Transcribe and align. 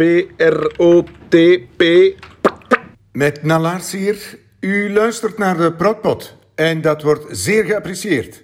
P-R-O-T-P. 0.00 1.82
Met 3.12 3.42
Nalaars 3.42 3.92
hier. 3.92 4.38
U 4.60 4.92
luistert 4.92 5.38
naar 5.38 5.56
de 5.56 5.72
Protpot. 5.72 6.36
En 6.54 6.80
dat 6.80 7.02
wordt 7.02 7.24
zeer 7.30 7.64
geapprecieerd. 7.64 8.42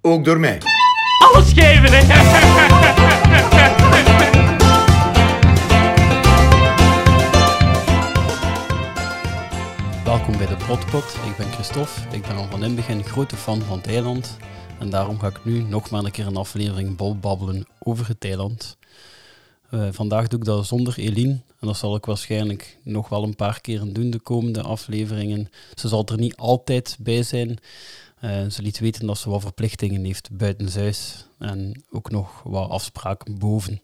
Ook 0.00 0.24
door 0.24 0.40
mij. 0.40 0.58
Alles 1.32 1.52
geven, 1.52 1.88
hè? 1.92 2.06
Welkom 10.04 10.36
bij 10.36 10.46
de 10.46 10.56
Protpot. 10.56 11.16
Ik 11.26 11.36
ben 11.36 11.52
Christophe. 11.52 12.00
Ik 12.12 12.22
ben 12.22 12.36
al 12.36 12.46
van 12.50 12.58
in 12.58 12.64
het 12.64 12.76
begin 12.76 13.04
grote 13.04 13.36
fan 13.36 13.62
van 13.62 13.76
het 13.76 13.86
eiland. 13.86 14.36
En 14.78 14.90
daarom 14.90 15.18
ga 15.18 15.26
ik 15.26 15.44
nu 15.44 15.62
nog 15.62 15.90
maar 15.90 16.04
een 16.04 16.10
keer 16.10 16.26
een 16.26 16.36
aflevering 16.36 16.96
bol 16.96 17.16
babbelen 17.16 17.66
over 17.78 18.08
het 18.08 18.24
eiland. 18.24 18.76
Eh, 19.72 19.88
vandaag 19.90 20.28
doe 20.28 20.38
ik 20.38 20.44
dat 20.44 20.66
zonder 20.66 20.98
Eline. 20.98 21.32
En 21.32 21.66
dat 21.66 21.76
zal 21.76 21.96
ik 21.96 22.04
waarschijnlijk 22.04 22.78
nog 22.82 23.08
wel 23.08 23.22
een 23.22 23.36
paar 23.36 23.60
keren 23.60 23.92
doen 23.92 24.10
de 24.10 24.18
komende 24.18 24.62
afleveringen. 24.62 25.50
Ze 25.74 25.88
zal 25.88 26.06
er 26.06 26.18
niet 26.18 26.36
altijd 26.36 26.96
bij 27.00 27.22
zijn. 27.22 27.58
Eh, 28.20 28.46
ze 28.46 28.62
liet 28.62 28.78
weten 28.78 29.06
dat 29.06 29.18
ze 29.18 29.30
wat 29.30 29.40
verplichtingen 29.40 30.04
heeft 30.04 30.36
buitenshuis. 30.36 31.26
En 31.38 31.82
ook 31.90 32.10
nog 32.10 32.42
wat 32.42 32.70
afspraken 32.70 33.38
boven. 33.38 33.82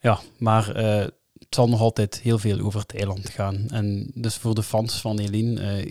Ja, 0.00 0.20
maar 0.38 0.74
eh, 0.74 1.06
het 1.38 1.54
zal 1.54 1.68
nog 1.68 1.80
altijd 1.80 2.20
heel 2.20 2.38
veel 2.38 2.60
over 2.60 2.80
het 2.80 2.94
eiland 2.94 3.28
gaan. 3.28 3.66
En 3.68 4.10
dus 4.14 4.34
voor 4.34 4.54
de 4.54 4.62
fans 4.62 5.00
van 5.00 5.18
Eline, 5.18 5.84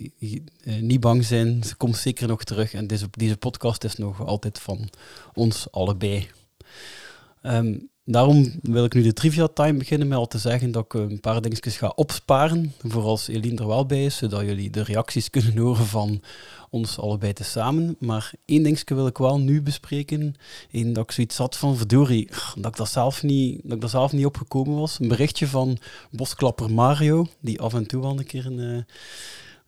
niet 0.80 1.00
bang 1.00 1.26
zijn. 1.26 1.64
Ze 1.64 1.76
komt 1.76 1.98
zeker 1.98 2.28
nog 2.28 2.44
terug. 2.44 2.74
En 2.74 2.88
deze, 2.88 3.08
deze 3.12 3.38
podcast 3.38 3.84
is 3.84 3.96
nog 3.96 4.26
altijd 4.26 4.60
van 4.60 4.90
ons 5.34 5.72
allebei. 5.72 6.28
Ehm, 7.42 7.76
daarom 8.06 8.54
wil 8.62 8.84
ik 8.84 8.94
nu 8.94 9.02
de 9.02 9.14
trivia 9.14 9.48
time 9.48 9.78
beginnen 9.78 10.08
met 10.08 10.18
al 10.18 10.28
te 10.28 10.38
zeggen 10.38 10.72
dat 10.72 10.86
ik 10.86 10.94
een 10.94 11.20
paar 11.20 11.42
dingetjes 11.42 11.78
ga 11.78 11.92
opsparen. 11.96 12.74
Voor 12.84 13.04
als 13.04 13.28
Eline 13.28 13.62
er 13.62 13.68
wel 13.68 13.86
bij 13.86 14.06
is, 14.06 14.18
zodat 14.18 14.42
jullie 14.42 14.70
de 14.70 14.84
reacties 14.84 15.30
kunnen 15.36 15.58
horen 15.58 15.86
van 15.86 16.22
ons 16.70 17.00
allebei 17.00 17.34
tezamen. 17.34 17.96
Maar 18.00 18.32
één 18.46 18.64
dingetje 18.64 18.96
wil 18.96 19.08
ik 19.08 19.18
wel 19.18 19.40
nu 19.40 19.62
bespreken. 19.62 20.36
Eén 20.72 20.94
dat 20.94 21.04
ik 21.04 21.12
zoiets 21.12 21.38
had 21.38 21.58
van, 21.58 21.78
verdorie, 21.78 22.30
dat 22.56 22.66
ik 22.72 22.78
dat 22.78 22.90
zelf 22.90 23.24
niet, 23.24 23.60
dat 23.64 23.72
ik 23.72 23.82
dat 23.82 23.90
zelf 23.90 24.12
niet 24.12 24.26
opgekomen 24.26 24.80
was. 24.80 25.00
Een 25.00 25.08
berichtje 25.08 25.48
van 25.48 25.78
bosklapper 26.12 26.72
Mario, 26.72 27.28
die 27.40 27.62
af 27.62 27.74
en 27.74 27.86
toe 27.86 28.02
wel 28.02 28.20
een 28.20 28.26
keer 28.26 28.46
een, 28.46 28.60
eh, 28.60 28.96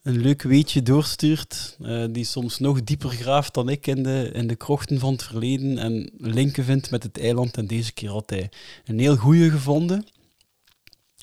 een 0.07 0.21
leuk 0.21 0.41
weetje 0.41 0.81
doorstuurt. 0.81 1.77
eh, 1.81 2.05
die 2.11 2.25
soms 2.25 2.59
nog 2.59 2.83
dieper 2.83 3.09
graaft 3.09 3.53
dan 3.53 3.69
ik 3.69 3.87
in 3.87 4.03
de, 4.03 4.29
in 4.33 4.47
de 4.47 4.55
krochten 4.55 4.99
van 4.99 5.11
het 5.11 5.23
verleden. 5.23 5.77
En 5.77 6.11
linken 6.17 6.63
vindt 6.63 6.91
met 6.91 7.03
het 7.03 7.19
eiland. 7.19 7.57
En 7.57 7.67
deze 7.67 7.93
keer 7.93 8.09
had 8.09 8.29
hij 8.29 8.49
een 8.85 8.99
heel 8.99 9.15
goede 9.15 9.49
gevonden. 9.49 10.05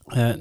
Eh, 0.05 0.33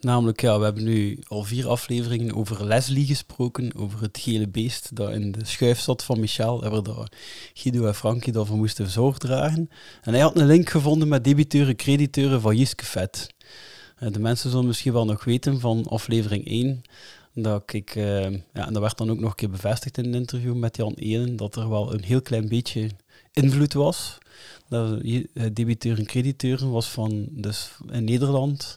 namelijk, 0.00 0.40
ja, 0.40 0.58
we 0.58 0.64
hebben 0.64 0.84
nu 0.84 1.18
al 1.26 1.42
vier 1.42 1.68
afleveringen 1.68 2.34
over 2.34 2.64
Leslie 2.64 3.06
gesproken, 3.06 3.74
over 3.76 4.00
het 4.00 4.18
gele 4.18 4.48
beest 4.48 4.96
dat 4.96 5.10
in 5.10 5.32
de 5.32 5.44
schuif 5.44 5.80
zat 5.80 6.04
van 6.04 6.20
Michel, 6.20 6.64
en 6.64 6.70
waar 6.70 7.08
Guido 7.52 7.86
en 7.86 7.94
Frankie 7.94 8.32
daarvoor 8.32 8.56
moesten 8.56 8.90
zorg 8.90 9.18
dragen. 9.18 9.68
En 10.02 10.12
hij 10.12 10.22
had 10.22 10.38
een 10.38 10.46
link 10.46 10.70
gevonden 10.70 11.08
met 11.08 11.24
debiteuren, 11.24 11.76
crediteuren 11.76 12.40
van 12.40 12.56
Jiske 12.56 12.84
Vet. 12.84 13.34
Eh, 13.96 14.12
de 14.12 14.20
mensen 14.20 14.50
zullen 14.50 14.66
misschien 14.66 14.92
wel 14.92 15.04
nog 15.04 15.24
weten 15.24 15.60
van 15.60 15.86
aflevering 15.88 16.46
1, 16.46 16.82
dat 17.34 17.72
ik, 17.72 17.94
eh, 17.94 18.30
ja, 18.30 18.66
en 18.66 18.72
dat 18.72 18.82
werd 18.82 18.98
dan 18.98 19.10
ook 19.10 19.18
nog 19.18 19.30
een 19.30 19.36
keer 19.36 19.50
bevestigd 19.50 19.98
in 19.98 20.04
een 20.04 20.14
interview 20.14 20.54
met 20.54 20.76
Jan 20.76 20.94
Enen, 20.94 21.36
dat 21.36 21.56
er 21.56 21.68
wel 21.68 21.94
een 21.94 22.02
heel 22.02 22.22
klein 22.22 22.48
beetje 22.48 22.90
invloed 23.32 23.72
was. 23.72 24.18
Dat 24.68 25.00
eh, 25.00 25.22
debiteuren 25.52 26.00
en 26.00 26.06
crediteuren 26.06 26.70
was 26.70 26.88
van, 26.88 27.26
dus 27.30 27.70
in 27.90 28.04
Nederland, 28.04 28.74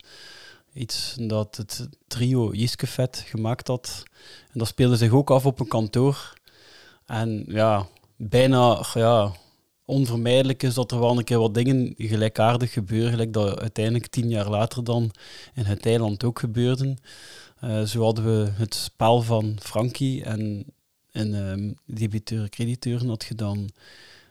iets 0.74 1.16
dat 1.20 1.58
het 1.58 1.90
trio 2.08 2.54
Jiskevet 2.54 3.24
gemaakt 3.26 3.68
had. 3.68 4.04
En 4.52 4.60
dat 4.60 4.68
speelde 4.68 4.96
zich 4.96 5.12
ook 5.12 5.32
af 5.32 5.46
op 5.46 5.60
een 5.60 5.68
kantoor. 5.68 6.34
En 7.06 7.44
ja, 7.48 7.88
bijna 8.16 8.86
ja, 8.94 9.32
onvermijdelijk 9.86 10.64
is 10.64 10.74
dat 10.74 10.92
er 10.92 11.00
wel 11.00 11.18
een 11.18 11.24
keer 11.24 11.40
wat 11.40 11.54
dingen 11.54 11.94
gelijkaardig 11.98 12.74
gebeuren, 12.74 13.32
dat 13.32 13.60
uiteindelijk 13.60 14.08
tien 14.08 14.30
jaar 14.30 14.50
later 14.50 14.84
dan 14.84 15.12
in 15.54 15.64
het 15.64 15.86
eiland 15.86 16.24
ook 16.24 16.40
gebeurden. 16.40 16.98
Eh, 17.60 17.84
zo 17.84 18.04
hadden 18.04 18.26
we 18.26 18.52
het 18.52 18.74
spel 18.74 19.22
van 19.22 19.58
Frankie 19.60 20.24
en 20.24 20.66
in 21.12 21.34
um, 21.34 21.78
debiteuren 21.86 22.50
crediteuren 22.50 23.08
had 23.08 23.26
je 23.26 23.36
dan 23.36 23.70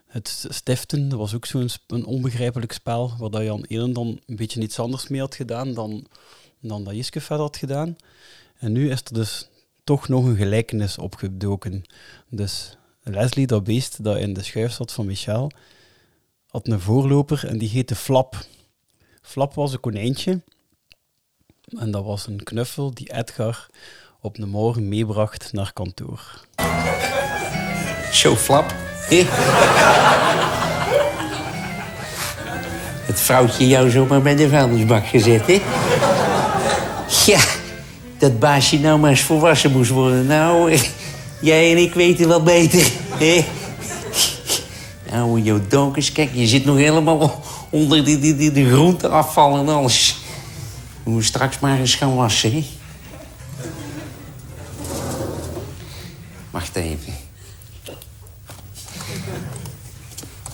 het 0.06 0.46
stiften. 0.48 1.08
Dat 1.08 1.18
was 1.18 1.34
ook 1.34 1.46
zo'n 1.46 1.68
een 1.86 2.04
onbegrijpelijk 2.04 2.72
spel, 2.72 3.12
waar 3.18 3.30
dat 3.30 3.42
Jan 3.42 3.64
Elen 3.68 3.92
dan 3.92 4.20
een 4.26 4.36
beetje 4.36 4.60
iets 4.60 4.78
anders 4.78 5.08
mee 5.08 5.20
had 5.20 5.34
gedaan 5.34 5.74
dan, 5.74 6.06
dan 6.60 6.84
dat 6.84 6.94
Jiske 6.94 7.20
vet 7.20 7.38
had 7.38 7.56
gedaan. 7.56 7.96
En 8.58 8.72
nu 8.72 8.90
is 8.90 9.00
er 9.04 9.14
dus 9.14 9.48
toch 9.84 10.08
nog 10.08 10.24
een 10.24 10.36
gelijkenis 10.36 10.98
opgedoken. 10.98 11.82
Dus 12.28 12.76
Leslie, 13.02 13.46
dat 13.46 13.64
beest 13.64 14.04
dat 14.04 14.18
in 14.18 14.32
de 14.32 14.42
schuif 14.42 14.72
zat 14.72 14.92
van 14.92 15.06
Michel, 15.06 15.50
had 16.46 16.68
een 16.68 16.80
voorloper 16.80 17.46
en 17.46 17.58
die 17.58 17.68
heette 17.68 17.94
Flap. 17.94 18.46
Flap 19.22 19.54
was 19.54 19.72
een 19.72 19.80
konijntje. 19.80 20.42
En 21.66 21.90
dat 21.90 22.04
was 22.04 22.26
een 22.26 22.42
knuffel 22.42 22.94
die 22.94 23.12
Edgar 23.12 23.66
op 24.20 24.34
de 24.34 24.46
morgen 24.46 24.88
meebracht 24.88 25.52
naar 25.52 25.72
kantoor. 25.72 26.40
Zo 28.12 28.36
flap. 28.36 28.74
Het 33.06 33.20
vrouwtje 33.20 33.68
jou 33.68 33.90
zomaar 33.90 34.22
bij 34.22 34.36
de 34.36 34.48
vuilnisbak 34.48 35.06
gezet, 35.06 35.46
hè? 35.46 35.60
Ja, 37.26 37.40
dat 38.18 38.38
baasje 38.38 38.78
nou 38.78 38.98
maar 38.98 39.10
eens 39.10 39.20
volwassen 39.20 39.72
moest 39.72 39.90
worden. 39.90 40.26
Nou, 40.26 40.72
eh, 40.72 40.80
jij 41.40 41.70
en 41.70 41.78
ik 41.78 41.94
weten 41.94 42.28
wel 42.28 42.42
beter, 42.42 42.90
hè? 43.10 43.44
Nou, 45.10 45.40
jouw 45.40 45.60
donkers, 45.68 46.12
kijk, 46.12 46.30
je 46.32 46.46
zit 46.46 46.64
nog 46.64 46.76
helemaal 46.76 47.42
onder 47.70 48.04
die, 48.04 48.18
die, 48.18 48.36
die, 48.36 48.52
de 48.52 48.70
groenteafval 48.70 49.56
en 49.56 49.68
alles. 49.68 50.24
We 51.06 51.12
moeten 51.12 51.28
straks 51.28 51.58
maar 51.58 51.78
eens 51.78 51.94
gaan 51.94 52.14
wassen, 52.14 52.52
hè? 52.52 52.66
Wacht 56.50 56.76
even. 56.76 57.14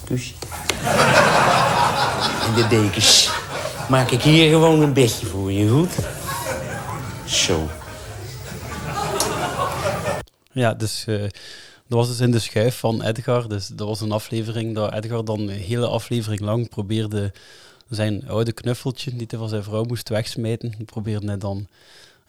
Kus. 0.05 0.35
En 2.47 2.55
de 2.55 2.67
dekens. 2.69 3.31
Maak 3.89 4.11
ik 4.11 4.23
hier 4.23 4.51
gewoon 4.51 4.81
een 4.81 4.93
bedje 4.93 5.27
voor 5.27 5.53
je, 5.53 5.69
goed? 5.69 5.93
Zo. 7.25 7.69
Ja, 10.53 10.75
dus 10.75 11.05
eh, 11.07 11.21
dat 11.21 11.31
was 11.99 12.09
dus 12.09 12.21
in 12.21 12.31
de 12.31 12.39
schuif 12.39 12.79
van 12.79 13.03
Edgar. 13.03 13.49
Dus 13.49 13.67
dat 13.67 13.87
was 13.87 14.01
een 14.01 14.13
aflevering 14.13 14.75
dat 14.75 14.93
Edgar 14.93 15.25
dan 15.25 15.41
een 15.41 15.49
hele 15.49 15.87
aflevering 15.87 16.41
lang 16.41 16.69
probeerde 16.69 17.33
zijn 17.95 18.29
oude 18.29 18.53
knuffeltje, 18.53 19.17
die 19.17 19.27
hij 19.29 19.39
van 19.39 19.49
zijn 19.49 19.63
vrouw 19.63 19.85
moest 19.85 20.09
wegsmijten, 20.09 20.71
die 20.71 20.85
probeerde 20.85 21.27
hij 21.27 21.39
dan 21.39 21.69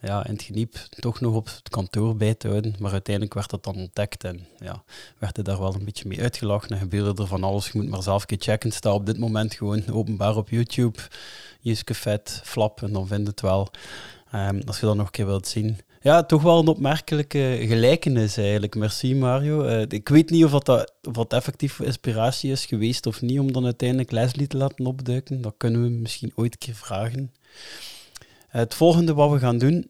ja, 0.08 0.26
in 0.26 0.34
het 0.34 0.42
geniep 0.42 0.76
toch 0.90 1.20
nog 1.20 1.36
op 1.36 1.46
het 1.46 1.70
kantoor 1.70 2.16
bij 2.16 2.34
te 2.34 2.48
houden. 2.48 2.76
Maar 2.80 2.92
uiteindelijk 2.92 3.34
werd 3.34 3.50
dat 3.50 3.64
dan 3.64 3.76
ontdekt 3.76 4.24
en 4.24 4.46
ja, 4.60 4.84
werd 5.18 5.36
hij 5.36 5.46
daar 5.46 5.60
wel 5.60 5.76
een 5.76 5.86
beetje 5.86 6.08
mee 6.08 6.22
uitgelachen. 6.22 6.70
En 6.70 6.78
gebeurde 6.78 7.22
er 7.22 7.28
van 7.28 7.44
alles. 7.44 7.68
Je 7.68 7.82
moet 7.82 7.90
maar 7.90 8.04
zelf 8.04 8.22
een 8.22 8.28
keer 8.28 8.38
checken. 8.38 8.70
Het 8.70 8.78
staat 8.78 8.94
op 8.94 9.06
dit 9.06 9.18
moment 9.18 9.54
gewoon 9.54 9.88
openbaar 9.92 10.36
op 10.36 10.50
YouTube. 10.50 11.00
Jiske 11.60 11.94
Vet, 11.94 12.42
Flap, 12.44 12.82
en 12.82 12.94
dan 12.94 13.08
vind 13.08 13.28
het 13.28 13.42
wel. 13.42 13.72
Ehm, 14.32 14.62
als 14.66 14.80
je 14.80 14.86
dat 14.86 14.96
nog 14.96 15.06
een 15.06 15.12
keer 15.12 15.26
wilt 15.26 15.48
zien. 15.48 15.78
Ja, 16.04 16.24
toch 16.24 16.42
wel 16.42 16.60
een 16.60 16.68
opmerkelijke 16.68 17.64
gelijkenis 17.68 18.38
eigenlijk. 18.38 18.76
Merci 18.76 19.16
Mario. 19.16 19.64
Eh, 19.64 19.82
ik 19.88 20.10
weet 20.10 20.30
niet 20.30 20.44
of 20.44 20.52
dat, 20.52 20.94
of 21.04 21.14
dat 21.14 21.34
effectief 21.34 21.80
inspiratie 21.80 22.52
is 22.52 22.66
geweest 22.66 23.06
of 23.06 23.22
niet, 23.22 23.40
om 23.40 23.52
dan 23.52 23.66
uiteindelijk 23.66 24.12
Leslie 24.12 24.48
te 24.48 24.58
laten 24.58 24.86
opduiken. 24.86 25.42
Dat 25.42 25.54
kunnen 25.58 25.84
we 25.84 25.90
misschien 25.90 26.32
ooit 26.36 26.54
een 26.54 26.60
keer 26.60 26.76
vragen. 26.76 27.34
Eh, 28.50 28.60
het 28.60 28.74
volgende 28.74 29.14
wat 29.14 29.32
we 29.32 29.40
gaan 29.40 29.58
doen 29.58 29.90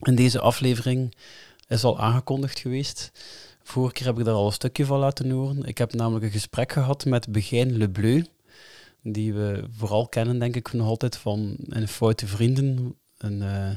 in 0.00 0.14
deze 0.14 0.40
aflevering 0.40 1.14
is 1.68 1.84
al 1.84 2.00
aangekondigd 2.00 2.58
geweest. 2.58 3.12
Vorige 3.62 3.92
keer 3.92 4.06
heb 4.06 4.18
ik 4.18 4.24
daar 4.24 4.34
al 4.34 4.46
een 4.46 4.52
stukje 4.52 4.84
van 4.84 4.98
laten 4.98 5.30
horen. 5.30 5.64
Ik 5.64 5.78
heb 5.78 5.94
namelijk 5.94 6.24
een 6.24 6.30
gesprek 6.30 6.72
gehad 6.72 7.04
met 7.04 7.32
Begijn 7.32 7.76
Le 7.76 7.90
Bleu, 7.90 8.24
die 9.02 9.34
we 9.34 9.64
vooral 9.76 10.08
kennen, 10.08 10.38
denk 10.38 10.56
ik, 10.56 10.72
nog 10.72 10.86
altijd 10.86 11.16
van 11.16 11.56
een 11.68 11.88
Foute 11.88 12.26
Vrienden. 12.26 12.94
Een, 13.18 13.42
uh, 13.42 13.70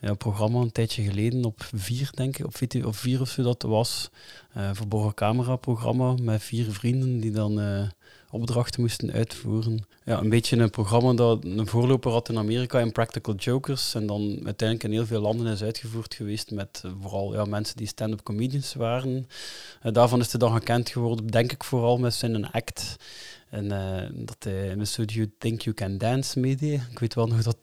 ja, 0.00 0.14
programma 0.14 0.60
een 0.60 0.72
tijdje 0.72 1.02
geleden 1.02 1.44
op 1.44 1.68
vier, 1.74 2.10
denk 2.14 2.38
ik, 2.38 2.46
op, 2.46 2.56
VT, 2.56 2.84
op 2.84 2.96
vier 2.96 3.20
of 3.20 3.28
zo 3.28 3.42
dat 3.42 3.62
was. 3.62 4.10
Uh, 4.56 4.70
verborgen 4.72 5.14
camera 5.14 5.56
programma 5.56 6.14
met 6.22 6.42
vier 6.42 6.72
vrienden 6.72 7.20
die 7.20 7.30
dan 7.30 7.60
uh, 7.60 7.88
opdrachten 8.30 8.80
moesten 8.80 9.12
uitvoeren. 9.12 9.86
Ja, 10.04 10.18
een 10.18 10.28
beetje 10.28 10.56
een 10.56 10.70
programma 10.70 11.12
dat 11.12 11.44
een 11.44 11.66
voorloper 11.66 12.10
had 12.10 12.28
in 12.28 12.38
Amerika 12.38 12.80
in 12.80 12.92
Practical 12.92 13.34
Jokers 13.34 13.94
en 13.94 14.06
dan 14.06 14.20
uiteindelijk 14.44 14.82
in 14.84 14.92
heel 14.92 15.06
veel 15.06 15.20
landen 15.20 15.46
is 15.46 15.62
uitgevoerd 15.62 16.14
geweest 16.14 16.50
met 16.50 16.82
uh, 16.84 16.92
vooral 17.00 17.34
ja, 17.34 17.44
mensen 17.44 17.76
die 17.76 17.86
stand-up 17.86 18.22
comedians 18.22 18.74
waren. 18.74 19.26
daarvan 19.82 20.20
is 20.20 20.30
hij 20.30 20.40
dan 20.40 20.52
gekend 20.52 20.88
geworden, 20.88 21.26
denk 21.26 21.52
ik 21.52 21.64
vooral 21.64 21.98
met 21.98 22.14
zijn 22.14 22.50
act 22.50 22.96
En 23.50 23.72
eh, 23.72 24.08
dat 24.12 24.36
hij 24.38 24.66
in 24.66 24.86
So 24.86 25.04
Do 25.04 25.14
You 25.14 25.30
Think 25.38 25.60
You 25.60 25.76
Can 25.76 25.98
Dance 25.98 26.40
meedeed. 26.40 26.80
Ik 26.90 26.98
weet 26.98 27.14
wel 27.14 27.26
nog 27.26 27.42
dat 27.42 27.56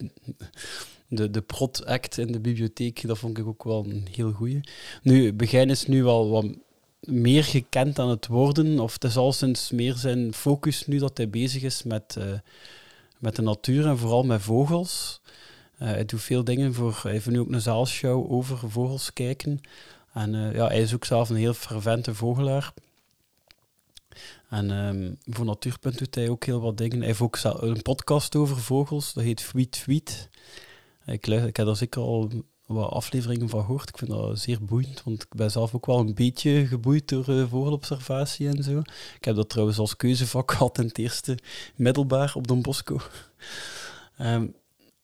de, 1.08 1.30
de 1.30 1.42
prot-act 1.42 2.18
in 2.18 2.32
de 2.32 2.40
bibliotheek, 2.40 3.08
dat 3.08 3.18
vond 3.18 3.38
ik 3.38 3.48
ook 3.48 3.64
wel 3.64 3.86
een 3.86 4.08
heel 4.12 4.32
goeie. 4.32 4.60
Nu, 5.02 5.34
Begijn 5.34 5.70
is 5.70 5.86
nu 5.86 6.04
wel 6.04 6.30
wat 6.30 6.46
meer 7.00 7.44
gekend 7.44 8.00
aan 8.00 8.10
het 8.10 8.28
worden, 8.28 8.80
of 8.80 8.94
het 8.94 9.04
is 9.04 9.18
al 9.18 9.34
sinds 9.34 9.72
meer 9.72 9.94
zijn 9.94 10.34
focus 10.34 10.88
nu 10.88 10.98
dat 10.98 11.18
hij 11.18 11.30
bezig 11.30 11.62
is 11.64 11.84
met, 11.84 12.16
eh, 12.18 12.26
met 13.20 13.36
de 13.36 13.42
natuur 13.42 13.86
en 13.86 13.98
vooral 13.98 14.24
met 14.24 14.42
vogels. 14.42 15.22
Uh, 15.82 15.88
hij 15.88 16.06
doet 16.06 16.22
veel 16.22 16.44
dingen 16.44 16.74
voor, 16.74 17.00
hij 17.04 17.12
heeft 17.12 17.30
nu 17.30 17.40
ook 17.40 17.52
een 17.52 17.62
zaalshow 17.62 18.32
over 18.32 18.70
vogels 18.70 19.14
kijken. 19.14 19.62
En 20.14 20.34
uh, 20.34 20.54
ja, 20.54 20.68
hij 20.68 20.82
is 20.82 20.94
ook 20.94 21.06
zelf 21.06 21.30
een 21.30 21.36
heel 21.36 21.54
fervente 21.54 22.16
vogelaar. 22.16 22.74
En 24.50 24.72
um, 24.72 25.18
voor 25.26 25.46
Natuurpunt 25.46 25.98
doet 25.98 26.16
hij 26.16 26.30
ook 26.30 26.46
heel 26.46 26.62
wat 26.62 26.78
dingen. 26.78 26.98
Hij 26.98 27.08
heeft 27.08 27.22
ook 27.22 27.40
een 27.44 27.82
podcast 27.82 28.36
over 28.36 28.58
vogels, 28.58 29.14
dat 29.14 29.24
heet 29.24 29.38
Tweet 29.38 29.72
Tweet. 29.72 30.30
Ik, 31.08 31.28
ik 31.28 31.58
heb 31.58 31.66
daar 31.66 31.76
zeker 31.76 32.02
al 32.02 32.32
wat 32.66 32.90
afleveringen 32.90 33.50
van 33.50 33.62
gehoord. 33.62 33.90
Ik 33.90 33.98
vind 33.98 34.12
dat 34.12 34.40
zeer 34.40 34.64
boeiend, 34.64 35.04
want 35.04 35.22
ik 35.22 35.36
ben 35.36 35.52
zelf 35.52 35.76
ook 35.76 35.86
wel 35.86 36.00
een 36.00 36.14
beetje 36.14 36.68
geboeid 36.68 37.08
door 37.08 37.30
uh, 37.30 37.50
vogelobservatie 37.50 38.48
en 38.48 38.64
zo. 38.64 38.80
Ik 39.18 39.26
heb 39.26 39.36
dat 39.36 39.50
trouwens 39.50 39.78
als 39.80 39.96
keuzevak 39.96 40.52
gehad 40.52 40.78
in 40.78 40.86
het 40.86 40.98
eerste 40.98 41.38
middelbaar 41.76 42.32
op 42.36 42.48
Don 42.48 42.62
Bosco. 42.62 43.00
Um, 44.22 44.56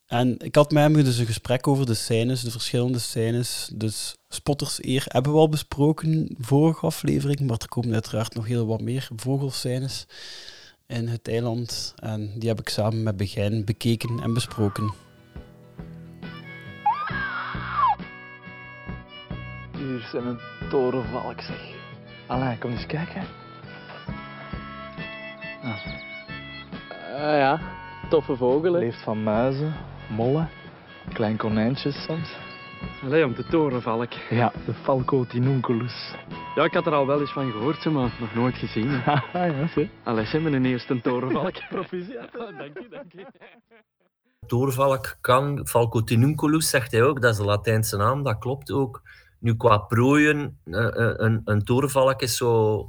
en 0.06 0.40
ik 0.40 0.56
had 0.56 0.72
met 0.72 0.84
hem 0.84 0.94
dus 0.94 1.18
een 1.18 1.26
gesprek 1.26 1.68
over 1.68 1.86
de 1.86 1.94
scènes, 1.94 2.42
de 2.42 2.52
verschillende 2.52 3.00
scènes. 3.00 3.70
Dus 3.76 4.16
Spotters 4.30 4.84
Eer 4.84 5.06
hebben 5.08 5.32
we 5.32 5.38
al 5.38 5.50
besproken, 5.50 6.36
vorige 6.40 6.86
aflevering, 6.86 7.40
maar 7.40 7.58
er 7.58 7.68
komen 7.68 7.94
uiteraard 7.94 8.36
nog 8.36 8.46
heel 8.46 8.66
wat 8.66 8.82
meer 8.82 9.10
vogelscènes 9.16 10.06
in 10.88 11.08
het 11.08 11.28
eiland. 11.28 11.94
En 11.96 12.32
die 12.40 12.50
heb 12.50 12.60
ik 12.60 12.70
samen 12.70 13.04
met 13.04 13.18
Begijn 13.18 13.66
bekeken 13.66 14.20
en 14.20 14.34
besproken. 14.34 15.03
Hier 19.84 20.02
zijn 20.12 20.26
een 20.26 20.40
torenvalk, 20.70 21.42
zeg. 21.42 21.76
Allee, 22.28 22.58
kom 22.58 22.72
eens 22.72 22.86
kijken. 22.86 23.24
Ah. 25.64 25.86
Uh, 27.12 27.38
ja, 27.38 27.60
toffe 28.10 28.36
vogel, 28.36 28.74
hè? 28.74 28.80
Leeft 28.80 29.04
van 29.04 29.24
muizen, 29.24 29.74
mollen, 30.10 30.50
klein 31.14 31.38
konijntjes 31.38 32.04
soms. 32.04 32.36
Allee, 33.04 33.26
om 33.26 33.34
de 33.34 33.46
torenvalk. 33.46 34.12
Ja, 34.30 34.52
de 34.66 34.74
Falco 34.74 35.26
tinunculus. 35.26 36.16
Ja, 36.56 36.64
ik 36.64 36.74
had 36.74 36.86
er 36.86 36.94
al 36.94 37.08
wel 37.08 37.20
eens 37.20 37.34
van 37.34 37.52
gehoord, 37.52 37.86
maar 37.86 38.16
nog 38.20 38.34
nooit 38.34 38.56
gezien. 38.56 38.90
ja, 39.34 39.68
zie. 39.68 39.90
Allee, 40.04 40.26
zijn 40.26 40.44
mijn 40.44 40.66
eerste 40.66 41.02
torenvalk. 41.02 41.68
Proficiat. 41.70 42.32
dank 42.32 42.80
je, 42.80 42.88
dank 42.90 43.12
je. 43.12 43.26
Torenvalk 44.48 45.18
kan, 45.22 45.68
Falco 45.68 46.04
tinunculus 46.04 46.70
zegt 46.70 46.92
hij 46.92 47.04
ook, 47.04 47.22
dat 47.22 47.32
is 47.32 47.38
de 47.38 47.46
Latijnse 47.46 47.98
naam, 47.98 48.24
dat 48.24 48.38
klopt 48.38 48.72
ook. 48.72 49.02
Nu, 49.44 49.56
qua 49.56 49.78
prooien, 49.78 50.60
een, 50.64 51.24
een, 51.24 51.42
een 51.46 51.64
torenvalk 51.64 52.22
is 52.22 52.38
zo 52.38 52.80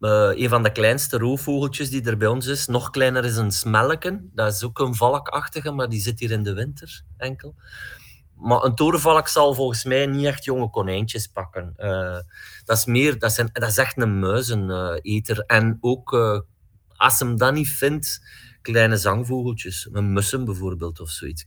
uh, 0.00 0.30
een 0.34 0.48
van 0.48 0.62
de 0.62 0.72
kleinste 0.72 1.18
roofvogeltjes 1.18 1.90
die 1.90 2.04
er 2.04 2.16
bij 2.16 2.28
ons 2.28 2.46
is. 2.46 2.66
Nog 2.66 2.90
kleiner 2.90 3.24
is 3.24 3.36
een 3.36 3.52
smelken. 3.52 4.30
Dat 4.34 4.52
is 4.52 4.64
ook 4.64 4.78
een 4.78 4.94
valkachtige, 4.94 5.70
maar 5.70 5.88
die 5.88 6.00
zit 6.00 6.20
hier 6.20 6.30
in 6.30 6.42
de 6.42 6.52
winter 6.52 7.02
enkel. 7.16 7.54
Maar 8.34 8.62
een 8.62 8.74
torenvalk 8.74 9.28
zal 9.28 9.54
volgens 9.54 9.84
mij 9.84 10.06
niet 10.06 10.26
echt 10.26 10.44
jonge 10.44 10.70
konijntjes 10.70 11.26
pakken. 11.26 11.74
Dat, 12.64 12.76
is 12.76 12.84
meer, 12.84 13.18
dat, 13.18 13.32
zijn, 13.32 13.50
dat 13.52 13.68
is 13.68 13.78
echt 13.78 13.96
een 13.96 14.18
muizeneter. 14.18 15.38
en 15.46 15.78
ook, 15.80 16.12
als 16.96 17.18
hem 17.18 17.36
dat 17.36 17.54
niet 17.54 17.68
vindt, 17.68 18.20
kleine 18.64 18.96
zangvogeltjes. 18.96 19.88
Een 19.92 20.12
mussen 20.12 20.44
bijvoorbeeld 20.44 21.00
of 21.00 21.10
zoiets. 21.10 21.44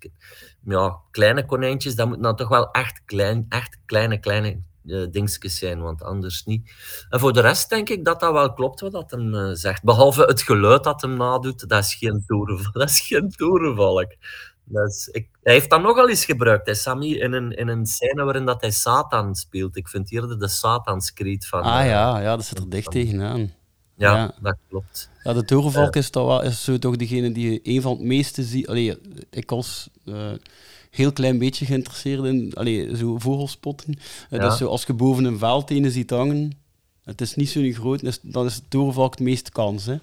Ja, 0.64 0.98
kleine 1.12 1.46
konijntjes, 1.46 1.96
dat 1.96 2.08
moet 2.08 2.20
nou 2.20 2.36
toch 2.36 2.48
wel 2.48 2.72
echt, 2.72 3.02
klein, 3.06 3.46
echt 3.50 3.78
kleine, 3.86 4.20
kleine 4.20 4.60
uh, 4.86 5.08
dingetjes 5.12 5.58
zijn, 5.58 5.82
want 5.82 6.04
anders 6.04 6.46
niet. 6.46 6.72
En 7.10 7.20
voor 7.20 7.34
de 7.34 7.42
rest 7.42 7.70
denk 7.70 7.90
ik 7.90 8.06
dat 8.06 8.20
dat 8.20 8.32
wel 8.32 8.54
klopt 8.54 8.80
wat 8.80 8.92
dat 8.92 9.12
hem 9.12 9.34
uh, 9.34 9.50
zegt. 9.54 9.84
Behalve 9.84 10.24
het 10.24 10.42
geluid 10.42 10.84
dat 10.84 11.02
hem 11.02 11.18
nadoet, 11.18 11.70
dat 11.70 11.84
is 11.84 11.96
geen 11.96 12.24
torenvalk. 12.26 12.74
Dat 12.80 12.90
is 12.90 13.00
geen 13.00 13.30
torenvalk. 13.32 14.16
Dat 14.64 14.90
is, 14.90 15.08
ik, 15.08 15.30
hij 15.44 15.54
heeft 15.54 15.70
dat 15.70 15.82
nogal 15.82 16.10
eens 16.10 16.26
gebruikt, 16.26 16.68
hè, 16.68 16.74
Sammy, 16.74 17.12
in 17.12 17.34
een, 17.34 17.52
in 17.52 17.68
een 17.68 17.86
scène 17.86 18.24
waarin 18.24 18.46
dat 18.46 18.62
hij 18.62 18.72
Satan 18.72 19.36
speelt. 19.36 19.76
Ik 19.76 19.88
vind 19.88 20.12
eerder 20.12 20.40
de 20.40 20.48
Satanskreet 20.48 21.48
van... 21.48 21.62
Ah 21.62 21.86
ja, 21.86 22.20
ja, 22.20 22.36
dat 22.36 22.46
zit 22.46 22.58
er 22.58 22.70
dicht 22.70 22.92
tegenaan. 22.92 23.54
Ja, 23.98 24.16
ja, 24.16 24.34
dat 24.42 24.58
klopt. 24.70 25.10
Ja, 25.24 25.34
de 25.34 25.46
torenvalk 25.46 25.96
uh, 25.96 26.02
is, 26.02 26.10
toch 26.10 26.28
wel, 26.28 26.44
is 26.44 26.64
zo 26.64 26.78
toch 26.78 26.96
degene 26.96 27.32
die 27.32 27.60
een 27.64 27.82
van 27.82 27.92
het 27.92 28.02
meeste 28.02 28.44
ziet. 28.44 28.68
Allee, 28.68 28.98
ik 29.30 29.50
was 29.50 29.90
uh, 30.06 30.32
heel 30.92 31.14
klein 31.14 31.38
beetje 31.38 31.66
geïnteresseerd 31.66 32.24
in 32.24 32.52
allee, 32.54 32.96
zo 32.98 33.18
vogelspotten. 33.18 33.94
Uh, 33.98 34.40
ja. 34.40 34.48
Dus 34.48 34.58
zo, 34.58 34.68
als 34.68 34.84
je 34.84 34.94
boven 34.94 35.24
een 35.24 35.38
veldtenen 35.38 35.92
ziet 35.92 36.10
hangen, 36.10 36.52
het 37.04 37.22
is 37.22 37.36
niet 37.36 37.50
zo 37.50 37.72
groot, 37.72 38.20
dan 38.22 38.46
is 38.46 38.56
de 38.56 38.68
torenvalk 38.68 39.12
het 39.12 39.24
meeste 39.24 39.52
kans. 39.52 39.86
Hè? 39.86 39.98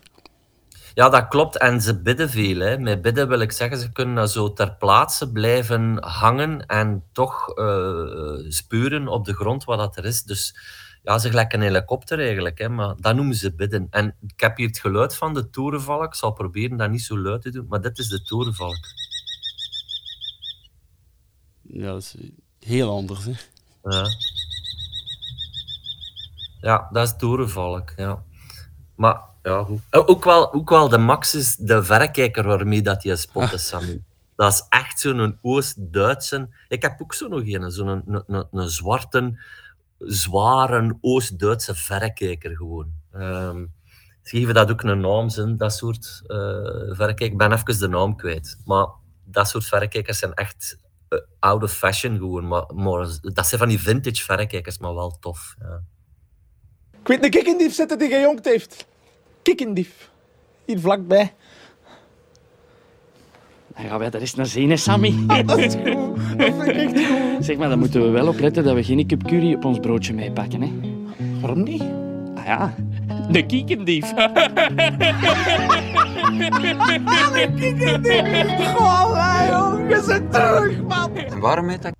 Ja, 0.94 1.08
dat 1.08 1.29
klopt. 1.29 1.58
En 1.58 1.81
ze 1.81 2.00
bidden 2.00 2.31
veel. 2.31 2.58
Hè. 2.58 2.79
Met 2.79 3.02
bidden 3.02 3.29
wil 3.29 3.41
ik 3.41 3.52
zeggen, 3.52 3.79
ze 3.79 3.93
kunnen 3.93 4.29
zo 4.29 4.52
ter 4.52 4.73
plaatse 4.73 5.32
blijven 5.32 5.96
hangen 6.00 6.67
en 6.67 7.02
toch 7.12 7.58
uh, 7.58 8.49
spuren 8.49 9.08
op 9.08 9.25
de 9.25 9.35
grond 9.35 9.64
wat 9.64 9.79
dat 9.79 9.96
er 9.96 10.05
is. 10.05 10.23
Dus 10.23 10.56
ja, 11.04 11.18
ze 11.18 11.28
gelijk 11.28 11.52
een 11.52 11.60
helikopter 11.60 12.18
eigenlijk, 12.18 12.58
hè, 12.58 12.68
maar 12.68 12.94
dat 13.00 13.14
noemen 13.16 13.34
ze 13.34 13.54
bidden. 13.54 13.86
En 13.90 14.16
ik 14.26 14.40
heb 14.40 14.56
hier 14.56 14.66
het 14.66 14.78
geluid 14.78 15.16
van 15.16 15.34
de 15.34 15.50
torenvalk. 15.50 16.04
Ik 16.04 16.14
zal 16.14 16.32
proberen 16.32 16.76
dat 16.76 16.90
niet 16.90 17.02
zo 17.02 17.18
luid 17.18 17.42
te 17.42 17.50
doen, 17.50 17.66
maar 17.68 17.80
dit 17.80 17.98
is 17.98 18.08
de 18.08 18.22
torenvalk. 18.22 18.78
Ja, 21.62 21.86
dat 21.86 22.02
is 22.02 22.16
heel 22.58 22.90
anders, 22.90 23.24
hè? 23.24 23.32
Ja. 23.82 24.06
Ja, 26.60 26.88
dat 26.92 27.06
is 27.06 27.16
torenvalk, 27.16 27.92
ja. 27.96 28.22
Maar, 28.94 29.20
ja, 29.42 29.62
goed. 29.62 29.80
Ook 29.90 30.24
wel, 30.24 30.52
ook 30.52 30.70
wel 30.70 30.88
de 30.88 30.98
Max 30.98 31.34
is 31.34 31.56
de 31.56 31.84
verrekijker 31.84 32.44
waarmee 32.46 32.82
dat 32.82 33.02
je 33.02 33.16
spot 33.16 33.52
is, 33.52 33.66
Sammy. 33.68 34.02
Dat 34.36 34.52
is 34.52 34.66
echt 34.68 35.00
zo'n 35.00 35.38
Oost-Duitse... 35.42 36.48
Ik 36.68 36.82
heb 36.82 37.02
ook 37.02 37.14
zo 37.14 37.28
nog 37.28 37.42
een, 37.44 37.70
zo'n 37.70 37.88
een, 37.88 38.24
een, 38.26 38.46
een 38.52 38.68
zwarte 38.68 39.38
zware 40.06 40.98
Oost-Duitse 41.00 41.74
verrekijker 41.74 42.56
gewoon. 42.56 42.92
Um, 43.14 43.72
ze 44.22 44.36
geven 44.36 44.54
dat 44.54 44.70
ook 44.70 44.82
een 44.82 45.00
naam, 45.00 45.28
zijn, 45.28 45.56
dat 45.56 45.72
soort 45.72 46.22
uh, 46.26 46.36
verrekijkers. 46.94 47.30
Ik 47.30 47.36
ben 47.36 47.52
even 47.52 47.78
de 47.78 47.88
naam 47.88 48.16
kwijt. 48.16 48.58
Maar 48.64 48.86
dat 49.24 49.48
soort 49.48 49.64
verrekijkers 49.64 50.18
zijn 50.18 50.34
echt 50.34 50.78
uh, 51.08 51.19
out 51.38 51.62
of 51.62 51.72
fashion 51.72 52.17
gewoon. 52.17 52.48
Maar, 52.48 52.74
maar, 52.74 53.08
dat 53.20 53.46
zijn 53.46 53.60
van 53.60 53.69
die 53.69 53.81
vintage 53.81 54.24
verrekijkers, 54.24 54.79
maar 54.79 54.94
wel 54.94 55.19
tof. 55.20 55.55
Ja. 55.58 55.82
Ik 57.00 57.06
weet 57.06 57.24
een 57.24 57.31
kikkendief 57.31 57.74
zitten 57.74 57.98
die 57.98 58.08
gejongd 58.08 58.44
heeft. 58.44 58.86
Kikkendief. 59.43 60.10
Hier 60.64 60.81
vlakbij. 60.81 61.34
Dan 63.76 63.84
gaan 63.84 63.98
wij 63.98 64.10
daar 64.10 64.20
eens 64.20 64.34
naar 64.34 64.46
zien, 64.46 64.70
hè, 64.70 64.76
Sammy. 64.76 65.14
Dat 65.46 65.58
is 65.58 65.74
goed. 65.74 66.38
Dat 66.38 66.54
vind 66.54 66.66
ik 66.66 66.74
echt 66.74 67.06
goed. 67.06 67.44
Zeg 67.44 67.56
maar, 67.56 67.69
dan 67.69 67.78
moeten 67.78 68.02
we 68.02 68.08
wel 68.08 68.28
opletten 68.28 68.64
dat 68.64 68.74
we 68.74 68.84
geen 68.84 69.06
cup 69.06 69.22
curry 69.22 69.54
op 69.54 69.64
ons 69.64 69.78
broodje 69.78 70.14
meepakken, 70.14 70.62
hè. 70.62 70.72
Waarom 71.40 71.62
niet? 71.62 71.82
Ah 72.34 72.44
ja, 72.44 72.74
de 73.31 73.46
kiekendief. 73.46 74.12
de 77.32 77.52
kiekendief. 77.56 78.74
Goh, 78.74 79.46
joh, 79.48 79.88
je 79.88 80.02
zit 80.06 80.32
terug, 80.32 80.82
man. 80.82 81.16
En 81.16 81.38
waarom 81.38 81.69
heet 81.69 81.82
dat? 81.82 81.93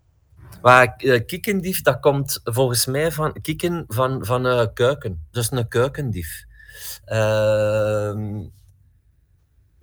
Maar 0.63 0.95
uh, 0.99 1.21
kiekendief, 1.27 1.83
dat 1.83 2.01
komt 2.01 2.41
volgens 2.45 2.87
mij 2.87 3.13
van 3.13 3.41
kieken 3.43 3.85
van, 3.89 4.25
van 4.25 4.47
uh, 4.47 4.67
kuiken. 4.75 5.27
Dus 5.31 5.51
een 5.51 5.69
kuikendief. 5.69 6.45
Uh, 7.07 8.15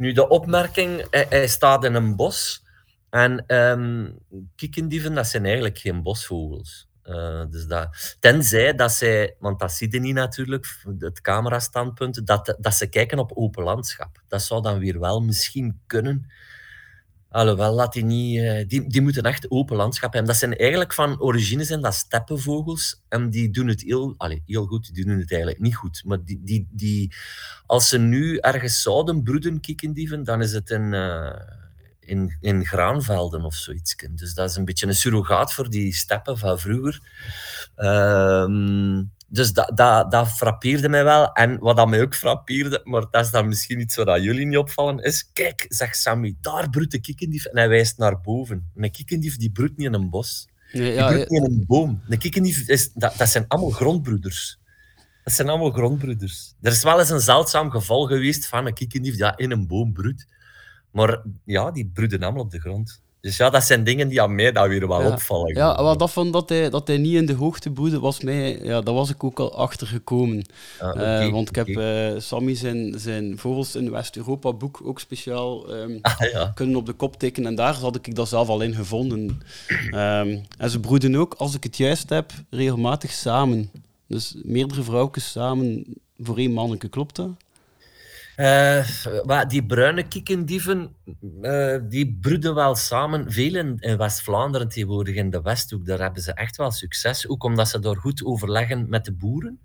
nu, 0.01 0.11
de 0.11 0.27
opmerking, 0.27 1.07
hij, 1.09 1.47
staat 1.47 1.83
in 1.83 1.93
een 1.93 2.15
bos. 2.15 2.63
En 3.09 3.55
um, 3.55 4.17
dat 5.13 5.27
zijn 5.27 5.45
eigenlijk 5.45 5.77
geen 5.77 6.03
bosvogels. 6.03 6.89
Uh, 7.05 7.43
dus 7.49 7.65
dat, 7.65 8.15
tenzij 8.19 8.75
dat 8.75 8.91
zij, 8.91 9.35
want 9.39 9.59
dat 9.59 9.71
zie 9.71 9.91
je 9.91 9.99
niet 9.99 10.13
natuurlijk, 10.13 10.65
het 10.99 11.21
camerastandpunt, 11.21 12.27
dat, 12.27 12.55
dat 12.59 12.73
ze 12.73 12.87
kijken 12.87 13.19
op 13.19 13.31
open 13.33 13.63
landschap. 13.63 14.21
Dat 14.27 14.41
zou 14.41 14.61
dan 14.61 14.79
weer 14.79 14.99
wel 14.99 15.21
misschien 15.21 15.81
kunnen. 15.87 16.31
Alhoewel, 17.31 17.75
dat 17.75 17.93
die, 17.93 18.03
niet, 18.03 18.69
die, 18.69 18.89
die 18.89 19.01
moeten 19.01 19.23
echt 19.23 19.51
open 19.51 19.75
landschap 19.75 20.13
hebben. 20.13 20.31
Dat 20.31 20.39
zijn 20.39 20.57
eigenlijk 20.57 20.93
van 20.93 21.21
origine 21.21 21.63
zijn 21.63 21.81
dat 21.81 21.93
steppenvogels. 21.93 23.01
En 23.09 23.29
die 23.29 23.49
doen 23.49 23.67
het 23.67 23.81
heel, 23.81 24.13
allez, 24.17 24.39
heel 24.45 24.65
goed. 24.65 24.93
Die 24.93 25.05
doen 25.05 25.19
het 25.19 25.31
eigenlijk 25.31 25.61
niet 25.61 25.75
goed. 25.75 26.01
Maar 26.05 26.23
die, 26.23 26.41
die, 26.43 26.67
die, 26.71 27.13
als 27.65 27.89
ze 27.89 27.97
nu 27.97 28.37
ergens 28.37 28.81
zouden 28.81 29.23
broeden, 29.23 29.59
kiekendieven, 29.59 30.23
dan 30.23 30.41
is 30.41 30.53
het 30.53 30.69
in, 30.69 30.93
uh, 30.93 31.39
in, 31.99 32.37
in 32.39 32.65
graanvelden 32.65 33.43
of 33.43 33.55
zoiets. 33.55 33.95
Dus 34.11 34.33
dat 34.33 34.49
is 34.49 34.55
een 34.55 34.65
beetje 34.65 34.87
een 34.87 34.95
surrogaat 34.95 35.53
voor 35.53 35.69
die 35.69 35.93
steppen 35.93 36.37
van 36.37 36.59
vroeger. 36.59 37.01
Um, 37.75 39.11
dus 39.31 39.53
dat, 39.53 39.71
dat, 39.75 40.11
dat 40.11 40.27
frappeerde 40.27 40.89
mij 40.89 41.03
wel. 41.03 41.33
En 41.33 41.59
wat 41.59 41.75
dat 41.75 41.87
mij 41.87 42.01
ook 42.01 42.15
frappeerde, 42.15 42.81
maar 42.83 43.05
dat 43.11 43.25
is 43.25 43.31
dan 43.31 43.47
misschien 43.47 43.79
iets 43.79 43.95
wat 43.95 44.23
jullie 44.23 44.45
niet 44.45 44.57
opvallen, 44.57 44.99
is, 44.99 45.29
kijk, 45.33 45.65
zegt 45.67 45.97
Sammy, 45.97 46.35
daar 46.41 46.69
broedt 46.69 46.91
de 46.91 46.99
kikkendief. 46.99 47.45
En 47.45 47.57
hij 47.57 47.69
wijst 47.69 47.97
naar 47.97 48.21
boven. 48.21 48.71
Een 48.75 48.91
kikkendief 48.91 49.37
die 49.37 49.51
broedt 49.51 49.77
niet 49.77 49.87
in 49.87 49.93
een 49.93 50.09
bos. 50.09 50.47
Nee, 50.71 50.83
Die 50.83 50.93
ja, 50.93 51.07
broedt 51.07 51.29
niet 51.29 51.43
in 51.43 51.51
een 51.51 51.63
boom. 51.67 52.01
Een 52.09 52.17
kikkendief, 52.17 52.67
is, 52.67 52.93
dat, 52.93 53.17
dat 53.17 53.29
zijn 53.29 53.45
allemaal 53.47 53.69
grondbroeders. 53.69 54.59
Dat 55.23 55.33
zijn 55.33 55.49
allemaal 55.49 55.71
grondbroeders. 55.71 56.53
Er 56.61 56.71
is 56.71 56.83
wel 56.83 56.99
eens 56.99 57.09
een 57.09 57.21
zeldzaam 57.21 57.69
geval 57.69 58.05
geweest 58.05 58.45
van 58.45 58.65
een 58.65 58.73
kikkendief 58.73 59.15
die 59.17 59.33
in 59.35 59.51
een 59.51 59.67
boom 59.67 59.93
broedt. 59.93 60.27
Maar 60.91 61.21
ja, 61.45 61.71
die 61.71 61.91
broeden 61.93 62.23
allemaal 62.23 62.43
op 62.43 62.51
de 62.51 62.59
grond. 62.59 63.01
Dus 63.21 63.37
ja, 63.37 63.49
dat 63.49 63.63
zijn 63.63 63.83
dingen 63.83 64.07
die 64.07 64.21
aan 64.21 64.35
mij 64.35 64.51
dan 64.51 64.67
weer 64.69 64.87
wel 64.87 65.01
Ja. 65.01 65.07
opvallen. 65.11 65.55
Ja, 65.55 65.83
wel 65.83 65.97
dat 65.97 66.11
van 66.11 66.31
dat 66.31 66.49
hij, 66.49 66.69
dat 66.69 66.87
hij 66.87 66.97
niet 66.97 67.13
in 67.15 67.25
de 67.25 67.33
hoogte 67.33 67.69
broedde, 67.71 67.99
was 67.99 68.21
mij, 68.21 68.59
ja, 68.63 68.81
daar 68.81 68.93
was 68.93 69.09
ik 69.09 69.23
ook 69.23 69.39
al 69.39 69.55
achter 69.55 69.87
gekomen. 69.87 70.45
Eh, 70.79 71.29
want 71.29 71.49
ik 71.49 71.55
heb 71.55 71.67
eh, 71.67 72.11
Sammy 72.17 72.55
zijn, 72.55 72.93
zijn 72.99 73.37
Vogels 73.37 73.75
in 73.75 73.91
West-Europa 73.91 74.53
boek 74.53 74.79
ook 74.83 74.99
speciaal 74.99 75.73
ehm, 75.73 75.97
Ah, 76.01 76.31
ja. 76.31 76.51
kunnen 76.55 76.75
op 76.75 76.85
de 76.85 76.93
kop 76.93 77.19
tekenen. 77.19 77.49
En 77.49 77.55
daar 77.55 77.73
had 77.73 77.95
ik 77.95 78.15
dat 78.15 78.27
zelf 78.29 78.47
al 78.47 78.61
in 78.61 78.73
gevonden. 78.75 79.41
Ehm, 79.91 80.37
en 80.57 80.69
ze 80.69 80.79
broeden 80.79 81.15
ook, 81.15 81.33
als 81.33 81.55
ik 81.55 81.63
het 81.63 81.77
juist 81.77 82.09
heb, 82.09 82.31
regelmatig 82.49 83.11
samen. 83.11 83.69
Dus 84.07 84.35
meerdere 84.43 84.83
vrouwtjes 84.83 85.31
samen 85.31 85.83
voor 86.19 86.37
één 86.37 86.51
manneke, 86.51 86.87
klopt 86.89 87.15
dat? 87.15 87.29
Eh, 88.35 88.85
die 89.47 89.65
bruine 89.65 90.07
kikkendieven, 90.07 90.95
eh, 91.41 91.77
die 91.83 92.17
broeden 92.21 92.55
wel 92.55 92.75
samen. 92.75 93.31
Veel 93.31 93.55
in, 93.55 93.97
West-Vlaanderen 93.97 94.69
tegenwoordig, 94.69 95.15
in 95.15 95.29
de 95.29 95.41
Westhoek, 95.41 95.85
daar 95.85 95.99
hebben 95.99 96.23
ze 96.23 96.33
echt 96.33 96.57
wel 96.57 96.71
succes. 96.71 97.27
Ook 97.27 97.43
omdat 97.43 97.67
ze 97.67 97.79
daar 97.79 97.95
goed 97.95 98.25
overleggen 98.25 98.89
met 98.89 99.05
de 99.05 99.13
boeren. 99.13 99.59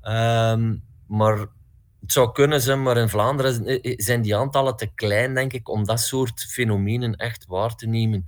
Ehm, 0.00 0.76
maar 1.06 1.38
het 2.00 2.12
zou 2.12 2.32
kunnen 2.32 2.60
zijn, 2.60 2.82
maar 2.82 2.96
in 2.96 3.08
Vlaanderen 3.08 3.66
eh, 3.66 3.94
zijn 3.96 4.22
die 4.22 4.36
aantallen 4.36 4.76
te 4.76 4.90
klein, 4.94 5.34
denk 5.34 5.52
ik, 5.52 5.68
om 5.68 5.84
dat 5.84 6.00
soort 6.00 6.44
fenomenen 6.44 7.16
echt 7.16 7.46
waar 7.46 7.74
te 7.74 7.86
nemen. 7.86 8.26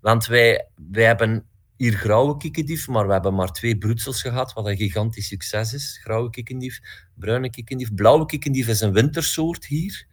Want 0.00 0.26
wij, 0.26 0.66
wij 0.92 1.04
hebben 1.04 1.44
hier 1.78 1.92
grauwe 1.92 2.36
kikkendief, 2.36 2.88
maar 2.88 3.06
we 3.06 3.12
hebben 3.12 3.34
maar 3.34 3.52
twee 3.52 3.78
broedsels 3.78 4.22
gehad, 4.22 4.52
wat 4.52 4.66
een 4.66 4.76
gigantisch 4.76 5.26
succes 5.26 5.72
is. 5.72 5.98
Grauwe 6.02 6.30
kikkendief, 6.30 6.80
bruine 7.14 7.50
kikkendief. 7.50 7.94
Blauwe 7.94 8.26
kikkendief 8.26 8.68
is 8.68 8.80
een 8.80 8.92
wintersoort 8.92 9.64
hier. 9.64 10.06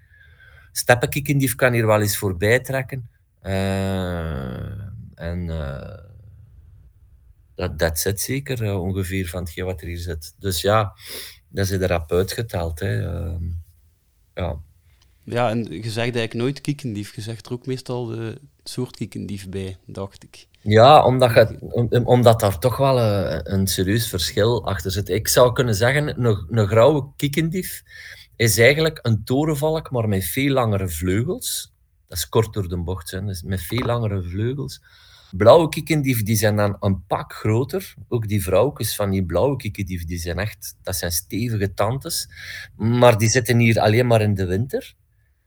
Steppenkikkendief 0.71 1.55
kan 1.55 1.73
hier 1.73 1.85
wel 1.85 2.01
eens 2.01 2.17
voorbij 2.17 2.59
trekken. 2.59 3.09
Eh, 3.41 4.79
en 5.15 5.49
eh, 5.49 5.99
dat, 7.55 7.79
dat 7.79 7.99
zit 7.99 8.21
zeker 8.21 8.63
eh, 8.63 8.81
ongeveer 8.81 9.27
van 9.27 9.43
hetgeen 9.43 9.65
wat 9.65 9.81
er 9.81 9.87
hier 9.87 9.97
zit. 9.97 10.35
Dus 10.39 10.61
ja, 10.61 10.93
dat 11.49 11.65
is 11.65 11.71
er 11.71 11.87
rap 11.87 12.11
uitgeteld. 12.11 12.79
Hè. 12.79 13.05
Ehm, 13.05 13.43
ja. 14.33 14.59
Ja, 15.25 15.49
en 15.49 15.63
je 15.63 15.81
zegt 15.81 15.97
eigenlijk 15.97 16.33
nooit 16.33 16.61
kiekendief. 16.61 17.15
Je 17.15 17.21
zegt 17.21 17.45
er 17.45 17.51
ook 17.53 17.65
meestal 17.65 18.05
de 18.05 18.41
soort 18.63 18.95
kiekendief 18.95 19.49
bij, 19.49 19.77
dacht 19.85 20.23
ik. 20.23 20.47
Ja, 20.61 21.05
omdat, 21.05 21.33
je, 21.33 21.57
om- 21.59 22.05
omdat 22.05 22.39
daar 22.39 22.59
toch 22.59 22.77
wel 22.77 22.99
een, 22.99 23.53
een 23.53 23.67
serieus 23.67 24.07
verschil 24.09 24.65
achter 24.65 24.91
zit. 24.91 25.09
Ik 25.09 25.27
zou 25.27 25.53
kunnen 25.53 25.75
zeggen, 25.75 26.25
een, 26.25 26.45
een 26.49 26.67
grauwe 26.67 27.07
kikkendief 27.15 27.83
is 28.35 28.57
eigenlijk 28.57 28.99
een 29.01 29.23
torenvalk, 29.23 29.91
maar 29.91 30.07
met 30.07 30.23
veel 30.25 30.53
langere 30.53 30.89
vleugels. 30.89 31.73
Dat 32.07 32.17
is 32.17 32.29
kort 32.29 32.53
door 32.53 32.67
de 32.67 32.77
bocht, 32.77 33.11
dus 33.11 33.43
met 33.43 33.61
veel 33.61 33.85
langere 33.85 34.23
vleugels. 34.23 34.81
Blauwe 35.31 35.69
kikkendief 35.69 36.23
die 36.23 36.35
zijn 36.35 36.55
dan 36.55 36.77
een 36.79 37.05
pak 37.07 37.33
groter. 37.33 37.93
Ook 38.07 38.27
die 38.27 38.43
vrouwtjes 38.43 38.95
van 38.95 39.09
die 39.09 39.25
blauwe 39.25 39.55
kikkendief, 39.55 40.05
die 40.05 40.17
zijn 40.17 40.39
echt, 40.39 40.75
dat 40.83 40.95
zijn 40.95 41.11
stevige 41.11 41.73
tantes. 41.73 42.29
Maar 42.75 43.17
die 43.17 43.29
zitten 43.29 43.57
hier 43.59 43.79
alleen 43.79 44.07
maar 44.07 44.21
in 44.21 44.33
de 44.33 44.45
winter. 44.45 44.93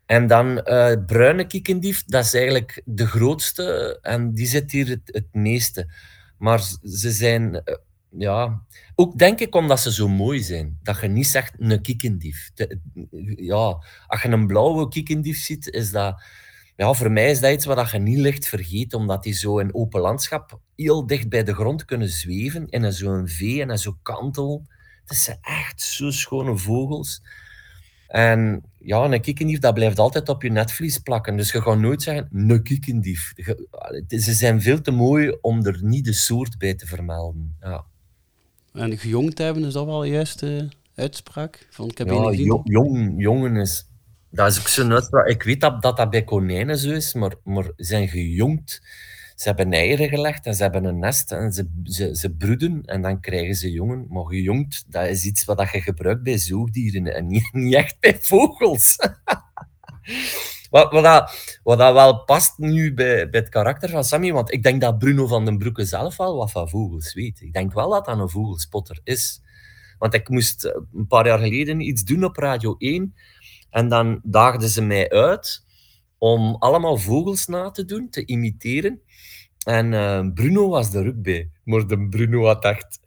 En 0.08 0.26
dan 0.26 0.62
eh, 0.62 1.04
bruine 1.06 1.46
kikkendief, 1.46 2.04
dat 2.04 2.24
is 2.24 2.34
eigenlijk 2.34 2.82
de 2.84 3.06
grootste 3.06 3.98
en 4.02 4.32
die 4.32 4.46
zit 4.46 4.70
hier 4.70 4.88
het, 5.04 5.26
meeste. 5.32 5.92
Maar 6.38 6.60
ze 6.82 7.10
zijn, 7.10 7.54
eh, 7.64 7.74
ja, 8.10 8.62
ook 8.94 9.18
denk 9.18 9.40
ik 9.40 9.54
omdat 9.54 9.80
ze 9.80 9.92
zo 9.92 10.08
mooi 10.08 10.42
zijn, 10.42 10.78
dat 10.82 11.00
je 11.00 11.08
niet 11.08 11.26
zegt 11.26 11.54
een 11.58 11.82
kikkendief. 11.82 12.50
De- 12.54 12.78
ja, 13.36 13.82
als 14.06 14.22
je 14.22 14.28
een 14.28 14.46
blauwe 14.46 14.88
kikkendief 14.88 15.38
ziet, 15.38 15.68
is 15.68 15.90
dat, 15.90 16.22
ja, 16.76 16.92
voor 16.92 17.12
mij 17.12 17.30
is 17.30 17.40
dat 17.40 17.52
iets 17.52 17.64
wat 17.64 17.90
je 17.90 17.98
niet 17.98 18.18
licht 18.18 18.46
vergeet, 18.48 18.94
omdat 18.94 19.22
die 19.22 19.34
zo 19.34 19.58
in 19.58 19.74
open 19.74 20.00
landschap 20.00 20.60
heel 20.76 21.06
dicht 21.06 21.28
bij 21.28 21.44
de 21.44 21.54
grond 21.54 21.84
kunnen 21.84 22.08
zweven 22.08 22.68
in 22.68 22.92
zo'n 22.92 23.28
vee 23.28 23.62
en 23.62 23.78
zo 23.78 23.98
kantel. 24.02 24.66
Het 25.04 25.16
zijn 25.16 25.38
echt 25.40 25.80
zo 25.80 26.10
schone 26.10 26.56
vogels. 26.56 27.22
En 28.08 28.62
ja, 28.88 29.04
een 29.04 29.21
kikkendief, 29.21 29.59
dat 29.59 29.75
blijft 29.75 29.99
altijd 29.99 30.28
op 30.28 30.42
je 30.42 30.50
netvlies 30.50 30.99
plakken. 30.99 31.37
Dus 31.37 31.52
je 31.52 31.62
gaat 31.62 31.78
nooit 31.78 32.02
zeggen, 32.02 32.28
een 32.33 32.62
kikkendief. 32.62 33.33
Ze 34.09 34.33
zijn 34.33 34.62
veel 34.62 34.80
te 34.80 34.90
mooi 34.90 35.37
om 35.40 35.66
er 35.66 35.78
niet 35.83 36.04
de 36.04 36.12
soort 36.12 36.59
bij 36.59 36.75
te 36.75 36.87
vermelden. 36.87 37.57
Ja, 37.61 37.85
En 38.73 38.99
gejongd 38.99 39.38
hebben, 39.38 39.64
is 39.64 39.73
dat 39.73 39.87
wel 39.87 40.00
de 40.00 40.09
juiste 40.09 40.68
uitspraak? 40.95 41.66
Van, 41.71 41.88
ik 41.88 41.99
heb 41.99 42.09
ja 42.09 42.33
jong, 42.64 43.14
jongen 43.16 43.57
is... 43.57 43.87
Dat 44.30 44.50
is 44.50 44.59
ook 44.59 44.68
zo'n 44.68 44.92
uitspraak. 44.92 45.26
Ik 45.26 45.42
weet 45.42 45.61
dat, 45.61 45.83
dat 45.83 45.97
dat 45.97 46.11
bij 46.11 46.25
konijnen 46.25 46.78
zo 46.78 46.90
is, 46.90 47.14
maar, 47.14 47.35
maar 47.45 47.71
zijn 47.76 48.09
gejongd. 48.09 48.83
Ze 49.38 49.49
hebben 49.49 49.73
eieren 49.73 50.09
gelegd 50.09 50.47
en 50.47 50.54
ze 50.54 50.62
hebben 50.62 50.85
een 50.85 50.99
nest 50.99 51.33
en 51.33 51.52
ze, 51.52 51.68
ze, 51.85 52.16
ze 52.16 52.30
broeden 52.30 52.83
en 52.85 53.02
dan 53.02 53.21
krijgen 53.21 53.54
ze 53.54 53.71
jongen. 53.71 54.07
Maar 54.09 54.25
gejongd, 54.25 54.85
dat 54.88 55.07
is 55.07 55.25
iets 55.25 55.45
wat 55.45 55.71
je 55.73 55.80
gebruikt 55.80 56.23
bij 56.23 56.38
zoogdieren 56.38 57.14
en 57.14 57.26
niet, 57.26 57.52
niet 57.66 57.75
echt 57.75 57.97
bij 58.00 58.18
vogels. 58.21 58.97
Wat, 60.71 60.92
wat, 60.92 61.04
dat, 61.04 61.59
wat 61.62 61.78
dat 61.78 61.92
wel 61.92 62.25
past 62.25 62.59
nu 62.59 62.95
bij, 62.95 63.30
bij 63.30 63.40
het 63.40 63.49
karakter 63.49 63.88
van 63.88 64.04
Sammy, 64.04 64.33
want 64.33 64.52
ik 64.52 64.62
denk 64.62 64.80
dat 64.80 64.99
Bruno 64.99 65.26
van 65.26 65.45
den 65.45 65.59
Broeke 65.59 65.85
zelf 65.85 66.16
wel 66.16 66.37
wat 66.37 66.50
van 66.50 66.68
vogels 66.68 67.14
weet. 67.14 67.40
Ik 67.40 67.52
denk 67.52 67.73
wel 67.73 67.90
dat 67.90 68.04
dat 68.04 68.18
een 68.18 68.28
vogelspotter 68.28 69.00
is. 69.04 69.40
Want 69.99 70.14
ik 70.14 70.28
moest 70.28 70.64
eh, 70.64 70.80
een 70.95 71.07
paar 71.07 71.26
jaar 71.26 71.38
geleden 71.38 71.80
iets 71.80 72.04
doen 72.04 72.25
op 72.25 72.37
Radio 72.37 72.75
1 72.78 73.14
en 73.71 73.88
dan 73.88 74.21
daagden 74.23 74.68
ze 74.68 74.83
mij 74.83 75.11
uit 75.11 75.64
om 76.18 76.56
allemaal 76.58 76.96
vogels 76.96 77.46
na 77.46 77.70
te 77.70 77.84
doen, 77.84 78.10
te 78.10 78.26
imiteren. 78.26 79.00
En 79.64 79.94
eh, 79.94 80.26
Bruno 80.34 80.68
was 80.68 80.94
er 80.94 81.06
ook 81.08 81.22
bij. 81.22 81.50
Maar 81.64 81.87
de 81.87 82.08
Bruno 82.08 82.44
had 82.44 82.64
echt... 82.64 83.00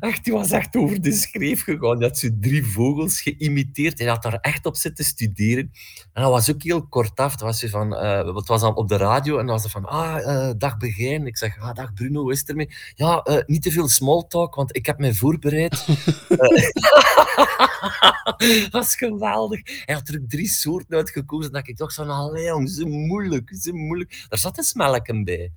Echt, 0.00 0.24
die 0.24 0.32
was 0.32 0.50
echt 0.50 0.76
over 0.76 1.00
de 1.02 1.12
schreef 1.12 1.62
gegaan. 1.62 1.98
Die 1.98 2.06
had 2.06 2.18
zo 2.18 2.28
drie 2.40 2.66
vogels 2.66 3.20
geïmiteerd. 3.20 3.98
Hij 3.98 4.08
had 4.08 4.22
daar 4.22 4.38
echt 4.40 4.66
op 4.66 4.76
zitten 4.76 5.04
studeren. 5.04 5.72
En 6.12 6.22
dat 6.22 6.30
was 6.30 6.50
ook 6.50 6.62
heel 6.62 6.86
kortaf. 6.86 7.32
Het 7.32 7.40
was, 7.40 7.64
van, 7.64 7.96
eh, 7.96 8.34
het 8.34 8.48
was 8.48 8.60
dan 8.60 8.76
op 8.76 8.88
de 8.88 8.96
radio 8.96 9.38
en 9.38 9.46
dan 9.46 9.54
was 9.54 9.62
het 9.62 9.72
van, 9.72 9.84
ah, 9.84 10.48
eh, 10.48 10.54
dag 10.58 10.76
Begijn. 10.76 11.26
Ik 11.26 11.36
zeg, 11.36 11.60
ah, 11.60 11.74
dag 11.74 11.94
Bruno, 11.94 12.20
hoe 12.20 12.32
is 12.32 12.40
het 12.40 12.48
ermee? 12.48 12.68
Ja, 12.94 13.22
eh, 13.22 13.36
niet 13.46 13.62
te 13.62 13.70
veel 13.70 13.88
small 13.88 14.24
talk, 14.28 14.54
want 14.54 14.76
ik 14.76 14.86
heb 14.86 14.98
mij 14.98 15.14
voorbereid. 15.14 15.86
Dat 18.62 18.68
was 18.70 18.96
geweldig. 18.96 19.84
Hij 19.86 19.94
had 19.94 20.08
er 20.08 20.20
ook 20.22 20.28
drie 20.28 20.48
soorten 20.48 20.96
uitgekozen. 20.96 21.52
Dat 21.52 21.68
ik 21.68 21.76
dacht 21.76 21.94
van, 21.94 22.10
allee 22.10 22.44
jong, 22.44 22.70
zo 22.70 22.86
moeilijk, 22.86 23.56
zo 23.60 23.72
moeilijk. 23.72 24.26
Daar 24.28 24.38
zat 24.38 24.58
een 24.58 24.64
smelken 24.64 25.24
bij. 25.24 25.52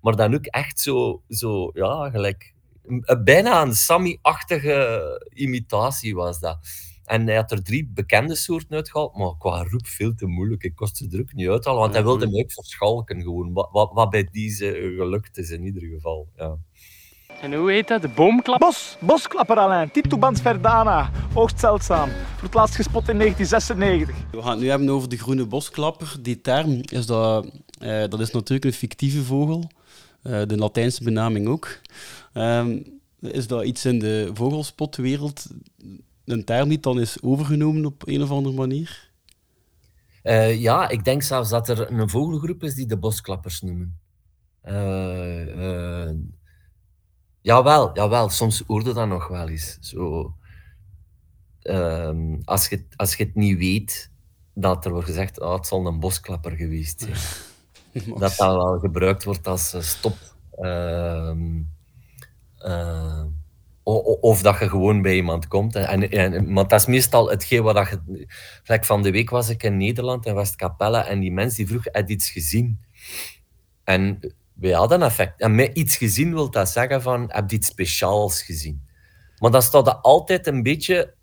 Maar 0.00 0.16
dan 0.16 0.34
ook 0.34 0.46
echt 0.46 0.80
zo, 0.80 1.22
zo 1.28 1.70
ja, 1.74 2.10
gelijk... 2.10 2.54
een- 2.86 3.24
Bijna 3.24 3.62
een 3.62 3.74
Sammy-achtige 3.74 5.28
imitatie 5.34 6.14
was 6.14 6.40
dat. 6.40 6.58
En 7.04 7.26
hij 7.26 7.36
had 7.36 7.50
er 7.50 7.62
drie 7.62 7.86
bekende 7.94 8.34
soorten 8.34 8.76
uitgehaald, 8.76 9.16
maar 9.16 9.36
qua 9.38 9.62
roep 9.62 9.86
veel 9.86 10.14
te 10.14 10.26
moeilijk. 10.26 10.62
Ik 10.62 10.74
kost 10.74 10.96
ze 10.96 11.08
er 11.12 11.20
ook 11.20 11.32
niet 11.32 11.48
uithalen, 11.48 11.80
want 11.80 11.92
hij 11.94 12.02
wilde 12.02 12.26
me 12.30 12.38
ook 12.42 12.52
verschalken 12.52 13.22
gewoon. 13.22 13.52
Wat, 13.52 13.68
wat, 13.72 13.90
wat 13.92 14.10
bij 14.10 14.28
deze 14.32 14.94
gelukt 14.96 15.38
is 15.38 15.50
in 15.50 15.64
ieder 15.64 15.82
geval. 15.82 16.28
Ja. 16.36 16.56
En 17.40 17.54
hoe 17.54 17.70
heet 17.70 17.88
dat? 17.88 18.02
De 18.02 18.08
boomklap? 18.08 18.58
Bos, 18.58 18.96
bosklapper 19.00 19.56
Alain, 19.56 19.90
Titubans 19.90 20.40
verdana, 20.40 21.10
hoogst 21.34 21.60
zeldzaam. 21.60 22.08
Voor 22.08 22.42
het 22.42 22.54
laatst 22.54 22.74
gespot 22.74 23.08
in 23.08 23.18
1996. 23.18 24.30
We 24.30 24.42
gaan 24.42 24.50
het 24.50 24.60
nu 24.60 24.68
hebben 24.68 24.88
over 24.88 25.08
de 25.08 25.18
groene 25.18 25.46
bosklapper. 25.46 26.16
Die 26.20 26.40
term 26.40 26.80
is, 26.82 27.06
dat, 27.06 27.50
eh, 27.78 28.08
dat 28.08 28.20
is 28.20 28.30
natuurlijk 28.30 28.64
een 28.64 28.72
fictieve 28.72 29.22
vogel. 29.22 29.70
Eh, 30.22 30.42
de 30.46 30.56
Latijnse 30.56 31.04
benaming 31.04 31.48
ook. 31.48 31.80
Ehm, 32.32 32.78
is 33.20 33.46
dat 33.46 33.64
iets 33.64 33.84
in 33.84 33.98
de 33.98 34.30
vogelspotwereld, 34.34 35.46
een 36.24 36.44
term 36.44 36.68
die 36.68 36.80
dan 36.80 37.00
is 37.00 37.22
overgenomen 37.22 37.84
op 37.84 38.02
een 38.06 38.22
of 38.22 38.30
andere 38.30 38.54
manier? 38.54 39.10
Eh, 40.22 40.60
ja, 40.60 40.88
ik 40.88 41.04
denk 41.04 41.22
zelfs 41.22 41.50
dat 41.50 41.68
er 41.68 41.90
een 41.90 42.08
vogelgroep 42.08 42.62
is 42.62 42.74
die 42.74 42.86
de 42.86 42.96
bosklappers 42.96 43.60
noemen. 43.60 43.98
Eh, 44.60 46.06
eh, 46.06 46.14
jawel, 47.46 47.90
jawel, 47.94 48.28
soms 48.28 48.62
hoorde 48.66 48.92
dat 48.92 49.08
nog 49.08 49.28
wel 49.28 49.48
eens. 49.48 49.78
Zo, 49.80 50.34
ehm, 51.62 52.36
als, 52.44 52.68
je, 52.68 52.76
het- 52.76 52.96
als 52.96 53.14
je 53.16 53.24
het 53.24 53.34
niet 53.34 53.58
weet, 53.58 54.10
dat 54.54 54.84
er 54.84 54.90
wordt 54.90 55.06
gezegd, 55.06 55.40
oh, 55.40 55.54
het 55.54 55.66
zal 55.66 55.86
een 55.86 56.00
bosklapper 56.00 56.52
geweest 56.56 57.00
zijn. 57.00 57.14
dat 58.18 58.18
dat 58.18 58.36
wel 58.36 58.78
gebruikt 58.78 59.24
wordt 59.24 59.46
als 59.46 59.72
eh, 59.74 59.80
stop. 59.80 60.16
ehm, 60.50 61.62
eh, 62.58 63.24
o- 63.82 64.02
o- 64.04 64.18
of 64.20 64.42
dat 64.42 64.58
je 64.58 64.68
gewoon 64.68 65.02
bij 65.02 65.14
iemand 65.16 65.48
komt. 65.48 65.74
En, 65.76 66.10
en, 66.10 66.32
en- 66.32 66.52
want 66.54 66.70
dat 66.70 66.80
is 66.80 66.86
meestal 66.86 67.30
hetgeen 67.30 67.62
wat 67.62 67.74
dat 67.74 67.88
je... 67.88 68.26
Gelijk 68.62 68.84
van 68.84 69.02
de 69.02 69.10
week 69.10 69.30
was 69.30 69.48
ik 69.48 69.62
in 69.62 69.76
Nederland, 69.76 70.26
in 70.26 70.34
Westkapelle, 70.34 70.98
en 70.98 71.20
die 71.20 71.32
mens 71.32 71.54
die 71.54 71.66
vroeg, 71.66 71.84
je 71.84 72.04
iets 72.06 72.30
gezien? 72.30 72.80
En 73.84 74.34
wij 74.56 74.72
hadden 74.72 75.02
effect. 75.02 75.40
En 75.40 75.54
met 75.54 75.76
iets 75.76 75.96
gezien 75.96 76.32
wil 76.32 76.50
dat 76.50 76.68
zeggen 76.68 77.02
van, 77.02 77.24
heb 77.28 77.50
je 77.50 77.56
iets 77.56 77.68
speciaals 77.68 78.42
gezien? 78.42 78.84
Maar 79.38 79.50
dan 79.50 79.62
staat 79.62 79.84
dat 79.84 79.98
altijd 80.02 80.46
een 80.46 80.62
beetje 80.62 81.14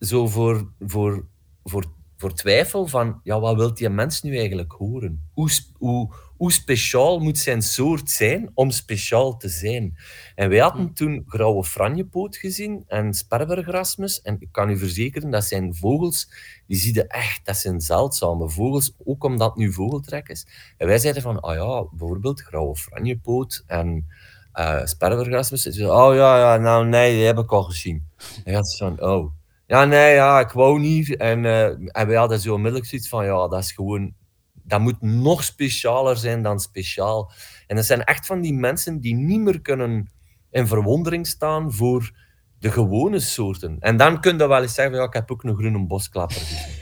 zo 0.00 0.26
voor, 0.26 0.72
voor, 0.78 1.26
voor, 1.64 1.84
voor 2.18 2.34
twijfel 2.34 2.86
van, 2.86 3.20
ja, 3.22 3.40
wat 3.40 3.56
wil 3.56 3.74
die 3.74 3.88
mens 3.88 4.22
nu 4.22 4.36
eigenlijk 4.36 4.72
horen? 4.72 5.28
Hoe, 5.32 5.50
hoe, 5.76 6.14
hoe 6.36 6.52
speciaal 6.52 7.18
moet 7.18 7.38
zijn 7.38 7.62
soort 7.62 8.10
zijn 8.10 8.50
om 8.54 8.70
speciaal 8.70 9.36
te 9.36 9.48
zijn? 9.48 9.96
En 10.34 10.48
wij 10.48 10.58
hadden 10.58 10.92
toen 10.92 11.24
grauwe 11.26 11.64
franjepoot 11.64 12.36
gezien 12.36 12.84
en 12.86 13.14
sperbergrasmus. 13.14 14.20
En 14.22 14.36
ik 14.38 14.48
kan 14.52 14.70
u 14.70 14.78
verzekeren, 14.78 15.30
dat 15.30 15.44
zijn 15.44 15.74
vogels, 15.74 16.30
die 16.66 16.76
zie 16.76 16.94
je 16.94 17.06
echt, 17.06 17.46
dat 17.46 17.56
zijn 17.56 17.80
zeldzame 17.80 18.50
vogels, 18.50 18.94
ook 19.04 19.24
omdat 19.24 19.48
het 19.48 19.58
nu 19.58 19.72
vogeltrek 19.72 20.28
is. 20.28 20.46
En 20.76 20.86
wij 20.86 20.98
zeiden 20.98 21.22
van, 21.22 21.40
ah 21.40 21.54
ja, 21.54 21.84
bijvoorbeeld 21.90 22.40
grauwe 22.40 22.76
franjepoot 22.76 23.64
en 23.66 24.06
eh 24.52 24.84
sperbergrasmus. 24.84 25.62
Ze 25.62 25.72
zeiden, 25.72 25.96
oh 25.96 26.14
ja, 26.14 26.38
ja, 26.38 26.56
nou 26.56 26.86
nee, 26.86 27.16
die 27.16 27.24
heb 27.24 27.38
ik 27.38 27.52
al 27.52 27.62
gezien. 27.62 28.06
En 28.44 28.54
gaat 28.54 28.70
ze 28.70 28.76
van, 28.76 29.02
oh. 29.02 29.37
Ja, 29.68 29.84
nee, 29.84 30.14
ja, 30.14 30.40
ik 30.40 30.50
wou 30.50 30.78
niet. 30.80 31.16
En, 31.16 31.44
eh, 31.44 31.66
en 31.66 32.06
wij 32.06 32.16
hadden 32.16 32.40
zo 32.40 32.54
onmiddellijk 32.54 32.90
zoiets 32.90 33.08
van, 33.08 33.24
ja, 33.24 33.48
dat 33.48 33.62
is 33.62 33.72
gewoon... 33.72 34.14
Dat 34.52 34.80
moet 34.80 35.00
nog 35.00 35.44
specialer 35.44 36.16
zijn 36.16 36.42
dan 36.42 36.60
speciaal. 36.60 37.30
En 37.66 37.76
dat 37.76 37.84
zijn 37.84 38.04
echt 38.04 38.26
van 38.26 38.40
die 38.40 38.54
mensen 38.54 39.00
die 39.00 39.14
niet 39.14 39.40
meer 39.40 39.60
kunnen 39.60 40.10
in 40.50 40.66
verwondering 40.66 41.26
staan 41.26 41.72
voor 41.72 42.12
de 42.58 42.70
gewone 42.70 43.20
soorten. 43.20 43.76
En 43.80 43.96
dan 43.96 44.20
kun 44.20 44.38
je 44.38 44.48
wel 44.48 44.62
eens 44.62 44.74
zeggen, 44.74 44.96
ja, 44.96 45.04
ik 45.04 45.12
heb 45.12 45.30
ook 45.30 45.42
een 45.42 45.56
groene 45.56 45.86
bosklapper 45.86 46.36
gezien. 46.36 46.74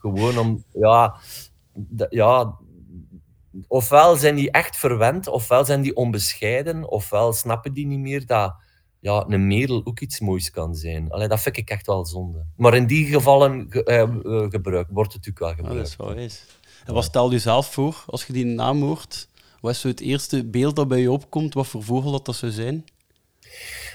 Gewoon 0.00 0.38
om, 0.38 0.64
ja, 0.72 1.16
ja, 2.08 2.58
ofwel 3.68 4.16
zijn 4.16 4.34
die 4.34 4.50
echt 4.50 4.76
verwend, 4.76 5.26
ofwel 5.26 5.64
zijn 5.64 5.82
die 5.82 5.96
onbescheiden, 5.96 6.90
ofwel 6.90 7.32
snappen 7.32 7.72
die 7.72 7.86
niet 7.86 7.98
meer 7.98 8.26
dat 8.26 8.54
ja, 9.00 9.24
een 9.28 9.46
merel 9.46 9.80
ook 9.84 10.00
iets 10.00 10.20
moois 10.20 10.50
kan 10.50 10.74
zijn. 10.74 11.10
Allee, 11.10 11.28
dat 11.28 11.40
vind 11.40 11.56
ik 11.56 11.70
echt 11.70 11.86
wel 11.86 12.06
zonde. 12.06 12.44
Maar 12.56 12.74
in 12.74 12.86
die 12.86 13.06
gevallen 13.06 13.66
ge, 13.70 13.84
eh, 13.84 14.00
eh, 14.00 14.10
gebruikt, 14.50 14.90
wordt 14.92 15.12
het 15.12 15.26
natuurlijk 15.26 15.58
wel 15.58 15.66
Ja, 15.72 15.78
dat 15.78 15.90
gebruikt. 15.90 16.30
is 16.32 16.46
wel. 16.46 16.54
En 16.84 16.94
wat 16.94 17.04
stel 17.04 17.30
je 17.30 17.38
zelf 17.38 17.72
voor, 17.72 18.02
als 18.06 18.24
je 18.24 18.32
die 18.32 18.44
naam 18.44 18.82
hoort? 18.82 19.28
Wat 19.60 19.70
is 19.72 19.80
zo 19.80 19.88
het 19.88 20.00
eerste 20.00 20.44
beeld 20.46 20.76
dat 20.76 20.88
bij 20.88 21.00
je 21.00 21.10
opkomt? 21.10 21.54
Wat 21.54 21.66
voor 21.66 21.82
vogel 21.82 22.10
dat, 22.12 22.24
dat 22.26 22.36
zou 22.36 22.52
zijn? 22.52 22.84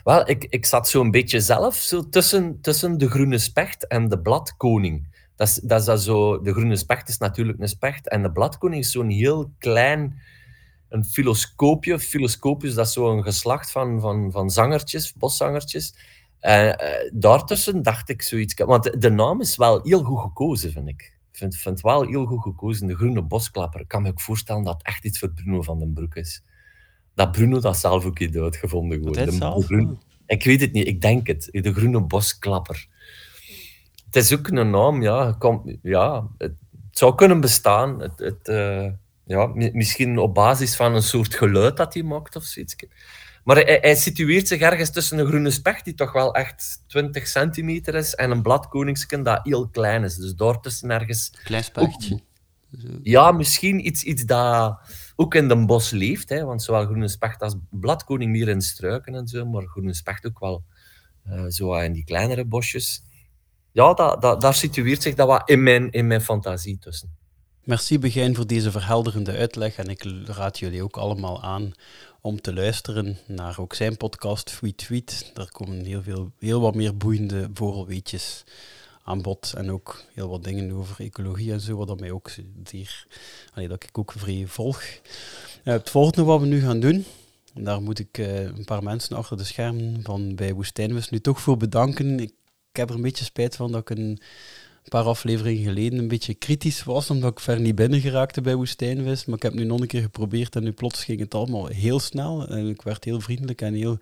Wel, 0.03 0.29
ik, 0.29 0.43
ik 0.49 0.65
zat 0.65 0.89
zo'n 0.89 1.11
beetje 1.11 1.39
zelf 1.41 1.75
zo 1.75 2.09
tussen, 2.09 2.61
tussen 2.61 2.97
de 2.97 3.09
groene 3.09 3.37
specht 3.37 3.87
en 3.87 4.09
de 4.09 4.19
bladkoning. 4.19 5.13
Dat 5.35 5.47
is, 5.47 5.53
dat 5.53 5.79
is 5.79 5.85
dat 5.85 6.01
zo, 6.01 6.41
de 6.41 6.51
groene 6.51 6.75
specht 6.75 7.09
is 7.09 7.17
natuurlijk 7.17 7.59
een 7.59 7.67
specht 7.67 8.09
en 8.09 8.21
de 8.21 8.31
bladkoning 8.31 8.81
is 8.83 8.91
zo'n 8.91 9.09
heel 9.09 9.51
klein, 9.59 10.19
een 10.89 11.05
filoscoopje. 11.05 11.99
Filoscoopjes, 11.99 12.73
dat 12.73 12.87
is 12.87 12.93
zo'n 12.93 13.23
geslacht 13.23 13.71
van, 13.71 13.99
van, 14.01 14.31
van 14.31 14.49
zangertjes, 14.49 15.13
boszangertjes. 15.13 15.95
Eh, 16.39 16.71
daartussen 17.13 17.81
dacht 17.83 18.09
ik 18.09 18.21
zoiets, 18.21 18.53
want 18.53 18.83
de, 18.83 18.97
de 18.97 19.09
naam 19.09 19.41
is 19.41 19.55
wel 19.55 19.79
heel 19.83 20.03
goed 20.03 20.19
gekozen, 20.19 20.71
vind 20.71 20.87
ik. 20.87 21.01
Ik 21.31 21.37
vind, 21.41 21.55
vind 21.55 21.75
het 21.75 21.83
wel 21.83 22.07
heel 22.07 22.25
goed 22.25 22.41
gekozen, 22.41 22.87
de 22.87 22.95
groene 22.95 23.21
bosklapper. 23.21 23.79
Ik 23.81 23.87
kan 23.87 24.01
me 24.01 24.09
ook 24.09 24.21
voorstellen 24.21 24.63
dat 24.63 24.73
het 24.77 24.85
echt 24.85 25.05
iets 25.05 25.19
voor 25.19 25.31
Bruno 25.31 25.61
van 25.61 25.79
den 25.79 25.93
Broek 25.93 26.15
is. 26.15 26.43
Dat 27.15 27.31
Bruno 27.31 27.59
dat 27.59 27.77
zelf 27.77 28.05
ook 28.05 28.19
heeft 28.19 28.35
uitgevonden. 28.37 28.97
Gewoon. 28.97 29.13
Dat 29.13 29.25
De- 29.25 29.31
zelf? 29.31 29.65
groen- 29.65 29.89
Ah. 29.89 29.97
ik 30.25 30.43
weet 30.43 30.61
het 30.61 30.71
niet, 30.71 30.87
ik 30.87 31.01
denk 31.01 31.27
het. 31.27 31.47
De 31.51 31.73
groene 31.73 32.01
bosklapper. 32.01 32.87
Het 34.05 34.15
is 34.15 34.33
ook 34.33 34.47
een 34.47 34.69
naam, 34.69 35.01
ja. 35.01 35.31
Kom, 35.39 35.79
ja 35.81 36.27
het, 36.37 36.53
het 36.87 36.97
zou 36.97 37.15
kunnen 37.15 37.39
bestaan. 37.41 37.99
Het, 38.01 38.19
het, 38.19 38.47
eh, 38.47 38.87
ja, 39.25 39.45
mi- 39.45 39.71
misschien 39.73 40.17
op 40.17 40.33
basis 40.33 40.75
van 40.75 40.95
een 40.95 41.01
soort 41.03 41.35
geluid 41.35 41.77
dat 41.77 41.93
hij 41.93 42.03
maakt 42.03 42.35
of 42.35 42.43
zoiets. 42.43 42.75
Maar 43.43 43.55
hij, 43.55 43.77
hij 43.81 43.95
situeert 43.95 44.47
zich 44.47 44.59
ergens 44.61 44.91
tussen 44.91 45.17
een 45.17 45.25
groene 45.27 45.51
specht, 45.51 45.85
die 45.85 45.93
toch 45.93 46.11
wel 46.11 46.33
echt 46.35 46.83
20 46.87 47.27
centimeter 47.27 47.95
is, 47.95 48.13
en 48.15 48.31
een 48.31 48.41
bladkoningsken 48.41 49.23
dat 49.23 49.39
heel 49.43 49.67
klein 49.69 50.03
is. 50.03 50.15
Dus 50.15 50.35
daartussen 50.35 50.89
ergens 50.91 51.31
Klein 51.43 51.63
spechtje. 51.63 52.19
ja, 53.03 53.31
misschien 53.31 53.87
iets, 53.87 54.03
iets 54.03 54.23
dat 54.25 54.79
ook 55.15 55.35
in 55.35 55.47
de 55.47 55.65
bos 55.65 55.89
leeft. 55.91 56.29
Hè, 56.29 56.43
want 56.43 56.63
zowel 56.63 56.85
groene 56.85 57.07
specht 57.07 57.41
als 57.41 57.55
bladkoning 57.69 58.31
meer 58.31 58.47
in 58.47 58.61
struiken 58.61 59.15
en 59.15 59.27
zo, 59.27 59.45
maar 59.45 59.65
groene 59.67 59.93
specht 59.93 60.25
ook 60.25 60.39
wel 60.39 60.63
eh, 61.23 61.45
zo 61.47 61.73
in 61.75 61.93
die 61.93 62.03
kleinere 62.03 62.45
bosjes. 62.45 63.03
Ja, 63.71 63.93
dat, 63.93 64.21
dat, 64.21 64.41
daar 64.41 64.53
situeert 64.53 65.01
zich 65.01 65.15
dat 65.15 65.27
wat 65.27 65.49
in 65.49 65.63
mijn, 65.63 65.91
in 65.91 66.07
mijn 66.07 66.21
fantasie 66.21 66.77
tussen. 66.79 67.15
Merci 67.65 67.99
Begijn 67.99 68.35
voor 68.35 68.47
deze 68.47 68.71
verhelderende 68.71 69.31
uitleg 69.31 69.75
en 69.75 69.89
ik 69.89 70.05
raad 70.25 70.59
jullie 70.59 70.83
ook 70.83 70.97
allemaal 70.97 71.43
aan 71.43 71.71
om 72.21 72.41
te 72.41 72.53
luisteren 72.53 73.17
naar 73.27 73.59
ook 73.59 73.73
zijn 73.73 73.97
podcast 73.97 74.45
Tweet 74.45 74.77
Tweet. 74.77 75.31
Daar 75.33 75.51
komen 75.51 75.85
heel, 75.85 76.03
veel, 76.03 76.31
heel 76.39 76.61
wat 76.61 76.75
meer 76.75 76.97
boeiende 76.97 77.49
vogelweetjes 77.53 78.43
aan 79.03 79.21
bod 79.21 79.53
en 79.57 79.71
ook 79.71 80.03
heel 80.13 80.29
wat 80.29 80.43
dingen 80.43 80.71
over 80.71 80.99
ecologie 80.99 81.51
en 81.51 81.59
zo, 81.59 81.75
wat 81.75 81.99
mij 81.99 82.11
ook 82.11 82.31
zeer, 82.63 83.07
allee, 83.53 83.67
dat 83.67 83.83
ik 83.83 83.97
ook 83.97 84.13
vrij 84.17 84.43
volg. 84.47 84.83
Eh, 84.83 84.99
het 85.63 85.89
volgende 85.89 86.23
wat 86.23 86.39
we 86.39 86.45
nu 86.45 86.61
gaan 86.61 86.79
doen, 86.79 87.05
en 87.53 87.63
daar 87.63 87.81
moet 87.81 87.99
ik 87.99 88.17
eh, 88.17 88.43
een 88.43 88.65
paar 88.65 88.83
mensen 88.83 89.17
achter 89.17 89.37
de 89.37 89.43
schermen 89.43 89.99
van 90.03 90.35
bij 90.35 90.53
Woestijnwis 90.53 91.09
nu 91.09 91.19
toch 91.19 91.41
voor 91.41 91.57
bedanken. 91.57 92.19
Ik 92.19 92.33
heb 92.71 92.89
er 92.89 92.95
een 92.95 93.01
beetje 93.01 93.25
spijt 93.25 93.55
van 93.55 93.71
dat 93.71 93.89
ik 93.89 93.97
een 93.97 94.19
een 94.85 94.91
paar 94.91 95.03
afleveringen 95.03 95.63
geleden 95.63 95.99
een 95.99 96.07
beetje 96.07 96.33
kritisch 96.33 96.83
was, 96.83 97.09
omdat 97.09 97.31
ik 97.31 97.39
ver 97.39 97.59
niet 97.59 97.75
binnen 97.75 97.99
geraakte 98.01 98.41
bij 98.41 98.55
Woestijnvis. 98.55 99.25
Maar 99.25 99.35
ik 99.35 99.43
heb 99.43 99.53
nu 99.53 99.63
nog 99.63 99.79
een 99.79 99.87
keer 99.87 100.01
geprobeerd 100.01 100.55
en 100.55 100.63
nu 100.63 100.71
plots 100.71 101.03
ging 101.03 101.19
het 101.19 101.33
allemaal 101.33 101.67
heel 101.67 101.99
snel. 101.99 102.47
En 102.47 102.69
ik 102.69 102.81
werd 102.81 103.03
heel 103.03 103.21
vriendelijk 103.21 103.61
en 103.61 103.73
heel 103.73 103.97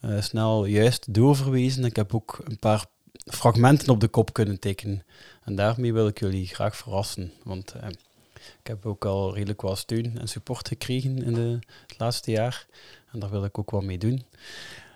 eh, 0.00 0.20
snel 0.20 0.64
juist 0.64 1.14
doorverwezen. 1.14 1.84
Ik 1.84 1.96
heb 1.96 2.14
ook 2.14 2.40
een 2.44 2.58
paar 2.58 2.86
fragmenten 3.24 3.88
op 3.88 4.00
de 4.00 4.08
kop 4.08 4.32
kunnen 4.32 4.60
tikken. 4.60 5.02
En 5.44 5.54
daarmee 5.54 5.92
wil 5.92 6.06
ik 6.06 6.20
jullie 6.20 6.46
graag 6.46 6.76
verrassen. 6.76 7.32
Want 7.42 7.72
eh, 7.72 7.88
ik 8.34 8.66
heb 8.66 8.86
ook 8.86 9.04
al 9.04 9.34
redelijk 9.34 9.60
wat 9.60 9.78
steun 9.78 10.18
en 10.18 10.28
support 10.28 10.68
gekregen 10.68 11.22
in 11.22 11.34
de, 11.34 11.58
het 11.86 11.98
laatste 11.98 12.30
jaar. 12.30 12.66
En 13.12 13.18
daar 13.18 13.30
wil 13.30 13.44
ik 13.44 13.58
ook 13.58 13.70
wat 13.70 13.82
mee 13.82 13.98
doen. 13.98 14.24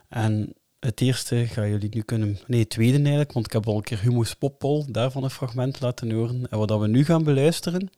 En 0.08 0.54
het 0.84 1.00
eerste 1.00 1.46
gaan 1.46 1.68
jullie 1.68 1.88
nu 1.92 2.02
kunnen... 2.02 2.38
Nee, 2.46 2.60
het 2.60 2.70
tweede 2.70 2.98
eigenlijk, 2.98 3.32
want 3.32 3.46
ik 3.46 3.52
heb 3.52 3.66
al 3.66 3.76
een 3.76 3.82
keer 3.82 4.00
Humus 4.00 4.34
Poppol 4.34 4.86
daarvan 4.88 5.24
een 5.24 5.30
fragment 5.30 5.80
laten 5.80 6.10
horen. 6.10 6.46
En 6.50 6.58
wat 6.58 6.78
we 6.78 6.88
nu 6.88 7.04
gaan 7.04 7.24
beluisteren, 7.24 7.90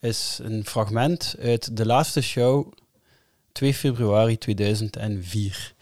is 0.00 0.38
een 0.42 0.66
fragment 0.66 1.34
uit 1.40 1.76
de 1.76 1.86
laatste 1.86 2.20
show 2.20 2.72
2 3.52 3.74
februari 3.74 4.38
2004. 4.38 5.74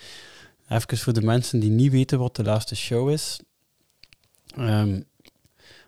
Even 0.69 0.99
voor 0.99 1.13
de 1.13 1.23
mensen 1.23 1.61
die 1.61 1.71
niet 1.71 1.93
weten 1.93 2.19
wat 2.19 2.37
de 2.37 2.43
laatste 2.43 2.77
show 2.77 3.11
is. 3.11 3.41
Ehm, 4.57 5.01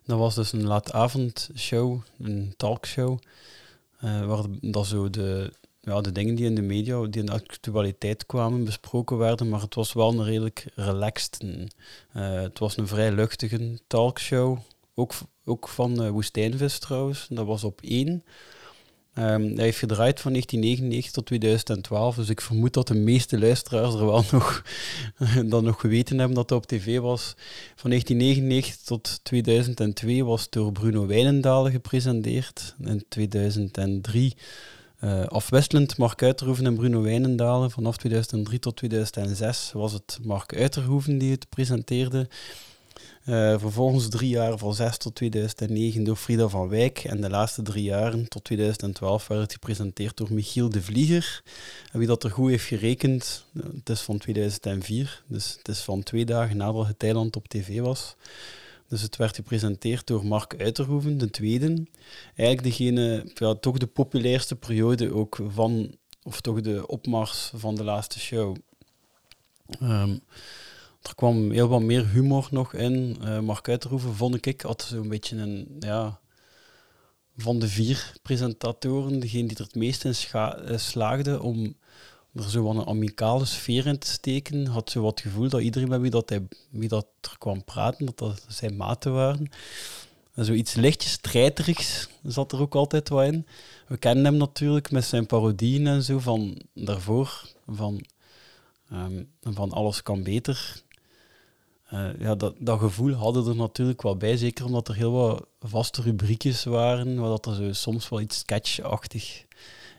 dat 0.05 0.19
was 0.19 0.35
dus 0.35 0.53
een 0.53 0.67
laatavondshow, 0.67 2.01
een 2.19 2.55
talkshow, 2.57 3.19
eh, 4.01 4.27
waar 4.27 4.45
dat 4.61 4.87
zo 4.87 5.11
de, 5.11 5.53
ja, 5.81 6.01
de 6.01 6.13
dingen 6.13 6.35
die 6.35 6.47
in 6.47 6.55
de 6.55 6.63
media, 6.63 7.07
die 7.07 7.21
in 7.21 7.27
de 7.27 7.33
actualiteit 7.33 8.27
kwamen, 8.27 8.65
besproken 8.65 9.19
werden, 9.19 9.49
maar 9.49 9.61
het 9.61 9.75
was 9.75 9.93
wel 9.93 10.13
een 10.13 10.25
redelijk 10.25 10.67
relaxed. 10.75 11.41
eh, 12.13 12.41
het 12.41 12.59
was 12.59 12.77
een 12.77 12.87
vrij 12.87 13.13
luchtige 13.13 13.79
talkshow, 13.87 14.59
ook, 14.95 15.13
ook 15.45 15.69
van 15.69 16.03
uh, 16.03 16.11
Woestijnvis 16.11 16.79
trouwens, 16.79 17.27
dat 17.31 17.47
was 17.47 17.65
op 17.65 17.81
één. 17.81 18.25
Um, 19.15 19.55
hij 19.55 19.65
heeft 19.65 19.79
gedraaid 19.79 20.21
van 20.21 20.31
1999 20.31 21.13
tot 21.13 21.27
2012, 21.27 22.17
dus 22.17 22.29
ik 22.29 22.41
vermoed 22.41 22.73
dat 22.73 22.87
de 22.87 22.95
meeste 22.95 23.39
luisteraars 23.39 23.95
er 23.95 24.07
wel 24.07 24.25
nog, 24.33 24.65
dan 25.47 25.65
nog 25.65 25.81
geweten 25.81 26.19
hebben 26.19 26.37
dat 26.37 26.49
hij 26.49 26.59
op 26.59 26.67
tv 26.67 26.99
was. 26.99 27.35
Van 27.75 27.91
1999 27.91 28.85
tot 28.85 29.21
2002 29.23 30.25
was 30.25 30.51
door 30.51 30.73
Bruno 30.73 31.07
Wijnendalen 31.07 31.73
gepresenteerd. 31.73 32.75
In 32.85 33.05
2003 33.09 34.37
uh, 35.05 35.27
afwisselend 35.27 35.97
Mark 35.97 36.23
Uiterhoeven 36.23 36.67
en 36.67 36.75
Bruno 36.75 37.03
Wijnendalen. 37.03 37.71
Vanaf 37.71 37.97
2003 37.97 38.59
tot 38.59 38.77
2006 38.77 39.71
was 39.73 39.93
het 39.93 40.19
Mark 40.23 40.55
Uiterhoeven 40.55 41.19
die 41.19 41.31
het 41.31 41.49
presenteerde. 41.49 42.29
Uh, 43.27 43.59
vervolgens 43.59 44.09
drie 44.09 44.29
jaar 44.29 44.59
van 44.59 44.75
6 44.75 44.97
tot 44.97 45.15
2009 45.15 46.05
door 46.05 46.17
Frida 46.17 46.49
van 46.49 46.69
Wijk. 46.69 46.99
En 46.99 47.21
de 47.21 47.31
laatste 47.31 47.63
drie 47.63 47.85
jaren 47.85 48.29
tot 48.29 48.45
2012 48.45 49.27
werd 49.27 49.41
het 49.41 49.53
gepresenteerd 49.53 50.17
door 50.17 50.33
Michiel 50.33 50.69
de 50.69 50.83
Vlieger. 50.83 51.43
Wie 51.93 52.07
dat 52.07 52.25
er 52.25 52.31
goed 52.31 52.51
heeft 52.51 52.65
gerekend, 52.65 53.45
het 53.75 53.89
is 53.89 54.01
van 54.01 54.19
2004. 54.19 55.23
Dus 55.27 55.55
het 55.59 55.69
is 55.69 55.81
van 55.81 56.03
twee 56.03 56.25
dagen 56.25 56.57
nadat 56.57 56.87
het 56.87 56.99
Thailand 56.99 57.37
op 57.37 57.49
tv 57.49 57.81
was. 57.81 58.17
Dus 58.91 59.03
het 59.03 59.17
werd 59.17 59.35
gepresenteerd 59.35 60.07
door 60.07 60.27
Mark 60.27 60.55
Uiterhoeven, 60.59 61.19
de 61.19 61.31
tweede. 61.31 61.87
Eigenlijk 62.37 62.63
degene, 62.63 63.31
ja, 63.35 63.55
toch 63.55 63.79
de 63.79 63.87
populairste 63.87 64.57
periode 64.57 65.13
ook 65.15 65.39
van, 65.49 65.95
of 66.23 66.41
toch 66.41 66.61
de 66.61 66.87
opmars 66.87 67.53
van 67.55 67.75
de 67.75 67.85
laatste 67.85 68.19
show. 68.19 68.57
Ehm, 69.81 70.19
er 71.03 71.15
kwam 71.15 71.51
heel 71.51 71.69
wat 71.69 71.83
meer 71.83 72.09
humor 72.09 72.49
nog 72.51 72.75
in. 72.75 73.17
Uh, 73.23 73.41
Mark 73.41 73.69
Uiterhoeven 73.69 74.15
vond 74.15 74.47
ik, 74.47 74.61
had 74.61 74.83
zo'n 74.83 75.09
beetje 75.09 75.37
een, 75.37 75.77
ja, 75.79 76.21
van 77.37 77.59
de 77.59 77.69
vier 77.69 78.13
presentatoren, 78.23 79.21
degene 79.21 79.49
die 79.49 79.57
er 79.57 79.65
het 79.65 79.75
meest 79.75 80.05
in 80.05 80.15
uh, 80.35 80.77
slaagde 80.77 81.43
om 81.43 81.75
er 82.35 82.51
zo 82.51 82.63
wat 82.63 82.77
een 82.77 82.87
amicale 82.87 83.45
sfeer 83.45 83.87
in 83.87 83.99
te 83.99 84.07
steken, 84.11 84.67
had 84.67 84.91
zo 84.91 85.03
wat 85.03 85.21
gevoel 85.21 85.49
dat 85.49 85.61
iedereen 85.61 85.89
met 85.89 86.01
wie, 86.01 86.11
dat 86.11 86.29
hij, 86.29 86.49
wie 86.71 86.89
dat 86.89 87.07
er 87.21 87.39
kwam 87.39 87.65
praten, 87.65 88.07
dat 88.07 88.19
dat 88.19 88.45
zijn 88.49 88.77
maten 88.77 89.13
waren. 89.13 89.51
En 90.35 90.45
zoiets 90.45 90.75
lichtjes 90.75 91.13
strijterigs 91.13 92.09
zat 92.23 92.53
er 92.53 92.61
ook 92.61 92.75
altijd 92.75 93.09
wat 93.09 93.25
in. 93.25 93.47
We 93.87 93.97
kennen 93.97 94.25
hem 94.25 94.37
natuurlijk 94.37 94.91
met 94.91 95.05
zijn 95.05 95.27
parodieën 95.27 95.87
en 95.87 96.03
zo 96.03 96.19
van 96.19 96.63
daarvoor, 96.75 97.43
van, 97.67 98.05
um, 98.93 99.31
van 99.43 99.73
Alles 99.73 100.03
kan 100.03 100.23
beter. 100.23 100.83
Uh, 101.93 102.09
ja, 102.19 102.35
dat, 102.35 102.55
dat 102.59 102.79
gevoel 102.79 103.13
hadden 103.13 103.47
er 103.47 103.57
natuurlijk 103.57 104.03
wel 104.03 104.17
bij, 104.17 104.37
zeker 104.37 104.65
omdat 104.65 104.89
er 104.89 104.95
heel 104.95 105.13
wat 105.13 105.47
vaste 105.61 106.03
rubriekjes 106.03 106.65
waren, 106.65 107.21
waar 107.21 107.29
dat 107.29 107.47
er 107.47 107.55
zo 107.55 107.73
soms 107.73 108.09
wel 108.09 108.21
iets 108.21 108.39
sketchachtig 108.39 109.45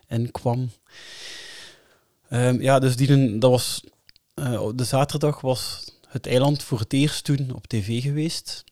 in 0.08 0.32
kwam. 0.32 0.70
Um, 2.34 2.62
ja, 2.62 2.80
dus 2.80 2.96
die, 2.96 3.38
dat 3.38 3.52
was, 3.52 3.84
uh, 4.36 4.70
de 4.76 4.84
zaterdag 4.84 5.41
was 5.41 5.91
het 6.08 6.28
eiland 6.28 6.63
voor 6.63 6.80
het 6.80 6.94
eerst 6.94 7.24
toen 7.24 7.54
op 7.54 7.67
tv 7.67 8.02
geweest. 8.02 8.63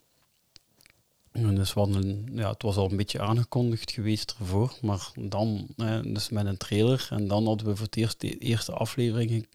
En 1.32 1.56
dus 1.56 1.76
een, 1.76 2.30
ja, 2.32 2.50
het 2.50 2.62
was 2.62 2.76
al 2.76 2.92
een 2.92 2.98
beetje 2.98 3.22
aangekondigd 3.22 3.92
geweest 3.92 4.36
ervoor, 4.40 4.74
maar 4.82 5.12
dan 5.16 5.68
eh, 5.78 6.00
dus 6.04 6.30
met 6.30 6.46
een 6.46 6.58
trailer. 6.58 7.08
En 7.10 7.28
dan 7.28 7.46
hadden 7.46 7.68
we 7.68 7.76
voor 7.76 7.86
het 7.86 7.96
eerst 7.96 8.22
de 8.22 8.38
eerste 8.38 8.72
aflevering 8.72 9.48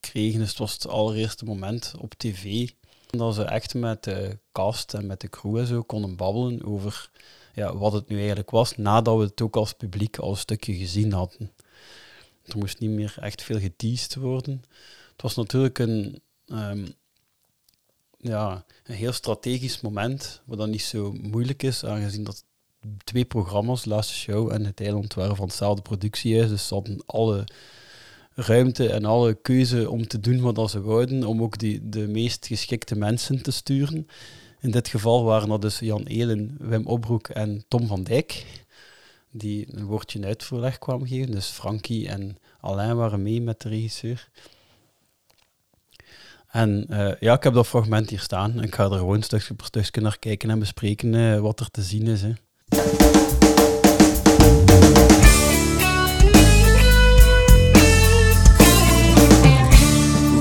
gekregen. 0.00 0.38
Dus 0.38 0.48
het 0.48 0.58
was 0.58 0.72
het 0.72 0.88
allereerste 0.88 1.44
moment 1.44 1.94
op 1.98 2.14
tv. 2.14 2.68
Dat 3.06 3.34
ze 3.34 3.42
echt 3.42 3.74
met 3.74 4.04
de 4.04 4.38
cast 4.52 4.94
en 4.94 5.06
met 5.06 5.20
de 5.20 5.28
crew 5.28 5.56
en 5.56 5.66
zo 5.66 5.82
konden 5.82 6.16
babbelen 6.16 6.64
over 6.64 7.10
ja, 7.54 7.76
wat 7.76 7.92
het 7.92 8.08
nu 8.08 8.16
eigenlijk 8.18 8.50
was, 8.50 8.76
nadat 8.76 9.16
we 9.16 9.22
het 9.22 9.40
ook 9.40 9.56
als 9.56 9.72
publiek 9.72 10.18
al 10.18 10.30
een 10.30 10.36
stukje 10.36 10.74
gezien 10.74 11.12
hadden. 11.12 11.52
Er 12.48 12.58
moest 12.58 12.78
niet 12.78 12.90
meer 12.90 13.16
echt 13.20 13.42
veel 13.42 13.60
geteased 13.60 14.14
worden. 14.14 14.62
Het 15.12 15.22
was 15.22 15.34
natuurlijk 15.34 15.78
een, 15.78 16.22
um, 16.46 16.94
ja, 18.18 18.64
een 18.84 18.94
heel 18.94 19.12
strategisch 19.12 19.80
moment, 19.80 20.42
wat 20.44 20.58
dan 20.58 20.70
niet 20.70 20.82
zo 20.82 21.12
moeilijk 21.12 21.62
is, 21.62 21.84
aangezien 21.84 22.24
dat 22.24 22.44
twee 23.04 23.24
programma's, 23.24 23.84
Laatste 23.84 24.14
Show 24.14 24.52
en 24.52 24.64
Het 24.64 24.80
Eiland, 24.80 25.14
waren 25.14 25.36
van 25.36 25.46
hetzelfde 25.46 25.82
productiehuis. 25.82 26.48
Dus 26.48 26.66
ze 26.66 26.74
hadden 26.74 27.02
alle 27.06 27.44
ruimte 28.34 28.88
en 28.88 29.04
alle 29.04 29.34
keuze 29.34 29.90
om 29.90 30.06
te 30.06 30.20
doen 30.20 30.40
wat 30.40 30.70
ze 30.70 30.80
wouden, 30.80 31.24
om 31.24 31.42
ook 31.42 31.58
die, 31.58 31.88
de 31.88 32.08
meest 32.08 32.46
geschikte 32.46 32.96
mensen 32.96 33.42
te 33.42 33.50
sturen. 33.50 34.06
In 34.60 34.70
dit 34.70 34.88
geval 34.88 35.24
waren 35.24 35.48
dat 35.48 35.62
dus 35.62 35.78
Jan 35.78 36.02
Elen, 36.02 36.56
Wim 36.58 36.86
Opbroek 36.86 37.28
en 37.28 37.64
Tom 37.68 37.86
van 37.86 38.02
Dijk, 38.02 38.44
die 39.30 39.66
een 39.70 39.84
woordje 39.84 40.24
uitvoerleg 40.24 40.78
kwamen 40.78 41.08
geven. 41.08 41.30
Dus 41.30 41.46
Frankie 41.46 42.08
en 42.08 42.36
Alain 42.60 42.96
waren 42.96 43.22
mee 43.22 43.40
met 43.40 43.60
de 43.60 43.68
regisseur. 43.68 44.28
En 46.48 46.86
uh, 46.90 47.12
ja, 47.20 47.34
ik 47.34 47.42
heb 47.42 47.54
dat 47.54 47.66
fragment 47.66 48.10
hier 48.10 48.20
staan. 48.20 48.62
Ik 48.62 48.74
ga 48.74 48.84
er 48.84 48.98
gewoon 48.98 49.22
stukje 49.22 49.54
per 49.54 49.66
stukje 49.66 50.00
naar 50.00 50.18
kijken 50.18 50.50
en 50.50 50.58
bespreken 50.58 51.12
uh, 51.12 51.40
wat 51.40 51.60
er 51.60 51.70
te 51.70 51.82
zien 51.82 52.06
is. 52.06 52.22
Hè. 52.22 53.27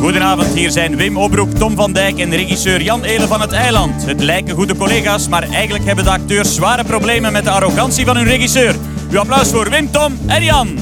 Goedenavond, 0.07 0.53
hier 0.53 0.71
zijn 0.71 0.95
Wim 0.95 1.17
Obroek, 1.17 1.53
Tom 1.53 1.75
van 1.75 1.93
Dijk 1.93 2.19
en 2.19 2.29
regisseur 2.29 2.81
Jan 2.81 3.03
Elen 3.03 3.27
van 3.27 3.41
het 3.41 3.51
Eiland. 3.51 4.05
Het 4.05 4.19
lijken 4.19 4.55
goede 4.55 4.75
collega's, 4.75 5.27
maar 5.27 5.43
eigenlijk 5.49 5.85
hebben 5.85 6.03
de 6.03 6.09
acteurs 6.09 6.55
zware 6.55 6.83
problemen 6.83 7.31
met 7.31 7.43
de 7.43 7.49
arrogantie 7.49 8.05
van 8.05 8.15
hun 8.15 8.25
regisseur. 8.25 8.75
Uw 9.11 9.19
applaus 9.19 9.49
voor 9.49 9.69
Wim, 9.69 9.91
Tom 9.91 10.19
en 10.27 10.43
Jan. 10.43 10.75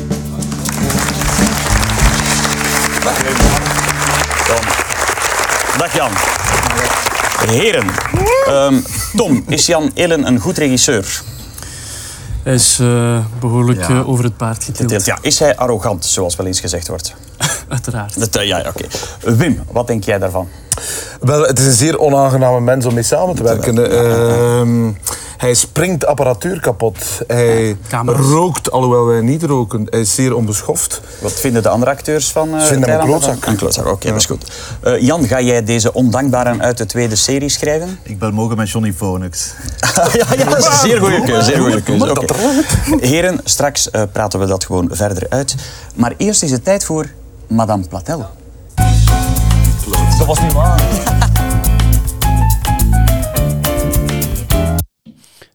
Dag 3.03 3.17
Tom. 4.47 4.65
Dag 5.77 5.95
Jan. 5.95 6.11
Heren, 7.49 7.85
um, 8.49 8.83
Tom, 9.15 9.43
is 9.47 9.65
Jan 9.65 9.91
Elen 9.93 10.27
een 10.27 10.39
goed 10.39 10.57
regisseur? 10.57 11.21
Hij 12.43 12.53
is 12.53 12.79
uh, 12.81 13.17
behoorlijk 13.39 13.88
ja. 13.88 13.89
uh, 13.89 14.09
over 14.09 14.23
het 14.23 14.38
paard 14.38 14.63
getild. 14.63 15.05
Ja, 15.05 15.17
is 15.21 15.39
hij 15.39 15.55
arrogant, 15.55 16.05
zoals 16.05 16.35
wel 16.35 16.45
eens 16.45 16.59
gezegd 16.59 16.88
wordt? 16.88 17.15
Uiteraard. 17.67 18.19
Dat, 18.19 18.38
uh, 18.38 18.47
ja, 18.47 18.60
oké. 18.60 18.67
Okay. 18.67 19.36
Wim, 19.36 19.63
wat 19.71 19.88
denk 19.88 20.04
jij 20.04 20.19
daarvan? 20.19 20.47
Wel, 21.19 21.41
het 21.41 21.60
is 21.60 21.65
een 21.65 21.71
zeer 21.71 21.99
onaangename 21.99 22.60
mens 22.60 22.86
om 22.86 22.93
mee 22.93 23.04
samen 23.04 23.36
te 23.36 23.43
werken. 23.43 23.78
Uh, 23.78 24.93
hij 25.38 25.54
springt 25.54 26.06
apparatuur 26.06 26.60
kapot. 26.60 26.97
Hij 27.28 27.78
rookt, 28.06 28.71
alhoewel 28.71 29.06
wij 29.06 29.21
niet 29.21 29.43
roken. 29.43 29.88
Hij 29.89 29.99
is 29.99 30.15
zeer 30.15 30.36
onbeschoft. 30.36 31.01
Wat 31.21 31.32
vinden 31.32 31.63
de 31.63 31.69
andere 31.69 31.91
acteurs 31.91 32.32
van 32.32 32.49
uh, 32.54 32.60
Ze 32.60 32.65
vinden 32.67 32.89
hem 32.89 32.99
een 32.99 33.06
klootzak. 33.06 33.45
Een 33.45 33.56
klootzak, 33.56 33.86
oké, 33.86 33.93
okay, 33.93 34.08
ja. 34.08 34.12
dat 34.12 34.21
is 34.21 34.28
goed. 34.28 34.51
Uh, 34.84 35.01
Jan, 35.01 35.28
ga 35.28 35.41
jij 35.41 35.63
deze 35.63 35.93
ondankbaren 35.93 36.62
uit 36.62 36.78
de 36.78 36.86
tweede 36.86 37.15
serie 37.15 37.49
schrijven? 37.49 37.99
Ik 38.04 38.19
ben 38.19 38.34
mogen 38.34 38.58
met 38.58 38.69
Johnny 38.69 38.93
Phoenix. 38.93 39.54
ja, 40.13 40.25
ja, 40.38 40.62
zeer 40.71 40.99
goede 40.99 41.21
keuze. 41.21 41.43
Zeer 41.43 41.60
goede 41.60 41.82
keuze. 41.82 42.10
Okay. 42.10 43.08
Heren, 43.10 43.39
straks 43.43 43.89
uh, 43.91 44.01
praten 44.12 44.39
we 44.39 44.45
dat 44.45 44.65
gewoon 44.65 44.89
verder 44.91 45.25
uit. 45.30 45.56
Maar 45.95 46.13
eerst 46.17 46.43
is 46.43 46.51
het 46.51 46.63
tijd 46.63 46.86
voor 46.86 47.06
Madame 47.47 47.88
Platel. 47.88 48.29
Dat 50.17 50.27
was 50.27 50.41
niet 50.41 50.53
waar. 50.53 51.03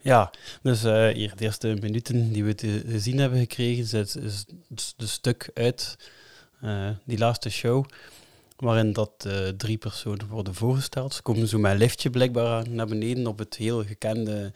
Ja, 0.02 0.30
dus 0.62 0.84
uh, 0.84 1.08
hier 1.08 1.32
de 1.36 1.44
eerste 1.44 1.76
minuten 1.80 2.32
die 2.32 2.44
we 2.44 2.54
te 2.54 2.98
zien 2.98 3.18
hebben 3.18 3.38
gekregen, 3.38 4.00
is, 4.00 4.16
is 4.16 4.94
de 4.96 5.06
stuk 5.06 5.50
uit 5.54 5.96
uh, 6.64 6.88
die 7.04 7.18
laatste 7.18 7.50
show, 7.50 7.84
waarin 8.56 8.92
dat 8.92 9.24
uh, 9.26 9.48
drie 9.48 9.78
personen 9.78 10.26
worden 10.28 10.54
voorgesteld. 10.54 11.14
Ze 11.14 11.22
komen 11.22 11.48
zo 11.48 11.58
met 11.58 11.72
een 11.72 11.78
liftje 11.78 12.10
blijkbaar 12.10 12.68
naar 12.68 12.86
beneden 12.86 13.26
op 13.26 13.38
het 13.38 13.54
heel 13.54 13.84
gekende 13.84 14.52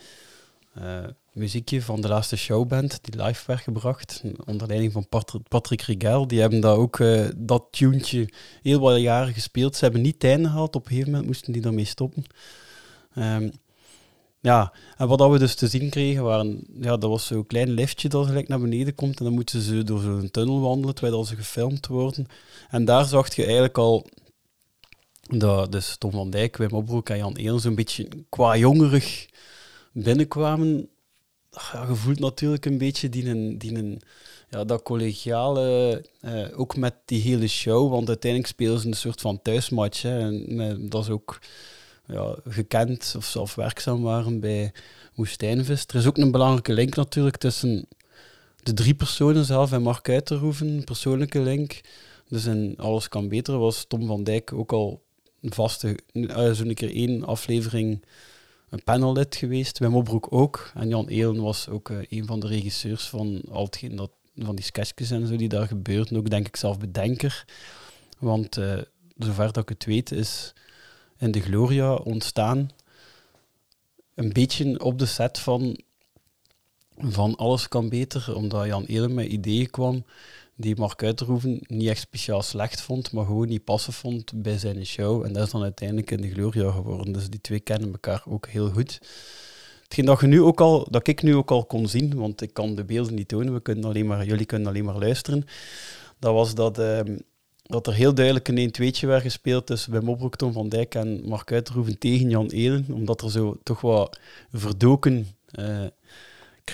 muziekje 1.34 1.82
van 1.82 2.00
de 2.00 2.08
laatste 2.08 2.36
showband 2.36 2.98
die 3.02 3.22
live 3.22 3.42
werd 3.46 3.60
gebracht, 3.60 4.22
onder 4.46 4.66
leiding 4.66 4.92
van 4.92 5.06
Patrick 5.48 5.80
Rigel. 5.80 6.26
Die 6.26 6.40
hebben 6.40 6.60
daar 6.60 6.76
ook 6.76 7.02
dat 7.36 7.64
tuentje 7.70 8.28
heel 8.62 8.80
wat 8.80 9.00
jaren 9.00 9.34
gespeeld. 9.34 9.76
Ze 9.76 9.84
hebben 9.84 10.02
niet 10.02 10.20
tijd 10.20 10.40
gehad, 10.40 10.76
op 10.76 10.82
een 10.82 10.88
gegeven 10.88 11.10
moment 11.10 11.26
moesten 11.26 11.52
die 11.52 11.62
daarmee 11.62 11.84
stoppen. 11.84 12.24
Um, 13.18 13.52
ja, 14.44 14.72
en 14.96 15.08
wat 15.08 15.30
we 15.30 15.38
dus 15.38 15.54
te 15.54 15.68
zien 15.68 15.90
kregen, 15.90 16.22
waren, 16.22 16.66
ja, 16.80 16.96
dat 16.96 17.10
was 17.10 17.26
zo'n 17.26 17.46
klein 17.46 17.70
liftje 17.70 18.08
dat 18.08 18.26
gelijk 18.26 18.48
naar 18.48 18.60
beneden 18.60 18.94
komt 18.94 19.18
en 19.18 19.24
dan 19.24 19.34
moeten 19.34 19.60
ze 19.60 19.82
door 19.82 20.00
zo'n 20.00 20.30
tunnel 20.30 20.60
wandelen 20.60 20.94
terwijl 20.94 21.24
ze 21.24 21.36
gefilmd 21.36 21.86
worden. 21.86 22.26
En 22.70 22.84
daar 22.84 23.04
zag 23.04 23.34
je 23.34 23.42
eigenlijk 23.42 23.78
al 23.78 24.06
dat 25.20 25.72
dus 25.72 25.96
Tom 25.98 26.10
van 26.10 26.30
Dijk, 26.30 26.56
Wim 26.56 26.70
Opbroek 26.70 27.08
en 27.08 27.16
Jan 27.16 27.36
Eelen 27.36 27.60
zo'n 27.60 27.74
beetje 27.74 28.08
qua 28.28 28.56
jongerig 28.56 29.26
binnenkwamen. 29.92 30.88
Ja, 31.54 31.86
je 31.88 31.94
voelt 31.94 32.18
natuurlijk 32.18 32.66
een 32.66 32.78
beetje 32.78 33.08
die, 33.08 33.28
een, 33.28 33.58
die 33.58 33.74
een, 33.74 34.00
ja, 34.50 34.64
dat 34.64 34.82
collegiale, 34.82 36.02
eh, 36.20 36.60
ook 36.60 36.76
met 36.76 36.94
die 37.04 37.22
hele 37.22 37.48
show, 37.48 37.90
want 37.90 38.08
uiteindelijk 38.08 38.52
spelen 38.52 38.78
ze 38.78 38.86
een 38.86 38.94
soort 38.94 39.20
van 39.20 39.42
thuismatch. 39.42 40.04
En 40.04 40.88
dat 40.88 41.02
is 41.02 41.10
ook 41.10 41.38
ja, 42.06 42.36
gekend 42.44 43.14
of 43.16 43.24
zelf 43.24 43.54
werkzaam 43.54 44.02
waren 44.02 44.40
bij 44.40 44.72
Woestijnvis. 45.14 45.84
Er 45.86 45.94
is 45.94 46.06
ook 46.06 46.16
een 46.16 46.30
belangrijke 46.30 46.72
link 46.72 46.94
natuurlijk 46.94 47.36
tussen 47.36 47.86
de 48.62 48.72
drie 48.72 48.94
personen 48.94 49.44
zelf 49.44 49.72
en 49.72 49.82
Mark 49.82 50.08
Uiterhoeven, 50.08 50.66
een 50.66 50.84
persoonlijke 50.84 51.40
link. 51.40 51.80
Dus 52.28 52.44
in 52.44 52.74
Alles 52.76 53.08
kan 53.08 53.28
beter 53.28 53.58
was 53.58 53.84
Tom 53.88 54.06
van 54.06 54.24
Dijk 54.24 54.52
ook 54.52 54.72
al 54.72 55.02
vaste, 55.42 55.98
uh, 56.12 56.50
zo'n 56.52 56.74
keer 56.74 56.94
één 56.94 57.24
aflevering 57.24 58.04
een 58.74 58.84
panellid 58.84 59.36
geweest. 59.36 59.78
Wim 59.78 59.96
Opbroek 59.96 60.26
ook. 60.30 60.70
En 60.74 60.88
Jan 60.88 61.08
Eelen 61.08 61.42
was 61.42 61.68
ook 61.68 61.88
uh, 61.88 61.98
een 62.08 62.26
van 62.26 62.40
de 62.40 62.46
regisseurs 62.46 63.08
van 63.08 63.42
al 63.50 63.68
dat, 63.90 64.10
van 64.36 64.54
die 64.54 64.64
sketches 64.64 65.10
en 65.10 65.26
zo 65.26 65.36
die 65.36 65.48
daar 65.48 65.66
gebeurden. 65.66 66.18
Ook 66.18 66.30
denk 66.30 66.46
ik 66.46 66.56
zelf 66.56 66.78
bedenker. 66.78 67.44
Want 68.18 68.56
uh, 68.56 68.78
zover 69.18 69.52
dat 69.52 69.62
ik 69.62 69.68
het 69.68 69.84
weet 69.84 70.12
is 70.12 70.52
in 71.18 71.30
de 71.30 71.40
Gloria 71.40 71.94
ontstaan. 71.94 72.70
Een 74.14 74.32
beetje 74.32 74.84
op 74.84 74.98
de 74.98 75.06
set 75.06 75.38
van, 75.38 75.80
van 76.98 77.36
Alles 77.36 77.68
kan 77.68 77.88
beter, 77.88 78.34
omdat 78.36 78.66
Jan 78.66 78.84
Elen 78.84 79.14
met 79.14 79.26
ideeën 79.26 79.70
kwam 79.70 80.04
die 80.56 80.76
Mark 80.76 81.02
Uiterhoeven 81.02 81.60
niet 81.66 81.88
echt 81.88 82.00
speciaal 82.00 82.42
slecht 82.42 82.80
vond, 82.80 83.12
maar 83.12 83.24
gewoon 83.24 83.48
niet 83.48 83.64
passen 83.64 83.92
vond 83.92 84.42
bij 84.42 84.58
zijn 84.58 84.86
show. 84.86 85.24
En 85.24 85.32
dat 85.32 85.46
is 85.46 85.52
dan 85.52 85.62
uiteindelijk 85.62 86.10
in 86.10 86.20
de 86.20 86.30
Gloria 86.30 86.70
geworden. 86.70 87.12
Dus 87.12 87.30
die 87.30 87.40
twee 87.40 87.60
kennen 87.60 87.92
elkaar 87.92 88.22
ook 88.28 88.46
heel 88.46 88.70
goed. 88.70 89.00
Hetgeen 89.82 90.04
dat, 90.04 90.20
je 90.20 90.26
nu 90.26 90.42
ook 90.42 90.60
al, 90.60 90.86
dat 90.90 91.08
ik 91.08 91.22
nu 91.22 91.34
ook 91.34 91.50
al 91.50 91.64
kon 91.64 91.88
zien, 91.88 92.14
want 92.14 92.40
ik 92.40 92.54
kan 92.54 92.74
de 92.74 92.84
beelden 92.84 93.14
niet 93.14 93.28
tonen, 93.28 93.54
we 93.54 93.60
kunnen 93.60 93.84
alleen 93.84 94.06
maar, 94.06 94.24
jullie 94.24 94.46
kunnen 94.46 94.68
alleen 94.68 94.84
maar 94.84 94.98
luisteren, 94.98 95.44
dat 96.18 96.32
was 96.32 96.54
dat 96.54 96.78
uh, 96.78 97.00
dat 97.66 97.86
er 97.86 97.94
heel 97.94 98.14
duidelijk 98.14 98.48
een 98.48 98.74
1-2'tje 98.92 99.06
werd 99.06 99.22
gespeeld 99.22 99.66
tussen 99.66 99.92
Wim 99.92 100.08
Opbroek, 100.08 100.36
Tom 100.36 100.52
van 100.52 100.68
Dijk 100.68 100.94
en 100.94 101.20
Mark 101.24 101.52
Uiterhoeven 101.52 101.98
tegen 101.98 102.30
Jan 102.30 102.48
Elen. 102.48 102.86
Omdat 102.92 103.22
er 103.22 103.30
zo 103.30 103.56
toch 103.62 103.80
wat 103.80 104.18
verdoken 104.52 105.26
eh, 105.50 105.84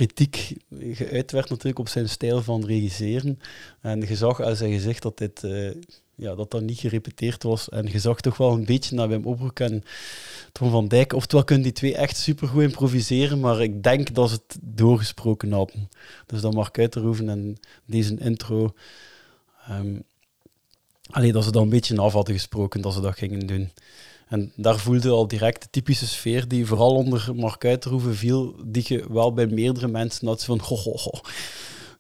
kritiek 0.07 0.57
geuit 0.93 1.33
werd 1.33 1.51
natuurlijk 1.51 1.79
op 1.79 1.89
zijn 1.89 2.09
stijl 2.09 2.43
van 2.43 2.65
regisseren. 2.65 3.39
En 3.81 4.01
je 4.01 4.17
zag 4.17 4.41
als 4.41 4.59
hij 4.59 4.71
gezegd 4.71 5.03
dat 5.03 5.19
dit... 5.19 5.45
eh, 5.45 5.71
ja, 6.15 6.35
dat 6.35 6.51
dat 6.51 6.63
niet 6.63 6.79
gerepeteerd 6.79 7.43
was. 7.43 7.69
En 7.69 7.87
je 7.93 7.99
zag 7.99 8.21
toch 8.21 8.37
wel 8.37 8.53
een 8.53 8.65
beetje 8.65 8.95
naar 8.95 9.09
Wim 9.09 9.25
Opbroek 9.25 9.61
en 9.61 9.85
Tom 10.53 10.71
van 10.71 10.89
Dijk. 10.89 11.13
Oftewel 11.13 11.45
kunnen 11.45 11.65
die 11.65 11.73
twee 11.73 11.97
echt 11.97 12.17
supergoed 12.17 12.63
improviseren, 12.63 13.41
maar 13.41 13.63
ik 13.63 13.83
denk 13.83 14.15
dat 14.15 14.29
ze 14.29 14.35
het 14.35 14.59
doorgesproken 14.61 15.53
hadden. 15.53 15.89
Dus 16.27 16.41
dat 16.41 16.55
Mark 16.55 16.79
Uiterhoeven 16.79 17.29
en 17.29 17.57
deze 17.85 18.19
intro... 18.19 18.75
ehm 19.69 19.97
allee, 21.11 21.33
dat 21.33 21.45
ze 21.45 21.51
dat 21.51 21.63
een 21.63 21.69
beetje 21.69 21.97
af 21.97 22.13
hadden 22.13 22.35
gesproken, 22.35 22.81
dat 22.81 22.93
ze 22.93 23.01
dat 23.01 23.19
gingen 23.19 23.47
doen. 23.47 23.71
En 24.31 24.53
daar 24.57 24.79
voelde 24.79 25.11
al 25.11 25.29
direct 25.29 25.63
de 25.63 25.69
typische 25.71 26.07
sfeer 26.07 26.49
die 26.49 26.67
vooral 26.67 26.95
onder 26.95 27.31
Mark 27.35 27.65
Uiterhoeven 27.65 28.15
viel, 28.15 28.55
die 28.65 28.85
je 28.87 29.05
wel 29.09 29.33
bij 29.33 29.47
meerdere 29.47 29.89
mensen 29.89 30.27
had, 30.27 30.45
van 30.45 30.61
ho, 30.65 30.77
ho, 30.77 31.21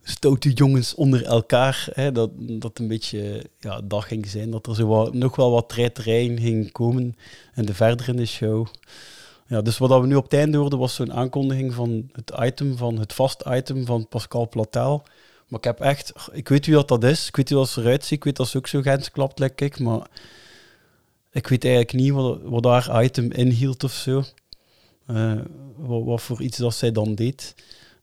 stoute 0.03 0.53
jongens 0.53 0.95
onder 0.95 1.25
elkaar. 1.25 1.88
Hè, 1.93 2.12
dat, 2.12 2.31
dat 2.37 2.79
een 2.79 2.88
beetje 2.88 3.45
ja, 3.59 3.81
dat 3.85 4.05
ging 4.05 4.27
zijn, 4.27 4.51
dat 4.51 4.66
er 4.66 4.75
zo 4.75 4.87
wat, 4.87 5.14
nog 5.14 5.37
wel 5.37 5.51
wat 5.51 5.69
treiterij 5.69 6.37
ging 6.40 6.73
komen 6.73 7.16
en 7.55 7.64
de 7.64 7.75
verder 7.75 8.09
in 8.09 8.16
de 8.16 8.27
show. 8.27 8.66
Ja, 9.47 9.62
dus 9.62 9.79
wat 9.79 10.01
we 10.01 10.07
nu 10.07 10.14
op 10.14 10.25
het 10.25 10.33
einde 10.33 10.59
hoorden 10.59 10.79
was 10.79 10.95
zo'n 10.95 11.12
aankondiging 11.12 11.75
van 11.75 12.11
het 12.12 12.33
item, 12.40 12.77
van 12.77 12.99
het 12.99 13.12
vast 13.12 13.43
item 13.49 13.87
van 13.87 14.09
Pascal 14.09 14.49
Platel. 14.49 15.03
Maar 15.49 15.59
ik 15.59 15.64
heb 15.64 15.81
echt, 15.81 16.12
ik 16.33 16.49
weet 16.49 16.66
wie 16.66 16.75
dat, 16.75 16.88
dat 16.88 17.05
is, 17.05 17.29
ik 17.29 17.37
weet 17.37 17.51
hoe 17.51 17.59
dat 17.59 17.77
eruit 17.77 18.05
ziet, 18.05 18.19
ik 18.19 18.25
weet 18.25 18.37
dat 18.37 18.49
ze 18.49 18.57
ook 18.57 18.66
zo 18.66 18.83
gens 18.83 19.11
klapt, 19.11 19.61
ik, 19.61 19.79
maar 19.79 20.07
ik 21.33 21.47
weet 21.47 21.64
eigenlijk 21.64 21.95
niet 21.95 22.12
wat, 22.12 22.40
wat 22.43 22.64
haar 22.64 23.05
item 23.05 23.33
inhield 23.33 23.85
of 23.85 23.93
zo. 23.93 24.25
Eh, 25.07 25.38
wat, 25.77 26.05
wat 26.05 26.23
voor 26.23 26.43
iets 26.43 26.59
dat 26.59 26.75
zij 26.75 26.93
dan 26.93 27.14
deed. 27.14 27.55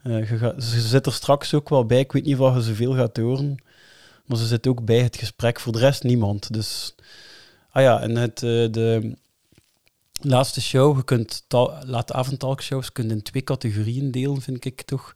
Eh, 0.03 0.31
ze 0.59 0.81
zit 0.81 1.05
er 1.05 1.13
straks 1.13 1.53
ook 1.53 1.69
wel 1.69 1.85
bij. 1.85 1.99
Ik 1.99 2.11
weet 2.11 2.25
niet 2.25 2.37
of 2.39 2.55
je 2.55 2.61
zoveel 2.61 2.93
gaat 2.93 3.17
horen. 3.17 3.63
Maar 4.25 4.37
ze 4.37 4.45
zit 4.45 4.67
ook 4.67 4.85
bij 4.85 5.01
het 5.01 5.15
gesprek. 5.17 5.59
Voor 5.59 5.73
de 5.73 5.79
rest 5.79 6.03
niemand. 6.03 6.53
Dus, 6.53 6.95
ah 7.71 7.83
ja, 7.83 8.01
en 8.01 8.15
het, 8.15 8.43
eh, 8.43 8.71
de 8.71 9.15
laatste 10.21 10.61
show. 10.61 10.97
Je 10.97 11.03
kunt 11.03 11.43
ta- 11.47 11.81
late 11.85 12.13
avondtalkshows 12.13 12.91
kunt 12.91 13.11
in 13.11 13.21
twee 13.21 13.43
categorieën 13.43 14.11
delen, 14.11 14.41
vind 14.41 14.65
ik 14.65 14.81
toch. 14.81 15.13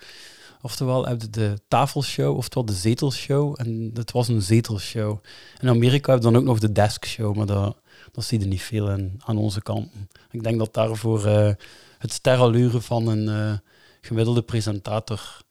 Oftewel 0.62 1.06
heb 1.08 1.22
je 1.22 1.30
de 1.30 1.60
tafelshow, 1.68 2.38
oftewel 2.38 2.66
de 2.66 2.74
zetelshow. 2.74 3.56
En 3.58 3.92
het 3.94 4.12
was 4.12 4.28
een 4.28 4.42
zetelshow. 4.42 5.18
In 5.60 5.70
Amerika 5.70 6.12
heb 6.14 6.24
je 6.24 6.32
dan 6.32 6.40
ook 6.40 6.48
nog 6.48 6.60
de 6.60 6.72
deskshow, 6.72 7.36
maar 7.36 7.46
dat, 7.46 7.78
dat 8.12 8.24
zie 8.24 8.40
je 8.40 8.46
niet 8.46 8.62
veel 8.62 8.90
in, 8.90 9.22
aan 9.26 9.38
onze 9.38 9.62
kanten. 9.62 10.10
Ik 10.32 10.44
denk 10.44 10.58
dat 10.58 10.74
daarvoor 10.74 11.26
eh, 11.26 11.54
het 11.98 12.12
sterallure 12.12 12.82
van 12.82 13.08
een 13.08 13.30
eh, 13.30 13.58
gemiddelde 14.02 14.42
presentator 14.42 15.42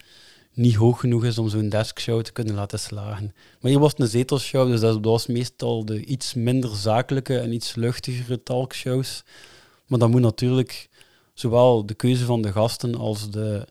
niet 0.54 0.74
hoog 0.74 1.00
genoeg 1.00 1.24
is 1.24 1.38
om 1.38 1.48
zo'n 1.48 1.68
deskshow 1.68 2.22
te 2.22 2.32
kunnen 2.32 2.54
laten 2.54 2.78
slagen. 2.78 3.34
Maar 3.60 3.70
hier 3.70 3.80
was 3.80 3.90
het 3.90 4.00
een 4.00 4.08
zetelshow, 4.08 4.68
dus 4.68 4.80
dat, 4.80 4.92
dat 4.94 5.12
was 5.12 5.26
meestal 5.26 5.84
de 5.84 6.04
iets 6.04 6.34
minder 6.34 6.76
zakelijke 6.76 7.38
en 7.38 7.52
iets 7.52 7.74
luchtigere 7.74 8.42
talkshows. 8.42 9.22
Maar 9.86 9.98
dan 9.98 10.10
moet 10.10 10.20
natuurlijk 10.20 10.88
zowel 11.34 11.86
de 11.86 11.94
keuze 11.94 12.24
van 12.24 12.42
de 12.42 12.52
gasten 12.52 12.94
als 12.94 13.30
de 13.30 13.66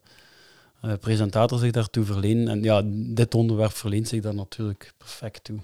eh, 0.82 0.94
presentator 1.00 1.60
zich 1.60 1.72
daartoe 1.72 2.06
verlenen. 2.06 2.48
En 2.48 2.64
ja, 2.64 2.82
dit 2.86 3.36
onderwerp 3.36 3.74
verleent 3.74 4.08
zich 4.08 4.22
daar 4.22 4.36
natuurlijk 4.36 4.94
perfect 4.98 5.44
toe. 5.44 5.60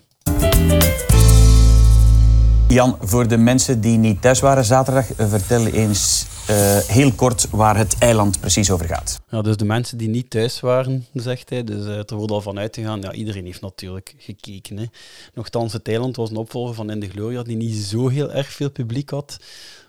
Jan, 2.68 2.98
voor 3.02 3.28
de 3.28 3.38
mensen 3.38 3.82
die 3.82 3.98
niet 3.98 4.22
thuis 4.22 4.40
waren 4.40 4.66
zaterdag, 4.66 5.14
eh, 5.14 5.30
vertel 5.30 5.66
eens 5.66 6.26
eh, 6.48 6.78
heel 6.78 7.12
kort 7.12 7.50
waar 7.50 7.78
het 7.78 7.96
eiland 8.00 8.40
precies 8.40 8.72
over 8.72 8.86
gaat. 8.86 9.20
Ja, 9.30 9.42
dus 9.42 9.58
de 9.58 9.66
mensen 9.66 9.98
die 9.98 10.08
niet 10.08 10.30
thuis 10.30 10.60
waren, 10.60 11.06
zegt 11.14 11.50
hij. 11.50 11.64
Dus 11.64 11.86
eh, 11.86 11.98
er 11.98 12.16
wordt 12.16 12.32
al 12.32 12.42
van 12.42 12.60
uitgegaan. 12.60 13.02
Ja, 13.02 13.12
iedereen 13.12 13.46
heeft 13.46 13.62
natuurlijk 13.62 14.16
gekeken. 14.18 14.78
Hè. 14.78 14.86
Nochtans, 15.34 15.74
het 15.74 15.88
eiland 15.88 16.16
was 16.16 16.30
een 16.30 16.36
opvolger 16.36 16.76
van 16.76 16.90
In 16.90 17.00
de 17.00 17.10
Gloria, 17.10 17.44
die 17.44 17.56
niet 17.56 17.76
zo 17.76 18.08
heel 18.08 18.32
erg 18.32 18.52
veel 18.52 18.72
publiek 18.72 19.10
had. 19.10 19.38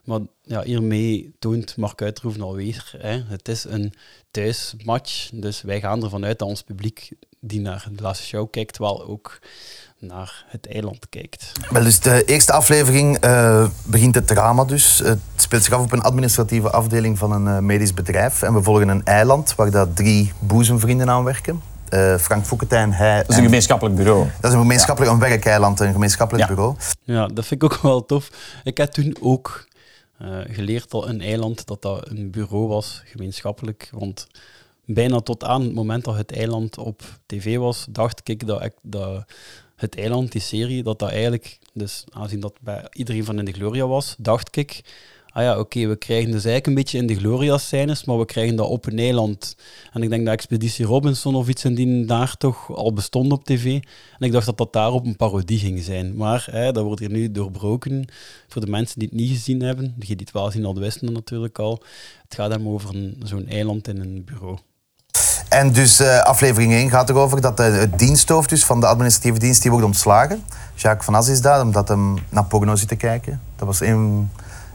Maar 0.05 0.21
ja, 0.43 0.63
hiermee 0.63 1.35
toont 1.39 1.77
Mark 1.77 2.03
Uitroeven 2.03 2.43
alweer. 2.43 2.93
Hè. 2.99 3.23
Het 3.27 3.49
is 3.49 3.65
een 3.65 3.93
thuismatch. 4.31 5.31
Dus 5.33 5.63
wij 5.63 5.81
gaan 5.81 6.03
ervan 6.03 6.25
uit 6.25 6.39
dat 6.39 6.49
ons 6.49 6.63
publiek 6.63 7.11
die 7.41 7.61
naar 7.61 7.89
de 7.93 8.03
laatste 8.03 8.27
show 8.27 8.51
kijkt, 8.51 8.79
wel 8.79 9.07
ook 9.07 9.39
naar 9.99 10.45
het 10.49 10.69
eiland 10.69 11.09
kijkt. 11.09 11.53
Wel, 11.71 11.83
dus 11.83 12.01
de 12.01 12.25
eerste 12.25 12.53
aflevering 12.53 13.17
eh, 13.17 13.69
begint 13.85 14.15
het 14.15 14.27
drama 14.27 14.65
dus. 14.65 14.99
Het 14.99 15.19
speelt 15.37 15.65
zich 15.65 15.73
af 15.73 15.83
op 15.83 15.93
een 15.93 16.03
administratieve 16.03 16.71
afdeling 16.71 17.19
van 17.19 17.33
een 17.33 17.47
eh, 17.47 17.59
medisch 17.59 17.95
bedrijf. 17.95 18.43
En 18.43 18.55
we 18.55 18.63
volgen 18.63 18.89
een 18.89 19.05
eiland 19.05 19.55
waar 19.55 19.71
dat 19.71 19.97
drie 19.97 20.33
boezemvrienden 20.39 21.11
aan 21.11 21.25
werken. 21.25 21.63
Eh, 21.89 22.17
Frank 22.17 22.47
Fouketijn, 22.47 22.93
hij... 22.93 23.17
Dat 23.17 23.29
is 23.31 23.37
een 23.37 23.43
gemeenschappelijk 23.43 23.97
bureau. 23.97 24.25
Dat 24.41 24.51
is 24.51 24.53
een 24.53 24.63
gemeenschappelijk, 24.63 25.13
een 25.13 25.19
werkeiland, 25.19 25.81
een 25.81 25.93
gemeenschappelijk 25.93 26.49
bureau. 26.49 26.77
Ja, 27.03 27.27
dat 27.27 27.47
vind 27.47 27.63
ik 27.63 27.73
ook 27.73 27.81
wel 27.83 28.05
tof. 28.05 28.31
Ik 28.65 28.77
heb 28.77 28.91
toen 28.91 29.17
ook 29.21 29.67
eh, 30.19 30.39
geleerd 30.47 30.91
dat 30.91 31.07
een 31.07 31.21
eiland 31.21 31.67
dat 31.67 31.83
dat 31.83 32.11
een 32.11 32.31
bureau 32.31 32.69
was, 32.69 33.03
gemeenschappelijk. 33.05 33.91
Want 33.93 34.27
bijna 34.85 35.21
tot 35.21 35.45
aan 35.45 35.63
het 35.63 35.75
moment 35.75 36.05
dat 36.05 36.17
het 36.17 36.33
eiland 36.33 36.79
op 36.79 37.03
tv 37.27 37.57
was, 37.57 37.87
dacht 37.91 38.29
ik 38.29 38.47
dat, 38.47 38.65
ik, 38.65 38.73
dat 38.83 39.25
het 39.77 39.99
eiland, 39.99 40.33
die 40.33 40.41
serie, 40.41 40.83
dat 40.83 40.99
dat 40.99 41.11
eigenlijk, 41.11 41.59
dus 41.73 42.05
aangezien 42.11 42.41
dat 42.41 42.55
bij 42.61 42.87
iedereen 42.93 43.25
van 43.25 43.39
In 43.39 43.45
de 43.45 43.53
Gloria 43.53 43.87
was, 43.87 44.15
dacht 44.19 44.57
ik, 44.57 44.83
ah 45.37 45.43
ja, 45.43 45.59
oké, 45.59 45.87
we 45.87 45.97
krijgen 45.97 46.31
dus 46.31 46.45
eigenlijk 46.45 46.67
een 46.67 46.75
beetje 46.75 46.99
In 46.99 47.07
de 47.07 47.15
Gloria-scènes, 47.15 48.05
maar 48.05 48.19
we 48.19 48.25
krijgen 48.25 48.57
dat 48.57 48.69
op 48.69 48.87
een 48.87 48.99
eiland. 48.99 49.57
En 49.93 50.03
ik 50.03 50.09
denk 50.09 50.25
dat 50.25 50.35
Expeditie 50.35 50.85
Robinson 50.85 51.35
of 51.35 51.49
iets 51.49 51.65
in 51.65 51.75
die 51.75 52.05
daar 52.05 52.37
toch 52.37 52.77
al 52.77 52.93
bestond 52.93 53.33
op 53.33 53.45
tv. 53.45 53.65
En 54.19 54.27
ik 54.27 54.33
dacht 54.33 54.47
dat 54.47 54.59
dat 54.59 54.73
daarop 54.73 55.07
een 55.07 55.17
parodie 55.17 55.59
ging 55.59 55.83
zijn. 55.83 56.17
Maar 56.17 56.49
hè, 56.51 56.73
dat 56.73 56.85
wordt 56.85 57.01
hier 57.01 57.11
nu 57.11 57.31
doorbroken. 57.31 58.05
Voor 58.49 58.65
de 58.65 58.71
mensen 58.71 58.99
die 58.99 59.09
het 59.09 59.19
niet 59.19 59.31
gezien 59.31 59.61
hebben, 59.61 59.95
die 59.97 60.17
het 60.19 60.33
wel 60.33 60.51
zien 60.51 60.65
al 60.65 60.75
wisten 60.75 61.13
natuurlijk 61.13 61.59
al. 61.59 61.83
Het 62.23 62.35
gaat 62.35 62.51
hem 62.51 62.69
over 62.69 63.15
zo'n 63.25 63.49
eiland 63.49 63.89
in 63.89 64.01
een 64.01 64.25
bureau. 64.25 64.59
En 65.57 65.73
dus 65.73 66.01
eh, 66.01 66.19
aflevering 66.19 66.73
1 66.73 66.91
gaat 66.91 67.11
erover 67.11 67.41
dat 67.41 67.57
de, 67.57 67.63
het 67.63 67.99
diensthoofd 67.99 68.49
dus, 68.49 68.65
van 68.65 68.81
de 68.81 68.87
administratieve 68.87 69.39
dienst 69.39 69.63
die 69.63 69.71
wordt 69.71 69.87
ontslagen. 69.87 70.45
Jacques 70.75 71.05
van 71.05 71.15
As 71.15 71.29
is 71.29 71.41
daar, 71.41 71.61
omdat 71.61 71.89
hij 71.89 71.97
naar 72.29 72.45
porno 72.45 72.75
zit 72.75 72.89
te 72.89 72.97
kijken. 72.97 73.41
Dat 73.57 73.67
was 73.67 73.81
een, 73.81 74.31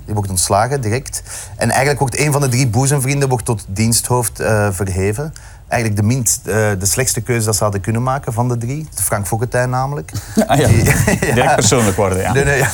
die 0.05 0.13
wordt 0.13 0.29
ontslagen 0.29 0.81
direct. 0.81 1.23
En 1.57 1.69
eigenlijk 1.69 1.99
wordt 1.99 2.19
een 2.19 2.31
van 2.31 2.41
de 2.41 2.47
drie 2.47 2.67
boezemvrienden 2.67 3.29
wordt 3.29 3.45
tot 3.45 3.65
diensthoofd 3.67 4.39
eh, 4.39 4.67
verheven. 4.71 5.33
Eigenlijk 5.67 6.01
de, 6.01 6.07
minst, 6.07 6.47
eh, 6.47 6.53
de 6.79 6.85
slechtste 6.85 7.21
keuze 7.21 7.45
dat 7.45 7.55
ze 7.55 7.63
hadden 7.63 7.81
kunnen 7.81 8.03
maken 8.03 8.33
van 8.33 8.47
de 8.47 8.57
drie. 8.57 8.87
De 8.95 9.03
Frank 9.03 9.27
Fokketijn 9.27 9.69
namelijk. 9.69 10.11
Ah 10.47 10.57
ja, 10.57 10.67
Die- 10.67 10.83
direct 11.33 11.55
persoonlijk 11.55 11.97
worden, 11.97 12.19
ja. 12.19 12.33
Nee, 12.33 12.43
nee, 12.43 12.57
ja. 12.57 12.69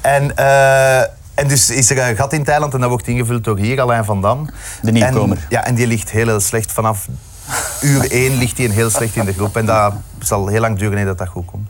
En, 0.00 0.36
eh, 0.36 1.08
en 1.42 1.48
dus 1.48 1.70
is 1.70 1.90
er 1.90 2.08
een 2.08 2.16
gat 2.16 2.32
in 2.32 2.44
Thailand 2.44 2.74
en 2.74 2.80
dat 2.80 2.88
wordt 2.88 3.06
ingevuld 3.06 3.44
door 3.44 3.58
hier, 3.58 3.80
Alain 3.80 4.04
van 4.04 4.20
Dam. 4.20 4.48
De 4.82 4.92
nieuwkomer. 4.92 5.36
En, 5.36 5.44
ja, 5.48 5.64
en 5.64 5.74
die 5.74 5.86
ligt 5.86 6.10
heel, 6.10 6.26
heel 6.26 6.40
slecht. 6.40 6.72
Vanaf 6.72 7.08
uur 7.80 8.10
één 8.10 8.38
ligt 8.38 8.58
hij 8.58 8.66
heel 8.66 8.90
slecht 8.90 9.16
in 9.16 9.24
de 9.24 9.32
groep. 9.32 9.56
En 9.56 9.66
dat 9.66 9.94
zal 10.18 10.46
heel 10.46 10.60
lang 10.60 10.78
duren 10.78 11.04
dat 11.06 11.18
dat 11.18 11.28
goed 11.28 11.44
komt. 11.44 11.68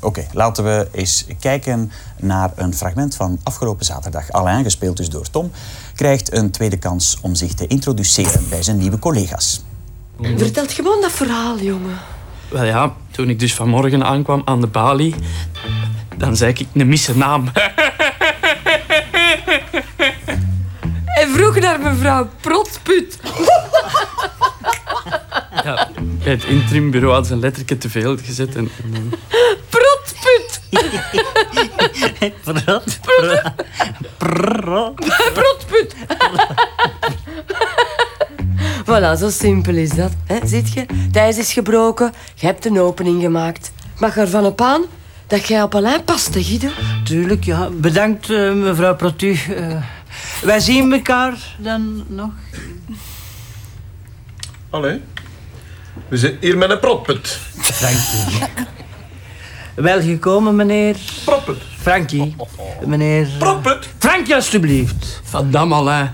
Oké, 0.00 0.26
laten 0.32 0.64
we 0.64 0.88
eens 0.92 1.26
kijken 1.40 1.92
naar 2.16 2.50
een 2.54 2.74
fragment 2.74 3.14
van 3.14 3.40
afgelopen 3.42 3.84
zaterdag. 3.84 4.30
Alain, 4.30 4.64
gespeeld 4.64 4.96
dus 4.96 5.08
door 5.08 5.30
Tom, 5.30 5.50
krijgt 5.94 6.32
een 6.32 6.50
tweede 6.50 6.76
kans 6.76 7.18
om 7.22 7.34
zich 7.34 7.54
te 7.54 7.66
introduceren 7.66 8.48
bij 8.48 8.62
zijn 8.62 8.76
nieuwe 8.76 8.98
collega's. 8.98 9.64
Vertelt 10.20 10.72
gewoon 10.72 11.00
dat 11.00 11.12
verhaal, 11.12 11.58
jongen. 11.58 11.98
Wel 12.48 12.64
ja, 12.64 12.92
toen 13.10 13.28
ik 13.28 13.38
dus 13.38 13.54
vanmorgen 13.54 14.04
aankwam 14.04 14.42
aan 14.44 14.60
de 14.60 14.66
balie, 14.66 15.14
dan 16.16 16.36
zei 16.36 16.50
ik 16.50 16.66
een 16.72 16.88
misse 16.88 17.16
naam. 17.16 17.44
En 21.20 21.28
vroeg 21.34 21.58
naar 21.58 21.80
mevrouw 21.80 22.28
Protput. 22.40 23.18
Ja, 25.64 25.88
bij 25.98 26.32
het 26.32 26.44
interimbureau 26.44 27.12
hadden 27.12 27.28
ze 27.28 27.34
een 27.34 27.40
lettertje 27.40 27.78
te 27.78 27.90
veel 27.90 28.16
gezet. 28.16 28.54
En, 28.56 28.70
en- 28.94 29.12
Protput. 29.68 30.60
Protput. 35.34 35.94
voilà, 38.86 39.18
zo 39.18 39.30
simpel 39.30 39.74
is 39.74 39.90
dat. 39.90 40.12
Hè? 40.26 40.38
Ziet 40.46 40.72
je? 40.72 40.86
Thijs 41.12 41.38
is 41.38 41.52
gebroken. 41.52 42.12
Je 42.34 42.46
hebt 42.46 42.64
een 42.66 42.80
opening 42.80 43.22
gemaakt. 43.22 43.72
Mag 43.98 44.16
ervan 44.16 44.44
op 44.46 44.60
aan 44.60 44.82
dat 45.26 45.46
jij 45.48 45.62
op 45.62 45.74
Alain 45.74 46.04
past, 46.04 46.34
hè, 46.34 46.42
Guido? 46.42 46.68
Tuurlijk, 47.04 47.44
ja. 47.44 47.68
Bedankt, 47.72 48.30
eh, 48.30 48.52
mevrouw 48.52 48.96
Protu. 48.96 49.38
Eh, 49.56 49.76
wij 50.42 50.60
zien 50.60 50.92
elkaar 50.92 51.34
dan 51.58 52.04
nog. 52.08 52.30
Allee, 54.70 55.00
we 56.08 56.16
zitten 56.16 56.38
hier 56.40 56.58
met 56.58 56.70
een 56.70 56.78
protput. 56.80 57.38
Dank 57.80 57.96
u. 57.96 58.44
Wel 59.82 60.00
gekomen, 60.00 60.56
meneer... 60.56 60.96
Proppet. 61.24 61.56
Frankie. 61.80 62.36
Meneer... 62.86 63.28
Proppet. 63.38 63.88
Frankie, 63.98 64.34
alstublieft. 64.34 65.20
Van 65.24 65.50
Dam 65.50 65.72
Alain. 65.72 66.12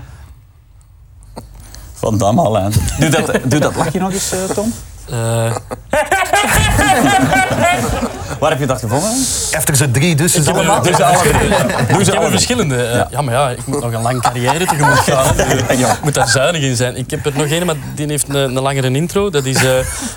Van 1.93 2.17
Dam 2.17 2.39
Alain. 2.39 2.71
Doe 2.99 3.09
dat, 3.09 3.31
doe 3.43 3.59
dat 3.59 3.75
lachje 3.75 3.99
nog 3.99 4.11
eens, 4.11 4.31
eh, 4.31 4.43
Tom. 4.43 4.73
Eh, 5.09 5.55
Waar 8.43 8.51
heb 8.51 8.61
je 8.61 8.67
dat 8.67 8.79
gevonden? 8.79 9.09
Heeft 9.51 9.79
er 9.79 9.91
drie, 9.91 10.15
dus 10.15 10.35
er- 10.35 10.53
allemaal. 10.53 10.81
dus 10.81 10.99
alle 11.01 11.17
drie. 11.17 11.49
Doe 11.87 12.03
ze 12.03 12.11
ik 12.11 12.13
heb 12.17 12.23
er 12.23 12.29
verschillende. 12.31 12.83
eh, 12.85 13.01
ja. 13.09 13.21
maar 13.21 13.33
ja, 13.33 13.49
ik 13.49 13.65
moet 13.65 13.81
nog 13.81 13.93
een 13.93 14.01
lang 14.01 14.21
carrière 14.21 14.65
tegemoet 14.65 14.99
gaan. 15.09 15.35
Ja. 15.77 15.91
Ik 15.91 16.03
moet 16.03 16.13
daar 16.13 16.27
zuinig 16.27 16.61
in 16.61 16.75
zijn. 16.75 16.97
Ik 16.97 17.09
heb 17.11 17.25
er 17.25 17.31
nog 17.35 17.49
een, 17.49 17.65
maar 17.65 17.75
die 17.95 18.07
heeft 18.07 18.29
een, 18.29 18.35
een 18.35 18.53
langere 18.61 18.89
intro. 18.91 19.29
Dat 19.29 19.45
is... 19.45 19.63
eh, 19.63 19.71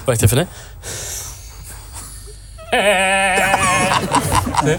wacht 0.05 0.23
even, 0.23 0.37
hè. 0.39 0.45
Nee? 4.65 4.77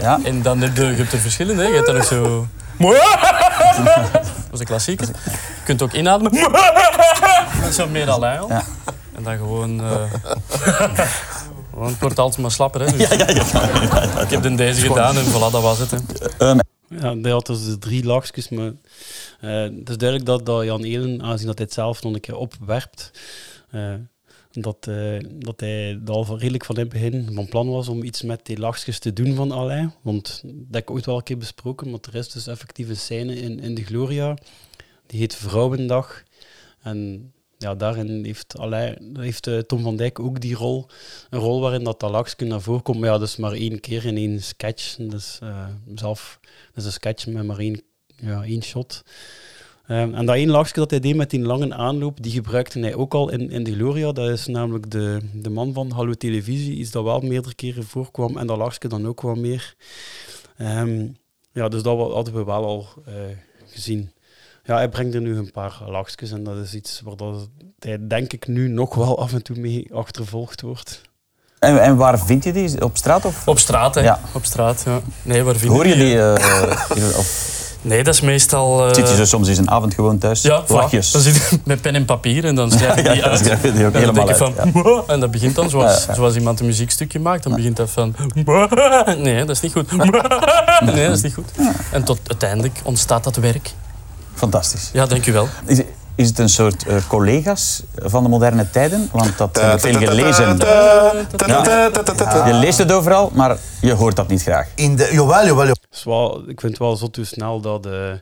Ja. 0.00 0.18
En 0.24 0.42
dan 0.42 0.60
heb 0.60 0.76
je, 0.76 0.84
je 0.86 0.94
hebt 0.96 1.12
er 1.12 1.18
verschillende. 1.18 1.62
Hè. 1.62 1.68
Je 1.68 1.74
hebt 1.74 1.88
er 1.88 1.94
nog 1.94 2.04
zo... 2.04 2.46
Dat 4.50 4.52
is 4.52 4.60
een 4.60 4.66
klassieker. 4.66 5.06
Je 5.06 5.30
kunt 5.64 5.82
ook 5.82 5.92
inademen. 5.92 6.32
Dat 7.60 7.68
is 7.68 7.74
zo 7.74 7.86
meer 7.88 8.10
Alain. 8.10 8.40
Ja. 8.48 8.62
En 9.16 9.22
dan 9.22 9.36
gewoon... 9.36 9.80
eh, 9.80 9.96
gewoon 11.72 11.88
het 11.88 12.00
wordt 12.00 12.18
altijd 12.18 12.40
maar 12.40 12.50
slapper. 12.50 12.80
Hè. 12.80 12.92
Dus 12.96 13.08
Ja, 13.08 13.14
ja, 13.14 13.26
ja. 13.30 14.20
Ik 14.22 14.30
heb 14.30 14.42
dan 14.42 14.56
deze 14.56 14.80
gedaan 14.86 15.16
en 15.16 15.24
voilà, 15.24 15.30
dat 15.52 15.62
was 15.62 15.78
het. 15.78 15.90
Hè. 15.90 15.98
Ehm, 16.38 16.58
Ja, 16.88 17.16
hij 17.22 17.30
had 17.30 17.46
dus 17.46 17.64
de 17.64 17.78
drie 17.78 18.04
lachjes, 18.04 18.48
maar 18.48 18.72
eh, 19.40 19.62
het 19.62 19.88
is 19.88 19.96
duidelijk 19.96 20.24
dat, 20.24 20.46
dat 20.46 20.64
Jan 20.64 20.82
Elen, 20.84 21.22
aangezien 21.22 21.46
dat 21.46 21.56
hij 21.58 21.64
het 21.66 21.74
zelf 21.74 22.02
nog 22.02 22.12
een 22.14 22.20
keer 22.20 22.36
opwerpt, 22.36 23.10
eh, 23.70 23.94
dat, 24.52 24.76
eh, 24.88 25.18
dat 25.38 25.60
hij 25.60 25.98
dat 26.02 26.16
al 26.16 26.24
van- 26.24 26.38
redelijk 26.38 26.64
van 26.64 26.74
in 26.74 26.80
het 26.80 26.90
begin 26.90 27.28
van 27.34 27.48
plan 27.48 27.68
was 27.70 27.88
om 27.88 28.02
iets 28.02 28.22
met 28.22 28.40
die 28.46 28.58
lachjes 28.58 28.98
te 28.98 29.12
doen 29.12 29.34
van 29.34 29.52
Alain. 29.52 29.94
Want 30.02 30.40
dat 30.44 30.52
heb 30.70 30.82
ik 30.82 30.90
ooit 30.90 31.06
wel 31.06 31.16
een 31.16 31.22
keer 31.22 31.38
besproken, 31.38 31.90
maar 31.90 32.00
er 32.02 32.14
is 32.18 32.28
dus 32.28 32.46
effectief 32.46 32.88
een 32.88 32.96
scène 32.96 33.34
in, 33.40 33.60
in 33.60 33.74
de 33.74 33.84
Gloria, 33.84 34.36
die 35.06 35.20
heet 35.20 35.34
Vrouwendag. 35.36 36.22
En 36.82 37.32
ja, 37.60 37.74
daarin 37.74 38.24
heeft, 38.24 38.54
heeft 39.12 39.46
eh, 39.46 39.58
Tom 39.58 39.82
van 39.82 39.96
Dijk 39.96 40.18
ook 40.18 40.40
die 40.40 40.54
rol. 40.54 40.86
Een 41.30 41.40
rol 41.40 41.60
waarin 41.60 41.84
dat, 41.84 42.00
dat 42.00 42.10
lachje 42.10 42.44
naar 42.44 42.60
voren. 42.60 42.98
Maar 42.98 43.08
ja, 43.08 43.18
dus 43.18 43.36
maar 43.36 43.52
één 43.52 43.80
keer 43.80 44.04
in 44.04 44.16
één 44.16 44.42
sketch. 44.42 44.96
Dus 44.96 45.38
zelf, 45.94 46.38
dat 46.42 46.76
is 46.76 46.84
een 46.84 46.92
sketch 46.92 47.26
met 47.26 47.46
maar 47.46 47.58
één, 47.58 47.82
ja, 48.16 48.60
shot. 48.60 49.02
Ehm, 49.90 50.14
en 50.14 50.26
dat 50.26 50.34
één 50.34 50.50
lachje 50.50 50.74
dat 50.74 50.90
hij 50.90 51.00
deed 51.00 51.16
met 51.16 51.30
die 51.30 51.40
lange 51.40 51.74
aanloop, 51.74 52.22
die 52.22 52.32
gebruikte 52.32 52.78
hij 52.78 52.94
ook 52.94 53.14
al 53.14 53.30
in, 53.30 53.50
in 53.50 53.64
de 53.64 53.74
Gloria. 53.74 54.12
Dat 54.12 54.28
is 54.28 54.46
namelijk 54.46 54.90
de, 54.90 55.20
de 55.32 55.50
man 55.50 55.72
van 55.72 55.90
Hallo 55.90 56.12
Televisie, 56.12 56.76
iets 56.76 56.90
dat 56.90 57.04
wel 57.04 57.20
meerdere 57.20 57.54
keren 57.54 57.84
voorkwam. 57.84 58.36
En 58.36 58.46
dat 58.46 58.56
lachje 58.56 58.88
dan 58.88 59.06
ook 59.06 59.22
wel 59.22 59.34
meer. 59.34 59.74
Ehm, 60.56 61.08
ja, 61.52 61.68
dus 61.68 61.82
dat 61.82 62.12
hadden 62.12 62.34
we 62.34 62.44
wel 62.44 62.64
al 62.64 62.86
eh, 63.06 63.14
gezien. 63.66 64.12
Ja, 64.70 64.76
hij 64.76 64.88
brengt 64.88 65.14
er 65.14 65.20
nu 65.20 65.36
een 65.36 65.50
paar 65.50 65.80
lachjes 65.86 66.30
en 66.30 66.44
dat 66.44 66.56
is 66.56 66.74
iets 66.74 67.00
waar 67.04 67.16
dat 67.16 67.48
hij 67.78 67.98
denk 68.08 68.32
ik 68.32 68.46
nu 68.46 68.68
nog 68.68 68.94
wel 68.94 69.20
af 69.20 69.32
en 69.32 69.42
toe 69.42 69.56
mee 69.58 69.94
achtervolgd 69.94 70.60
wordt. 70.60 71.00
En, 71.58 71.82
en 71.82 71.96
waar 71.96 72.18
vind 72.18 72.44
je 72.44 72.52
die? 72.52 72.84
Op 72.84 72.96
straat? 72.96 73.24
Of? 73.24 73.48
Op 73.48 73.58
straat, 73.58 73.94
hè. 73.94 74.00
Ja. 74.00 74.20
Op 74.32 74.44
straat, 74.44 74.82
ja. 74.86 75.00
Nee, 75.22 75.42
waar 75.42 75.56
vind 75.56 75.72
Hoor 75.72 75.86
je 75.86 75.94
die? 75.94 76.04
die? 76.04 76.18
eh, 76.32 77.18
of 77.18 77.58
Nee, 77.82 78.04
dat 78.04 78.14
is 78.14 78.20
meestal... 78.20 78.88
eh, 78.88 78.94
zit 78.94 79.08
je 79.08 79.14
zo 79.14 79.24
soms 79.24 79.48
eens 79.48 79.58
een 79.58 79.70
avond 79.70 79.94
gewoon 79.94 80.18
thuis? 80.18 80.42
Ja. 80.42 80.62
Lachjes. 80.68 81.10
Dan 81.10 81.20
zit 81.22 81.58
met 81.64 81.80
pen 81.80 81.94
en 81.94 82.04
papier 82.04 82.44
en 82.44 82.54
dan 82.54 82.70
schrijf 82.72 82.96
Ja, 82.96 83.02
die 83.02 83.14
ja, 83.14 83.20
dan 83.20 83.30
uit. 83.30 83.38
schrijf 83.38 83.62
je 83.62 83.72
die 83.72 83.86
ook 83.86 83.92
en 83.94 84.02
dan 84.04 84.14
denk 84.14 84.28
helemaal 84.28 84.50
ik 84.50 84.58
uit, 84.60 84.72
van... 84.84 85.04
En 85.06 85.20
dat 85.20 85.30
begint 85.30 85.54
dan 85.54 85.70
zoals, 85.70 86.00
Ja, 86.00 86.04
ja. 86.08 86.14
zoals 86.14 86.34
iemand 86.36 86.60
een 86.60 86.66
muziekstukje 86.66 87.20
maakt. 87.20 87.42
Dan 87.42 87.54
begint 87.54 87.76
dat 87.76 87.90
van... 87.90 88.14
Nee, 89.16 89.38
dat 89.44 89.50
is 89.56 89.60
niet 89.60 89.72
goed. 89.72 89.90
Nee, 90.80 91.06
dat 91.06 91.16
is 91.16 91.22
niet 91.22 91.34
goed. 91.34 91.50
En 91.92 92.04
tot 92.04 92.18
uiteindelijk 92.26 92.80
ontstaat 92.84 93.24
dat 93.24 93.36
werk. 93.36 93.70
Fantastisch. 94.40 94.90
Ja, 94.92 95.06
dank 95.06 95.26
u 95.26 95.32
wel. 95.32 95.48
Is, 95.66 95.82
is 96.14 96.28
het 96.28 96.38
een 96.38 96.48
soort 96.48 96.86
eh, 96.86 96.96
collega's 97.08 97.82
van 97.94 98.22
de 98.22 98.28
moderne 98.28 98.70
tijden? 98.70 99.08
Want 99.12 99.38
dat 99.38 99.60
heb 99.60 99.74
ik 99.74 99.80
veel 99.80 100.06
gelezen. 100.08 100.56
Ja. 101.46 102.46
Je 102.46 102.54
leest 102.54 102.78
het 102.78 102.92
overal, 102.92 103.30
maar 103.34 103.58
je 103.80 103.92
hoort 103.92 104.16
dat 104.16 104.28
niet 104.28 104.42
graag. 104.42 104.68
In 104.74 104.96
de, 104.96 105.08
jawel, 105.12 105.46
jawel, 105.46 105.66
jawel. 105.66 106.38
Ik 106.38 106.60
vind 106.60 106.72
het 106.72 106.78
wel 106.78 106.96
zot 106.96 107.16
hoe 107.16 107.24
snel 107.24 107.60
dat 107.60 107.86
eh 107.86 108.12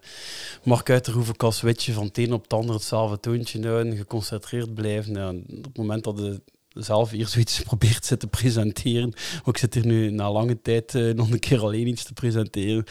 Mark 0.62 0.90
Uiterhoeven 0.90 1.36
kan 1.36 1.52
switchen 1.52 1.94
van 1.94 2.04
het 2.04 2.18
een 2.18 2.32
op 2.32 2.42
het 2.42 2.52
ander 2.52 2.74
hetzelfde 2.74 3.20
toontje 3.20 3.68
houden, 3.68 3.96
geconcentreerd 3.96 4.74
blijven. 4.74 5.14
Ja, 5.14 5.28
op 5.28 5.64
het 5.64 5.76
moment 5.76 6.04
dat 6.04 6.18
je 6.18 6.40
zelf 6.72 7.10
hier 7.10 7.26
zoiets 7.26 7.60
probeert 7.70 8.20
te 8.20 8.26
presenteren, 8.26 9.14
ook 9.40 9.54
ik 9.54 9.58
zit 9.58 9.74
hier 9.74 9.86
nu 9.86 10.10
na 10.10 10.30
lange 10.32 10.62
tijd 10.62 10.92
nog 11.14 11.30
een 11.30 11.38
keer 11.38 11.60
alleen 11.60 11.86
iets 11.86 12.04
te 12.04 12.12
presenteren, 12.12 12.84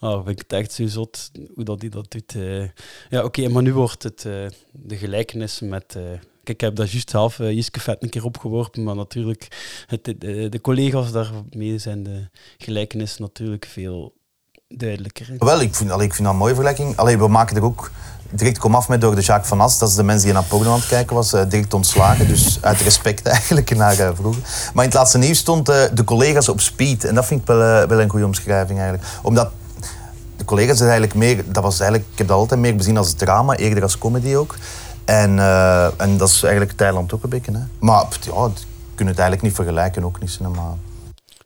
ah, 0.00 0.24
vind 0.24 0.28
ik 0.40 0.44
het 0.48 0.52
echt 0.60 0.72
zo 0.72 0.86
zot 0.86 1.30
hoe 1.54 1.64
dat 1.64 1.80
hij 1.80 1.90
dat 1.90 2.10
doet. 2.10 2.34
eh. 2.34 2.62
Ja, 3.08 3.24
oké, 3.24 3.48
maar 3.48 3.62
nu 3.62 3.72
wordt 3.74 4.02
het 4.02 4.24
eh, 4.24 4.32
de 4.72 4.96
gelijkenis 4.96 5.60
met... 5.60 5.94
eh, 5.96 6.02
Kijk, 6.44 6.60
ik 6.60 6.66
heb 6.66 6.76
dat 6.76 6.90
juist 6.90 7.14
uh, 7.14 7.50
Jiske 7.52 7.80
Vet 7.80 8.02
een 8.02 8.08
keer 8.08 8.24
opgeworpen, 8.24 8.82
maar 8.82 8.94
natuurlijk, 8.96 9.48
het, 9.86 10.04
de, 10.18 10.58
collega's 10.62 11.12
daarmee 11.12 11.78
zijn 11.78 12.02
de 12.02 12.28
gelijkenissen 12.58 13.22
natuurlijk 13.22 13.66
veel 13.72 14.12
duidelijker. 14.68 15.34
Wel, 15.38 15.60
ik 15.60 15.74
vind, 15.74 15.90
allee, 15.90 16.06
ik 16.06 16.14
vind 16.14 16.24
dat 16.24 16.32
een 16.32 16.40
mooie 16.40 16.54
vergelijking. 16.54 16.96
Allee, 16.96 17.18
we 17.18 17.28
maken 17.28 17.56
er 17.56 17.62
ook 17.62 17.90
direct 18.30 18.58
kom 18.58 18.74
af 18.74 18.88
met 18.88 19.00
door 19.00 19.14
de 19.14 19.20
Jacques 19.20 19.48
van 19.48 19.60
As. 19.60 19.78
Dat 19.78 19.88
is 19.88 19.94
de 19.94 20.02
mens 20.02 20.22
die 20.22 20.32
naar 20.32 20.44
porno 20.44 20.70
aan 20.72 20.78
het 20.78 20.88
kijken 20.88 21.14
was, 21.16 21.30
direct 21.30 21.74
ontslagen. 21.74 22.28
Dus 22.28 22.58
uit 22.62 22.80
respect 22.80 23.26
eigenlijk 23.36 23.76
naar 23.76 23.98
eh, 23.98 24.10
vroeger. 24.14 24.42
Maar 24.74 24.84
in 24.84 24.90
het 24.90 24.98
laatste 24.98 25.18
nieuws 25.18 25.38
stond 25.38 25.66
de 25.66 26.04
collega's 26.04 26.48
op 26.48 26.60
speed. 26.60 27.04
En 27.04 27.14
dat 27.14 27.26
vind 27.26 27.40
ik 27.40 27.46
wel, 27.46 27.86
wel 27.86 28.00
een 28.00 28.10
goede 28.10 28.24
omschrijving 28.26 28.78
eigenlijk. 28.78 29.08
Omdat 29.22 29.50
collega's 30.48 30.74
is 30.74 30.80
eigenlijk 30.80 31.14
meer, 31.14 31.44
dat 31.52 31.62
was 31.62 31.80
eigenlijk, 31.80 32.10
ik 32.12 32.18
heb 32.18 32.28
dat 32.28 32.36
altijd 32.36 32.60
meer 32.60 32.76
bezien 32.76 32.96
als 32.96 33.12
drama, 33.12 33.56
eerder 33.56 33.82
als 33.82 33.98
comedy 33.98 34.34
ook. 34.34 34.56
En, 35.04 35.38
eh, 35.38 36.00
en 36.00 36.16
dat 36.16 36.28
is 36.28 36.42
eigenlijk 36.42 36.72
Thailand 36.72 37.12
ook 37.12 37.22
een 37.22 37.30
beetje. 37.30 37.52
Hè. 37.52 37.62
Maar 37.78 38.06
ja, 38.20 38.50
kunt 38.94 39.08
het 39.08 39.18
eigenlijk 39.18 39.42
niet 39.42 39.54
vergelijken, 39.54 40.04
ook 40.04 40.20
niet. 40.20 40.40
Maar... 40.40 40.76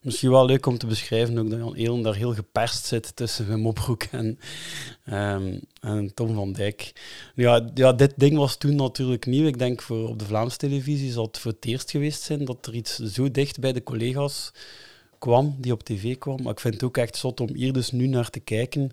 Misschien 0.01 0.31
wel 0.31 0.47
leuk 0.47 0.67
om 0.67 0.79
te 0.79 0.87
beschrijven 0.87 1.39
ook 1.39 1.51
dat 1.51 1.59
Jan 1.59 1.75
Eelen 1.75 2.03
daar 2.03 2.15
heel 2.15 2.35
geperst 2.35 2.85
zit 2.85 3.17
tussen 3.17 3.49
Wim 3.49 3.67
Opbroek 3.67 4.03
en, 4.03 4.39
ehm, 5.05 5.59
en 5.81 6.15
Tom 6.15 6.35
van 6.35 6.53
Dijk. 6.53 6.93
Ja, 7.35 7.71
ja, 7.75 7.93
dit 7.93 8.13
ding 8.17 8.37
was 8.37 8.57
toen 8.57 8.77
natuurlijk 8.77 9.27
nieuw. 9.27 9.47
Ik 9.47 9.59
denk 9.59 9.83
voor 9.83 10.09
op 10.09 10.19
de 10.19 10.25
Vlaamse 10.25 10.57
televisie 10.57 11.13
zal 11.13 11.27
het 11.27 11.39
voor 11.39 11.53
het 11.53 11.65
eerst 11.65 11.91
geweest 11.91 12.23
zijn 12.23 12.45
dat 12.45 12.67
er 12.67 12.75
iets 12.75 12.97
zo 12.97 13.31
dicht 13.31 13.61
bij 13.61 13.73
de 13.73 13.83
collega's 13.83 14.53
kwam, 15.23 15.57
die 15.59 15.73
op 15.73 15.83
tv 15.83 16.19
kwam. 16.19 16.43
Maar 16.43 16.53
ik 16.53 16.61
vind 16.61 16.75
het 16.75 16.83
ook 16.83 16.97
echt 16.97 17.17
zot 17.17 17.41
om 17.41 17.55
hier 17.55 17.73
dus 17.73 17.91
nu 17.91 18.07
naar 18.07 18.31
te 18.31 18.41
kijken. 18.41 18.91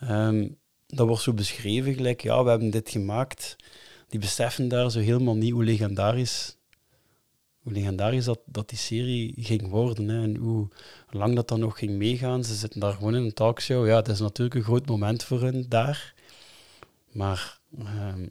Ehm, 0.00 0.48
dat 0.86 1.06
wordt 1.06 1.22
zo 1.22 1.32
beschreven, 1.32 1.94
gelijk, 1.94 2.22
ja, 2.22 2.44
we 2.44 2.50
hebben 2.50 2.70
dit 2.70 2.90
gemaakt. 2.90 3.56
Die 4.08 4.20
beseffen 4.20 4.68
daar 4.68 4.90
zo 4.90 4.98
helemaal 4.98 5.36
niet 5.36 5.52
hoe 5.52 5.64
legendarisch 5.64 6.58
hoe 7.62 7.72
legendarisch 7.72 8.24
dat, 8.24 8.40
dat 8.46 8.68
die 8.68 8.78
serie 8.78 9.34
ging 9.36 9.68
worden 9.68 10.08
hè, 10.08 10.22
en 10.22 10.36
hoe 10.36 10.68
lang 11.10 11.34
dat 11.34 11.48
dan 11.48 11.60
nog 11.60 11.78
ging 11.78 11.92
meegaan. 11.92 12.44
Ze 12.44 12.54
zitten 12.54 12.80
daar 12.80 12.92
gewoon 12.92 13.14
in 13.14 13.22
een 13.22 13.34
talkshow. 13.34 13.86
Ja, 13.86 13.96
het 13.96 14.08
is 14.08 14.20
natuurlijk 14.20 14.56
een 14.56 14.62
groot 14.62 14.86
moment 14.86 15.22
voor 15.24 15.42
hen 15.42 15.68
daar. 15.68 16.14
Maar 17.12 17.60
ehm, 17.78 18.26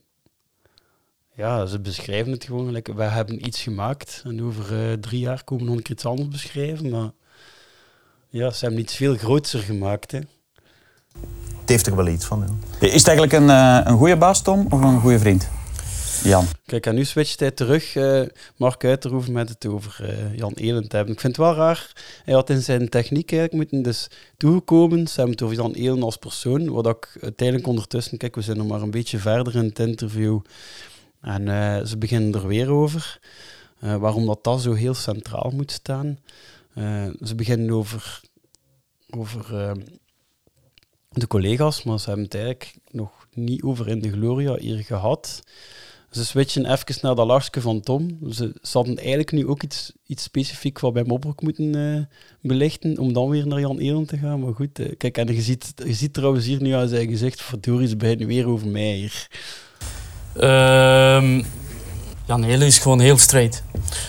ja, 1.35 1.65
ze 1.65 1.79
beschrijven 1.79 2.31
het 2.31 2.43
gewoon 2.43 2.65
gelijk. 2.65 2.87
We 2.87 3.03
hebben 3.03 3.45
iets 3.45 3.61
gemaakt 3.61 4.21
en 4.25 4.43
over 4.43 4.91
eh, 4.91 4.93
drie 4.93 5.19
jaar 5.19 5.43
komen 5.43 5.65
we 5.65 5.71
nog 5.71 5.87
iets 5.87 6.05
anders 6.05 6.27
beschrijven. 6.27 6.89
Maar 6.89 7.11
ja, 8.29 8.51
ze 8.51 8.65
hebben 8.65 8.79
iets 8.83 8.95
veel 8.95 9.15
grootser 9.15 9.59
gemaakt. 9.59 10.11
Hè. 10.11 10.19
Het 11.59 11.69
heeft 11.77 11.87
er 11.87 11.95
wel 11.95 12.07
iets 12.07 12.25
van. 12.25 12.39
Ja. 12.79 12.87
Is 12.87 12.93
het 12.93 13.07
eigenlijk 13.07 13.33
een, 13.33 13.49
eh, 13.49 13.79
een 13.83 13.97
goede 13.97 14.17
baas, 14.17 14.41
Tom, 14.41 14.67
of 14.69 14.81
een 14.81 14.99
goede 14.99 15.19
vriend? 15.19 15.49
Jan. 16.23 16.45
Kijk, 16.65 16.85
en 16.85 16.95
nu 16.95 17.05
switcht 17.05 17.39
hij 17.39 17.51
terug. 17.51 17.95
eh 17.95 18.21
Mark 18.57 18.83
Uiterhoeven 18.85 19.33
met 19.33 19.49
het 19.49 19.65
over 19.65 19.97
eh, 20.09 20.37
Jan 20.37 20.51
Elen 20.55 20.87
te 20.87 20.95
hebben. 20.95 21.13
Ik 21.13 21.19
vind 21.19 21.35
het 21.35 21.45
wel 21.45 21.55
raar. 21.55 21.91
Hij 22.25 22.33
had 22.33 22.49
in 22.49 22.61
zijn 22.61 22.89
techniek 22.89 23.31
eigenlijk 23.31 23.61
moeten 23.61 23.81
dus 23.91 24.07
toegekomen. 24.37 25.07
Ze 25.07 25.13
hebben 25.15 25.31
het 25.31 25.41
over 25.41 25.55
Jan 25.55 25.73
Elen 25.73 26.03
als 26.03 26.15
persoon. 26.17 26.69
Wat 26.71 26.87
ik 26.87 27.17
uiteindelijk 27.21 27.67
ondertussen... 27.67 28.17
Kijk, 28.17 28.35
we 28.35 28.41
zijn 28.41 28.57
nog 28.57 28.67
maar 28.67 28.81
een 28.81 28.91
beetje 28.91 29.17
verder 29.17 29.55
in 29.55 29.63
het 29.65 29.79
interview. 29.79 30.39
En 31.21 31.43
ze 31.87 31.97
beginnen 31.97 32.33
er 32.33 32.47
weer 32.47 32.69
over. 32.71 33.19
eh, 33.79 33.95
waarom 33.95 34.25
dat, 34.25 34.43
dat 34.43 34.61
zo 34.61 34.73
heel 34.73 34.93
centraal 34.93 35.51
moet 35.55 35.71
staan. 35.71 36.19
Eh, 36.73 36.83
ze 37.23 37.35
beginnen 37.35 37.71
over... 37.71 38.21
over 39.09 39.57
eh, 39.57 39.71
de 41.09 41.27
collega's, 41.27 41.83
maar 41.83 41.99
ze 41.99 42.05
hebben 42.05 42.25
het 42.25 42.35
eigenlijk 42.35 42.75
nog 42.91 43.27
niet 43.33 43.63
over 43.63 43.87
in 43.87 43.99
de 43.99 44.11
Gloria 44.11 44.55
hier 44.55 44.83
gehad. 44.83 45.43
Ze 46.11 46.25
switchen 46.25 46.71
even 46.71 46.95
naar 47.01 47.15
dat 47.15 47.27
lachje 47.27 47.61
van 47.61 47.81
Tom. 47.81 48.17
Ze, 48.29 48.55
ze 48.61 48.77
hadden 48.77 48.97
eigenlijk 48.97 49.31
nu 49.31 49.47
ook 49.47 49.63
iets, 49.63 49.91
iets 50.05 50.23
specifiek 50.23 50.79
wat 50.79 50.93
bij 50.93 51.03
Mobroek 51.03 51.41
moeten 51.41 51.75
eh, 51.75 52.01
belichten, 52.41 52.97
om 52.97 53.13
dan 53.13 53.29
weer 53.29 53.47
naar 53.47 53.59
Jan 53.59 53.79
Elen 53.79 54.05
te 54.05 54.17
gaan. 54.17 54.39
Maar 54.39 54.53
goed, 54.53 54.79
eh, 54.79 54.97
kijk, 54.97 55.17
en 55.17 55.33
je 55.33 55.41
ziet, 55.41 55.73
je 55.75 55.93
ziet 55.93 56.13
trouwens 56.13 56.45
hier 56.45 56.61
nu 56.61 56.71
aan 56.71 56.87
zijn 56.87 57.07
gezicht, 57.07 57.41
verdorie, 57.41 57.87
ze 57.87 57.95
beginnen 57.95 58.27
weer 58.27 58.47
over 58.47 58.67
mij 58.67 58.93
hier. 58.93 59.27
Ehm, 60.35 61.43
Jan 62.29 62.43
Hele 62.43 62.65
is 62.65 62.77
gewoon 62.77 62.99
heel 62.99 63.17
straight. 63.17 63.63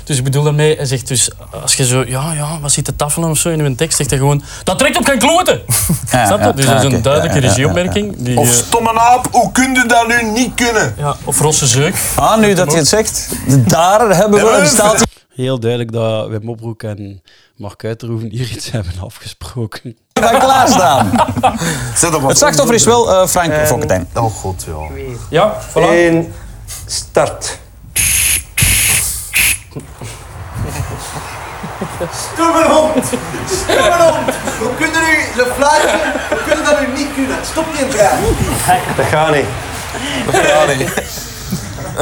Dus 0.05 0.19
ik 0.19 0.25
bedoel 0.25 0.43
daarmee, 0.43 0.77
hij 0.77 0.85
zegt 0.87 1.09
dus, 1.09 1.31
als 1.63 1.75
je 1.75 1.87
zo, 1.87 2.05
ja, 2.07 2.33
ja, 2.33 2.61
wat 2.61 2.73
zit 2.73 2.85
te 2.85 2.97
tafelen 2.97 3.31
of 3.31 3.39
zo 3.39 3.49
in 3.49 3.61
een 3.61 3.77
tekst, 3.77 3.97
zegt 3.97 4.11
hij 4.11 4.19
gewoon, 4.19 4.43
dat 4.65 4.79
trekt 4.79 4.97
op 4.99 5.05
geen 5.05 5.19
kloten! 5.19 5.61
Ja, 6.11 6.27
Snap 6.27 6.39
je? 6.39 6.45
ja, 6.45 6.53
dus 6.53 6.67
dat 6.67 6.85
is 6.85 6.93
een 6.93 7.03
duidelijke 7.03 7.37
Ja, 7.37 7.43
ja, 7.43 7.49
ja, 7.49 7.49
regieopmerking. 7.49 8.17
Die, 8.17 8.39
Of 8.39 8.49
eh, 8.49 8.53
stomme 8.55 8.93
naap, 8.93 9.29
hoe 9.33 9.53
kun 9.53 9.75
je 9.75 9.85
dat 9.87 10.07
nu 10.09 10.23
niet 10.31 10.55
kunnen? 10.55 10.95
Ja, 10.99 11.17
of 11.25 11.41
rosse 11.41 11.67
zeuk. 11.67 11.95
Ah, 12.17 12.39
nu 12.39 12.55
dat 12.55 12.71
je 12.73 12.77
het 12.79 12.89
zegt, 12.89 13.29
daar 13.67 14.17
hebben 14.17 14.45
we 14.45 14.51
een 14.51 14.67
staat. 14.67 15.05
Heel 15.35 15.61
duidelijk 15.61 15.93
dat 15.93 16.29
Wim 16.29 16.49
Opbroek 16.49 16.83
en 16.83 17.23
Mark 17.57 17.85
Uiterhoeven 17.85 18.31
hier 18.31 18.51
iets 18.51 18.71
hebben 18.71 18.93
afgesproken. 19.05 19.97
gaan 20.13 20.39
klaarstaan. 20.39 21.11
Het 22.27 22.39
slachtoffer 22.39 22.75
is 22.75 22.85
wel 22.85 23.13
eh, 23.13 23.27
Frank 23.27 23.53
En- 23.53 23.67
Fokkentijn. 23.67 24.09
Oh 24.15 24.25
god, 24.35 24.67
ja. 24.67 24.77
Ja, 25.31 25.55
voilà. 25.71 25.91
En 25.91 26.33
start. 26.87 27.59
Stomme 32.13 32.65
hond! 32.65 33.05
Stomme 33.47 34.03
hond! 34.03 34.35
Hoe 34.59 34.75
kunnen 34.77 35.03
u, 35.03 35.35
de 35.37 35.53
fluitje, 35.57 36.13
hoe 36.29 36.43
kunnen 36.47 36.65
dat 36.65 36.81
nu 36.81 36.87
niet 36.87 37.15
kunnen? 37.15 37.37
Stop 37.45 37.67
die 37.73 37.85
een 37.85 37.91
trein. 37.91 38.19
Dat 38.97 39.07
gaat 39.07 39.35
niet. 39.35 39.45
Dat 40.27 40.35
gaat 40.47 40.77
niet. 40.77 41.29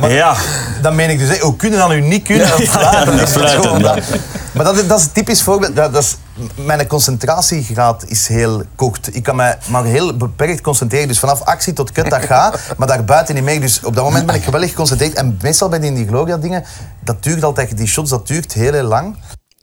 Ja. 0.09 0.35
Dat 0.83 0.93
meen 0.95 1.11
ik 1.11 1.19
dus. 1.19 1.29
hè. 1.29 1.39
Hoe 1.39 1.57
kunnen 1.57 1.79
dat 1.79 1.89
nu 1.89 2.01
niet 2.01 2.23
kunnen? 2.25 2.47
Fluiten. 2.49 3.29
Fluiten, 3.29 3.63
Gewoon 3.63 3.79
ja. 3.81 3.95
dat. 3.95 4.05
Maar 4.53 4.65
dat, 4.65 4.77
is- 4.77 4.87
dat 4.87 4.99
is 4.99 5.05
een 5.05 5.13
typisch 5.13 5.43
voorbeeld. 5.43 5.77
Dat, 5.77 5.93
dat 5.93 6.03
is, 6.03 6.17
mijn 6.55 6.87
concentratiegraad 6.87 8.05
is 8.07 8.27
heel 8.29 8.63
kort. 8.77 9.15
Ik 9.15 9.23
kan 9.23 9.37
mij 9.37 9.59
maar 9.69 9.85
heel 9.85 10.17
beperkt 10.17 10.61
concentreren. 10.61 11.09
Dus 11.09 11.19
vanaf 11.19 11.41
actie 11.43 11.73
tot 11.73 11.93
kut, 11.93 12.11
dat 12.11 12.25
gaat. 12.25 12.59
Maar 12.77 12.89
daarbuiten 12.89 13.35
niet 13.35 13.45
meer. 13.45 13.61
Dus 13.61 13.81
op 13.85 13.95
dat 13.95 14.05
moment 14.05 14.27
ben 14.27 14.35
ik 14.35 14.45
geweldig 14.45 14.71
geconcentreerd. 14.71 15.15
En 15.15 15.39
meestal 15.43 15.69
bij 15.69 15.79
die, 15.79 15.93
die 15.93 16.07
Gloria-dingen, 16.07 16.65
dat 17.05 17.23
duurt 17.23 17.45
altijd, 17.45 17.77
die 17.77 17.87
shots, 17.87 18.11
dat 18.11 18.27
duurt 18.27 18.53
heel, 18.53 18.73
heel 18.73 18.83
lang. 18.83 19.17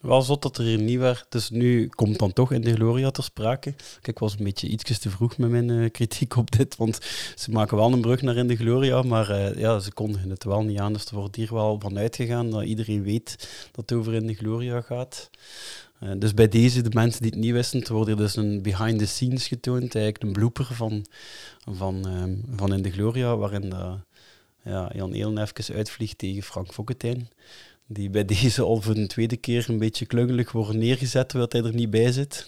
Wel 0.06 0.22
zot 0.22 0.42
dat 0.42 0.58
er 0.58 0.64
hier 0.64 0.80
niet 0.80 1.00
werd. 1.00 1.26
Dus 1.30 1.50
nu 1.50 1.88
komt 1.88 2.20
dan 2.20 2.34
toch 2.34 2.52
in 2.52 2.62
de 2.62 2.74
Gloria 2.74 3.12
ter 3.12 3.24
sprake. 3.24 3.74
Kijk, 3.74 4.08
ik 4.08 4.20
was 4.20 4.36
een 4.38 4.44
beetje 4.44 4.68
ietsjes 4.68 5.00
te 5.00 5.10
vroeg 5.10 5.38
met 5.38 5.50
mijn 5.50 5.70
eh, 5.70 5.92
kritiek 5.92 6.36
op 6.36 6.52
dit. 6.52 6.76
Want 6.76 7.00
ze 7.36 7.52
maken 7.52 7.78
wel 7.78 7.94
een 7.94 8.02
brug 8.02 8.22
naar 8.22 8.36
in 8.36 8.48
de 8.48 8.56
Gloria. 8.56 9.02
Maar 9.02 9.30
eh, 9.30 9.60
ja, 9.60 9.80
ze 9.80 9.94
kondigen 9.94 10.30
het 10.30 10.44
wel 10.44 10.64
niet 10.64 10.80
aan. 10.80 10.94
Dus 10.94 11.06
er 11.06 11.16
wordt 11.16 11.36
hier 11.36 11.54
wel 11.54 11.80
van 11.80 11.98
uitgegaan 11.98 12.50
dat 12.50 12.64
iedereen 12.64 13.04
weet 13.04 13.36
dat 13.72 13.90
het 13.90 14.00
over 14.00 14.14
in 14.14 14.28
de 14.28 14.34
Gloria 14.34 14.82
gaat. 14.82 15.30
Eh, 16.00 16.10
dus 16.18 16.34
bij 16.34 16.48
deze, 16.48 16.82
de 16.82 16.94
mensen 16.94 17.22
die 17.22 17.32
het 17.32 17.40
niet 17.40 17.54
wisten, 17.54 17.84
er 17.84 17.94
wordt 17.94 18.18
dus 18.18 18.36
een 18.36 18.62
behind 18.62 19.00
the 19.00 19.06
scenes 19.06 19.48
getoond. 19.48 19.96
Eigenlijk 19.96 20.24
een 20.24 20.34
blooper 20.34 20.66
van, 20.66 21.06
van, 21.72 22.08
ehm, 22.08 22.58
van 22.58 22.74
in 22.74 22.82
de 22.82 22.92
Gloria. 22.92 23.38
Waarin 23.38 23.74
ja, 24.64 24.92
Jan 24.96 25.14
Eelen 25.14 25.38
even 25.38 25.76
uitvliegt 25.76 26.18
tegen 26.18 26.44
Frank 26.44 26.74
Fokkentijn. 26.74 27.30
Die 27.88 28.10
bij 28.10 28.26
deze 28.26 28.62
al 28.62 28.82
voor 28.82 28.94
de 28.94 29.08
tweede 29.08 29.38
keer 29.38 29.66
een 29.70 29.78
beetje 29.78 30.06
klungelig 30.06 30.52
worden 30.52 30.78
neergezet, 30.78 31.30
terwijl 31.30 31.50
hij 31.52 31.64
er 31.64 31.76
niet 31.76 31.90
bij 31.90 32.12
zit. 32.12 32.48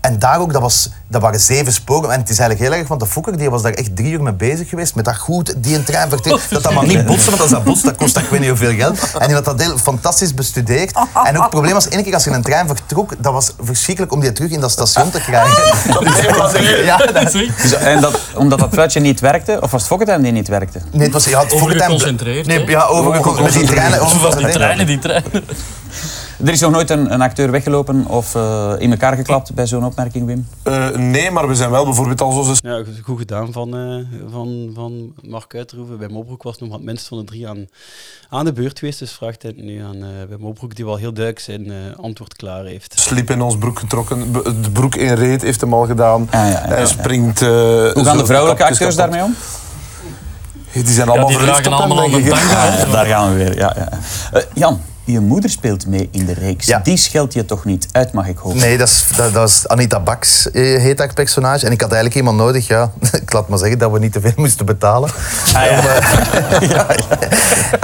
En 0.00 0.18
daar 0.18 0.40
ook, 0.40 0.52
dat, 0.52 0.62
was, 0.62 0.90
dat 1.08 1.22
waren 1.22 1.40
zeven 1.40 1.72
sporen. 1.72 2.10
En 2.10 2.20
het 2.20 2.30
is 2.30 2.38
eigenlijk 2.38 2.70
heel 2.70 2.78
erg, 2.78 2.88
want 2.88 3.00
de 3.00 3.06
Fokker 3.06 3.38
die 3.38 3.50
was 3.50 3.62
daar 3.62 3.72
echt 3.72 3.96
drie 3.96 4.12
uur 4.12 4.22
mee 4.22 4.32
bezig 4.32 4.68
geweest. 4.68 4.94
Met 4.94 5.04
dat 5.04 5.16
goed, 5.16 5.54
die 5.56 5.74
een 5.74 5.84
trein 5.84 6.08
vertrekt. 6.08 6.50
Dat 6.50 6.62
dat 6.62 6.72
maar 6.72 6.86
niet 6.86 7.06
botsen, 7.06 7.30
want 7.30 7.42
als 7.42 7.50
dat 7.50 7.64
botst, 7.64 7.84
dat 7.84 7.96
kost 7.96 8.14
dat 8.14 8.22
ik 8.22 8.28
weet 8.28 8.40
niet 8.40 8.48
hoeveel 8.48 8.74
geld. 8.74 8.98
En 9.18 9.26
die 9.26 9.34
had 9.34 9.44
dat 9.44 9.60
heel 9.60 9.78
fantastisch 9.78 10.34
bestudeerd. 10.34 10.92
En 11.24 11.36
ook 11.36 11.42
het 11.42 11.50
probleem 11.50 11.72
was, 11.72 11.88
één 11.88 12.02
keer 12.02 12.14
als 12.14 12.24
je 12.24 12.30
een 12.30 12.42
trein 12.42 12.66
vertrok, 12.66 13.12
dat 13.18 13.32
was 13.32 13.52
verschrikkelijk 13.60 14.12
om 14.12 14.20
die 14.20 14.32
terug 14.32 14.50
in 14.50 14.60
dat 14.60 14.70
station 14.70 15.10
te 15.10 15.20
krijgen. 15.20 15.62
ja, 16.84 16.96
dat, 16.96 17.32
Dus, 17.32 17.72
en 17.72 18.00
dat, 18.00 18.20
omdat 18.34 18.58
dat 18.58 18.68
fluitje 18.72 19.00
niet 19.00 19.20
werkte, 19.20 19.58
of 19.60 19.70
was 19.70 19.80
het 19.80 19.90
Fokkentijn 19.90 20.22
die 20.22 20.32
niet 20.32 20.48
werkte? 20.48 20.80
Nee, 20.92 21.02
het 21.02 21.12
was 21.12 21.24
ja, 21.24 21.42
het 21.42 21.52
Overgeconcentreerd, 21.52 22.46
Nee, 22.46 22.66
ja, 22.66 22.84
overgeconcentreerd. 22.84 23.54
Met 23.54 23.68
die 23.68 23.76
treinen. 23.76 24.08
Van 24.08 24.36
die 24.36 24.52
treinen, 24.52 24.86
die 24.86 24.98
treinen. 24.98 25.44
Er 26.44 26.48
is 26.52 26.60
nog 26.60 26.70
nooit 26.70 26.90
een, 26.90 27.12
een 27.12 27.20
acteur 27.20 27.50
weggelopen 27.50 28.06
of 28.06 28.34
eh, 28.34 28.72
in 28.78 28.90
elkaar 28.90 29.16
geklapt 29.16 29.54
bij 29.54 29.66
zo'n 29.66 29.84
opmerking, 29.84 30.26
Wim? 30.26 30.46
Eh, 30.62 30.88
nee, 30.90 31.30
maar 31.30 31.48
we 31.48 31.54
zijn 31.54 31.70
wel 31.70 31.84
bijvoorbeeld 31.84 32.20
al 32.20 32.42
zo... 32.42 32.52
Ja, 32.60 32.82
goed- 33.04 33.18
gedaan 33.18 33.52
van, 33.52 33.76
eh, 33.76 34.30
van, 34.32 34.70
van 34.74 35.12
Mark 35.22 35.54
Uiterhoeven. 35.54 35.98
Bij 35.98 36.08
Mobroek 36.08 36.42
was 36.42 36.58
nog 36.58 36.68
wat 36.68 36.82
minst 36.82 37.06
van 37.08 37.18
de 37.18 37.24
drie 37.24 37.48
aan, 37.48 37.66
aan 38.28 38.44
de 38.44 38.52
beurt 38.52 38.78
geweest. 38.78 38.98
Dus 38.98 39.12
vraagt 39.12 39.42
hij 39.42 39.52
het 39.56 39.64
nu 39.64 39.82
aan 39.82 39.96
uh, 39.96 40.04
bij 40.28 40.36
Mobroek, 40.38 40.74
die 40.76 40.84
wel 40.84 40.96
heel 40.96 41.12
duidelijk 41.12 41.44
zijn 41.44 41.66
uh, 41.66 41.74
antwoord 42.00 42.34
klaar 42.36 42.64
heeft. 42.64 42.94
Slip 43.00 43.30
in 43.30 43.40
ons 43.42 43.58
broek 43.58 43.78
getrokken. 43.78 44.32
De 44.32 44.70
broek 44.72 44.94
in 44.94 45.12
reet 45.14 45.42
heeft 45.42 45.60
hem 45.60 45.74
al 45.74 45.86
gedaan. 45.86 46.28
ja, 46.30 46.46
ja, 46.48 46.60
Hij 46.60 46.78
ja. 46.80 46.86
springt... 46.86 47.42
eh, 47.42 47.48
Hoe 47.48 48.04
gaan 48.04 48.16
de 48.18 48.26
vrouwelijke 48.26 48.64
acteurs 48.64 48.78
kapot. 48.96 48.96
daarmee 48.96 49.22
om? 49.22 49.34
Die 50.72 50.86
zijn 50.94 51.08
allemaal 51.08 51.26
die 51.28 51.36
op 51.36 51.64
hem, 51.64 51.72
allemaal 51.72 52.04
Ah, 52.04 52.10
ja, 52.24 52.84
daar 52.92 53.06
gaan 53.06 53.28
we 53.30 53.36
weer. 53.44 53.56
Ja, 53.56 53.74
ja. 53.76 53.88
Eh, 54.32 54.42
Jan, 54.54 54.80
je 55.12 55.20
moeder 55.20 55.50
speelt 55.50 55.86
mee 55.86 56.08
in 56.12 56.26
de 56.26 56.32
reeks. 56.34 56.72
Die 56.82 56.96
scheldt 56.96 57.32
je 57.32 57.44
toch 57.44 57.64
niet 57.64 57.86
uit, 57.92 58.12
mag 58.12 58.26
ik 58.28 58.38
hopen? 58.38 58.58
Nee, 58.58 58.78
dat 58.78 58.88
is, 58.88 59.04
dat, 59.16 59.32
dat 59.32 59.48
is 59.48 59.68
Anita 59.68 60.00
Baks, 60.00 60.50
eh, 60.50 60.62
heet 60.62 60.98
dat 60.98 61.14
personage. 61.14 61.66
En 61.66 61.72
ik 61.72 61.80
had 61.80 61.92
eigenlijk 61.92 62.20
iemand 62.20 62.36
nodig, 62.36 62.66
ja, 62.66 62.90
ik 63.22 63.32
laat 63.32 63.48
maar 63.48 63.58
zeggen, 63.58 63.78
dat 63.78 63.90
we 63.92 63.98
niet 63.98 64.12
te 64.12 64.20
veel 64.20 64.32
moesten 64.36 64.66
betalen. 64.66 65.10
Ah, 65.54 65.64
ja. 65.64 65.78
Om, 65.78 65.84
eh, 65.84 66.88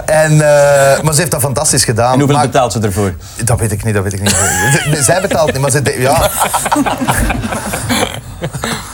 en, 0.25 0.33
eh, 0.33 1.03
maar 1.03 1.13
ze 1.15 1.19
heeft 1.21 1.31
dat 1.31 1.41
fantastisch 1.41 1.85
gedaan. 1.85 2.13
En 2.13 2.19
hoeveel 2.19 2.37
Maar- 2.37 2.47
betaalt 2.47 2.73
ze 2.73 2.81
ervoor? 2.81 3.15
Dat 3.45 3.59
weet 3.61 3.73
ik 3.73 3.85
niet, 3.85 3.95
dat 3.95 4.03
weet 4.03 4.13
ik 4.13 4.21
niet. 4.21 4.37
Zij 5.05 5.21
betaalt 5.21 5.53
niet, 5.53 5.61
maar 5.61 5.71
ze... 5.71 5.95
Ja. 5.99 6.31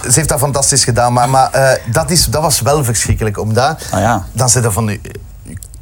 Ze 0.03 0.13
heeft 0.17 0.29
dat 0.29 0.39
fantastisch 0.39 0.85
gedaan, 0.85 1.13
maar, 1.13 1.29
maar 1.29 1.79
dat, 1.93 2.11
is, 2.11 2.25
dat 2.25 2.43
was 2.43 2.61
wel 2.61 2.85
verschrikkelijk. 2.85 3.39
Omdat, 3.39 3.83
Ah, 3.91 4.01
ja. 4.01 4.25
dan 4.33 4.51
zit 4.51 4.65
er 4.65 4.73
van 4.73 4.89
u 4.89 5.01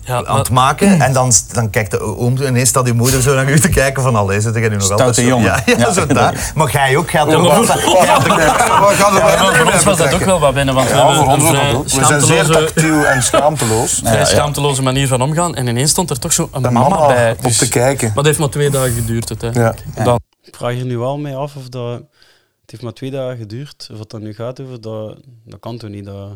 Ja, 0.09 0.25
aan 0.25 0.39
het 0.39 0.51
maken 0.51 1.01
en 1.07 1.13
dan, 1.13 1.33
dan 1.53 1.71
kijkt 1.71 1.91
de 1.91 2.01
oom 2.01 2.37
en 2.37 2.47
ineens 2.49 2.69
staat 2.69 2.87
uw 2.87 2.95
moeder 2.95 3.23
zo 3.23 3.35
naar 3.35 3.51
u 3.51 3.61
te 3.61 3.69
kijken 3.69 4.03
van 4.03 4.17
allee, 4.17 4.41
zit 4.41 4.55
jij 4.55 4.69
nu 4.69 4.77
nog 4.77 4.91
altijd 4.91 5.15
zo- 5.15 5.23
jongen. 5.23 5.45
Ja, 5.47 5.63
ja, 5.67 5.77
Ja. 5.79 5.93
zo 5.93 6.07
daar. 6.07 6.53
Maar 6.55 6.73
jij 6.73 6.97
ook, 6.97 7.11
wel... 7.11 7.25
gaat 7.27 7.33
er 7.33 7.39
voor 9.57 9.73
ons 9.73 9.85
was 9.85 9.97
dat 9.99 10.15
ook 10.15 10.25
wel 10.25 10.41
wat 10.41 10.55
binnen, 10.55 10.75
want 10.75 10.89
we 10.91 10.97
hebben 10.97 11.29
een 11.31 11.53
wel. 11.53 11.83
Zijn 11.87 12.21
zeer 12.21 12.47
tactiel 12.47 13.07
en 13.07 13.23
schaamteloos. 13.23 14.01
vrij 14.05 14.25
schaamteloze 14.25 14.83
manier 14.83 15.09
van 15.09 15.23
omgaan. 15.23 15.55
En 15.55 15.67
ineens 15.67 15.91
stond 15.91 16.11
er 16.11 16.19
toch 16.19 16.33
zo 16.33 16.49
een, 16.53 16.63
mama, 16.63 16.89
mama 16.89 17.07
bij. 17.07 17.37
op 17.43 17.51
te 17.53 17.69
kijken. 17.69 18.07
Maar 18.07 18.15
dat 18.17 18.25
heeft 18.25 18.39
maar 18.39 18.49
twee 18.49 18.71
dagen 18.71 18.93
geduurd 18.93 19.29
uiteindelijk. 19.29 19.85
Ja. 19.97 20.05
Dan, 20.05 20.21
Ik 20.43 20.55
vraag 20.57 20.73
hier 20.73 20.85
nu 20.85 20.99
wel 20.99 21.19
mee 21.19 21.35
af 21.35 21.57
of 21.57 21.69
dat... 21.69 21.93
Het 22.61 22.71
heeft 22.71 22.83
maar 22.83 22.93
twee 22.93 23.11
dagen 23.11 23.37
geduurd. 23.37 23.89
Of 23.93 23.99
het 23.99 24.11
dan 24.11 24.23
nu 24.23 24.35
gaat 24.35 24.61
over 24.61 24.81
dat... 24.81 25.17
Dat 25.45 25.61
kan 25.61 25.79
toch 25.79 25.91
niet, 25.91 26.05
dat 26.05 26.29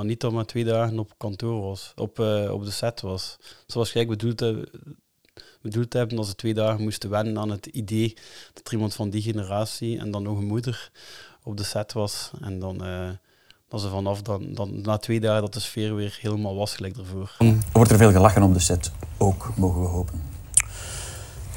Anita 0.00 0.30
maar 0.30 0.44
twee 0.46 0.64
dagen 0.64 0.98
op 0.98 1.12
kantoor 1.16 1.60
was. 1.62 1.92
Op, 1.96 2.18
eh, 2.20 2.50
op 2.52 2.64
de 2.64 2.70
set 2.70 3.00
was. 3.00 3.36
Zoals 3.66 3.92
jij 3.92 4.06
bedoeld, 4.06 4.40
hebt- 4.40 4.70
bedoeld 5.62 5.92
hebben, 5.92 6.16
dat 6.16 6.26
ze 6.26 6.34
twee 6.34 6.54
dagen 6.54 6.82
moesten 6.82 7.10
wennen 7.10 7.38
aan 7.38 7.50
het 7.50 7.66
idee 7.66 8.16
dat 8.54 8.66
er 8.66 8.72
iemand 8.72 8.94
van 8.94 9.10
die 9.10 9.22
generatie 9.22 9.98
en 9.98 10.10
dan 10.10 10.22
nog 10.22 10.38
een 10.38 10.46
moeder 10.46 10.90
op 11.42 11.56
de 11.56 11.62
set 11.64 11.92
was. 11.92 12.30
En 12.40 12.58
dan... 12.58 12.84
eh, 12.84 13.08
dat 13.68 13.80
ze 13.80 13.88
vanaf 13.88 14.22
dan, 14.22 14.54
dan, 14.54 14.80
na 14.80 14.96
twee 14.96 15.20
dagen 15.20 15.40
dat 15.42 15.52
de 15.54 15.60
sfeer 15.60 15.94
weer 15.94 16.18
helemaal 16.20 16.56
was 16.56 16.74
gelijk 16.74 16.96
ervoor. 16.96 17.36
Wordt 17.72 17.90
er 17.90 17.96
veel 17.98 18.10
gelachen 18.12 18.42
op 18.42 18.54
de 18.54 18.60
set? 18.60 18.90
Ook, 19.18 19.52
mogen 19.56 19.80
we 19.80 19.86
hopen. 19.86 20.22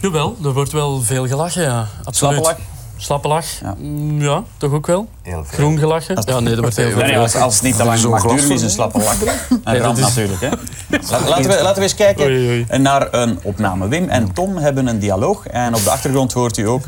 jawel, 0.02 0.36
er 0.44 0.54
wordt 0.54 0.72
wel 0.72 1.02
veel 1.02 1.28
gelachen, 1.28 1.62
ja. 1.62 1.88
Absoluut. 2.04 2.16
Slappe 2.44 2.62
lach? 2.64 2.83
Slappe 3.04 3.28
lach? 3.28 3.46
Ja. 3.62 3.76
Mm, 3.78 4.22
Ja, 4.22 4.44
toch 4.58 4.72
ook 4.72 4.88
wel. 4.88 5.08
Heel 5.22 5.44
veel. 5.46 5.58
Groen 5.58 5.78
gelachen? 5.80 6.22
Ja, 6.26 6.40
nee, 6.40 6.54
er 6.56 6.62
wordt 6.62 6.76
heel 6.76 6.90
veel 6.92 7.02
Nee, 7.02 7.18
als, 7.18 7.36
als 7.36 7.54
het 7.54 7.64
niet 7.64 7.78
te 7.78 7.84
lang 7.84 8.00
Zo'n 8.00 8.12
mag 8.12 8.22
duren, 8.22 8.52
is 8.52 8.62
een 8.62 8.70
slappe 8.70 8.98
lach. 8.98 9.22
Een 9.22 9.62
Nee, 9.64 9.80
ramp 9.80 9.96
dat 9.98 10.08
is- 10.10 10.16
natuurlijk. 10.16 10.42
Hè. 10.42 10.50
La- 11.12 11.28
Laten, 11.30 11.50
we, 11.50 11.62
laten 11.62 11.76
we 11.76 11.82
eens 11.82 11.96
kijken 11.96 12.26
Oei, 12.26 12.66
oei. 12.70 12.80
naar 12.80 13.08
een 13.14 13.40
opname. 13.44 13.88
Wim 13.88 14.10
en 14.10 14.34
Tom 14.34 14.58
hebben 14.58 14.88
een 14.88 15.00
dialoog 15.00 15.48
en 15.48 15.76
op 15.76 15.84
de 15.84 15.90
achtergrond 15.90 16.34
hoort 16.34 16.58
u 16.58 16.68
ook 16.68 16.84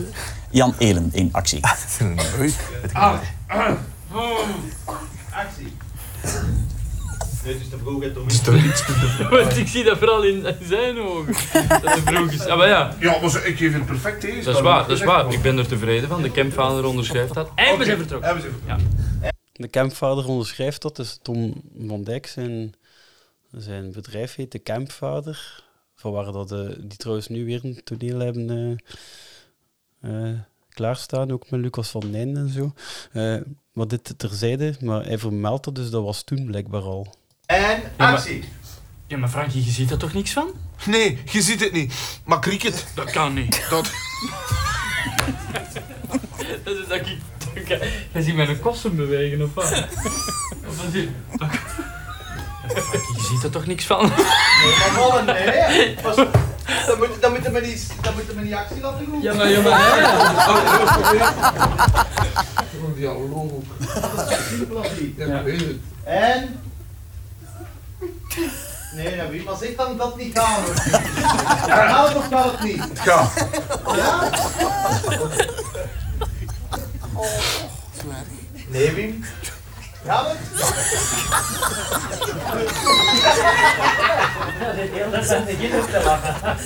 Jan 0.50 0.74
Elen 0.78 1.10
in 1.14 1.30
actie. 1.32 1.60
Want 9.30 9.58
ik 9.58 9.68
zie 9.68 9.84
dat 9.84 9.98
vooral 9.98 10.24
in, 10.24 10.46
in 10.46 10.68
zijn 10.68 11.00
ogen. 11.00 11.34
Dat 11.82 11.96
de 11.96 12.02
broek 12.06 12.32
is. 12.32 12.46
Ah, 12.46 12.58
maar 12.58 12.68
ja, 12.68 12.96
Ja, 13.00 13.20
maar 13.22 13.46
ik 13.46 13.58
geef 13.58 13.74
het 13.74 13.86
perfect 13.86 14.22
tegen. 14.22 14.44
dat 14.44 14.56
is 14.56 14.62
waar, 14.62 14.88
dat 14.88 14.98
is 14.98 15.04
waar. 15.04 15.34
Ik 15.34 15.42
ben 15.42 15.58
er 15.58 15.68
tevreden 15.68 16.10
van. 16.10 16.22
De 16.22 16.32
campvader 16.32 16.86
onderschrijft 16.86 17.34
dat. 17.34 17.52
En 17.56 17.78
we 17.78 17.84
zijn 17.86 17.98
vertrokken. 17.98 18.42
Ja. 18.66 18.78
De 19.52 19.70
campvader 19.70 20.28
onderschrijft 20.28 20.82
dat, 20.82 20.96
dus 20.96 21.20
Tom 21.22 21.62
van 21.88 22.04
Dijk, 22.04 22.28
zijn, 22.28 22.74
zijn 23.52 23.92
bedrijf 23.92 24.36
heet 24.36 24.52
de 24.52 24.64
Campvader. 24.64 25.64
Van 25.96 26.12
waar 26.12 26.32
dat, 26.32 26.52
eh, 26.52 26.60
die 26.80 26.98
trouwens 26.98 27.28
nu 27.28 27.46
weer 27.46 27.60
een 27.64 27.82
toneel 27.84 28.20
hebben 28.20 28.80
eh, 30.02 30.30
eh, 30.30 30.40
klaarstaan, 30.70 31.32
ook 31.32 31.50
met 31.50 31.60
Lucas 31.60 31.90
van 31.90 32.12
Nijn 32.12 32.38
en 32.38 32.50
zo. 32.50 32.74
Eh, 33.12 33.42
maar 33.72 33.88
dit 33.88 34.14
terzijde, 34.18 34.76
maar 34.80 35.06
hij 35.06 35.18
vermeldt 35.18 35.66
dat, 35.66 35.76
dus 35.76 35.90
dat 35.90 36.04
was 36.04 36.24
toen 36.24 36.46
blijkbaar 36.46 36.82
al. 36.82 37.14
En 37.46 37.84
actie! 37.98 38.44
Ja, 39.08 39.18
maar 39.18 39.30
Frankie, 39.30 39.66
je 39.66 39.72
ziet 39.72 39.92
er 39.92 39.98
toch 39.98 40.14
niks 40.14 40.32
van? 40.32 40.48
Nee, 40.86 41.22
je 41.32 41.42
ziet 41.42 41.60
het 41.60 41.72
niet. 41.72 41.94
Maar 42.24 42.40
cricket, 42.40 42.86
Dat 42.96 43.12
kan 43.12 43.34
niet. 43.34 43.64
dat... 43.70 43.90
Dat 46.64 46.76
is 46.76 46.88
dat 46.88 46.98
ik... 46.98 47.18
Jij 48.14 48.22
ziet 48.22 48.36
mijn 48.36 48.60
kosten 48.60 48.96
bewegen, 48.96 49.42
of 49.42 49.54
wat? 49.54 49.72
Of 50.68 50.78
wat 50.82 50.92
zie- 50.92 51.10
Frankie, 51.38 51.60
je 53.18 53.28
ziet 53.30 53.44
er 53.44 53.50
toch 53.50 53.66
niks 53.66 53.86
van? 53.86 54.02
Nee, 54.02 54.10
maar 54.78 54.92
vallen, 54.94 55.26
nee. 55.26 55.94
Pas- 56.02 56.16
Dan 56.88 56.98
moet, 56.98 57.22
dan 57.22 57.32
niet, 57.62 57.94
we 58.36 58.42
niet 58.42 58.54
actie 58.54 58.82
laten 58.82 59.06
doen. 59.06 59.22
Ja, 59.22 59.34
maar- 59.34 59.50
ja, 59.50 59.62
maar, 59.62 59.80
hè. 59.80 60.04
Een 62.88 62.96
dialoog. 62.96 63.52
Dat 64.18 64.30
is 64.40 64.48
simpel 64.48 64.78
als 64.78 64.88
niet. 65.00 65.18
Ja, 65.18 65.40
ik 65.40 65.44
weet 65.46 65.60
het. 65.60 65.76
En? 66.04 66.60
Nee, 68.96 69.16
nou, 69.16 69.32
wie 69.32 69.44
maar 69.44 69.56
zegt 69.56 69.78
dan 69.78 69.98
dat 69.98 70.18
niet 70.18 70.38
gaan 70.38 70.64
hoor. 70.64 70.76
Gaat 70.76 72.08
het 72.08 72.18
of 72.18 72.28
gaat 72.28 72.52
het 72.52 72.64
niet? 72.64 72.82
Het 72.84 73.00
gaat. 73.00 73.48
Ja? 73.96 74.30
Nee, 78.68 78.92
Wim. 78.92 79.26
Gaat 80.06 80.28
het? 80.28 80.38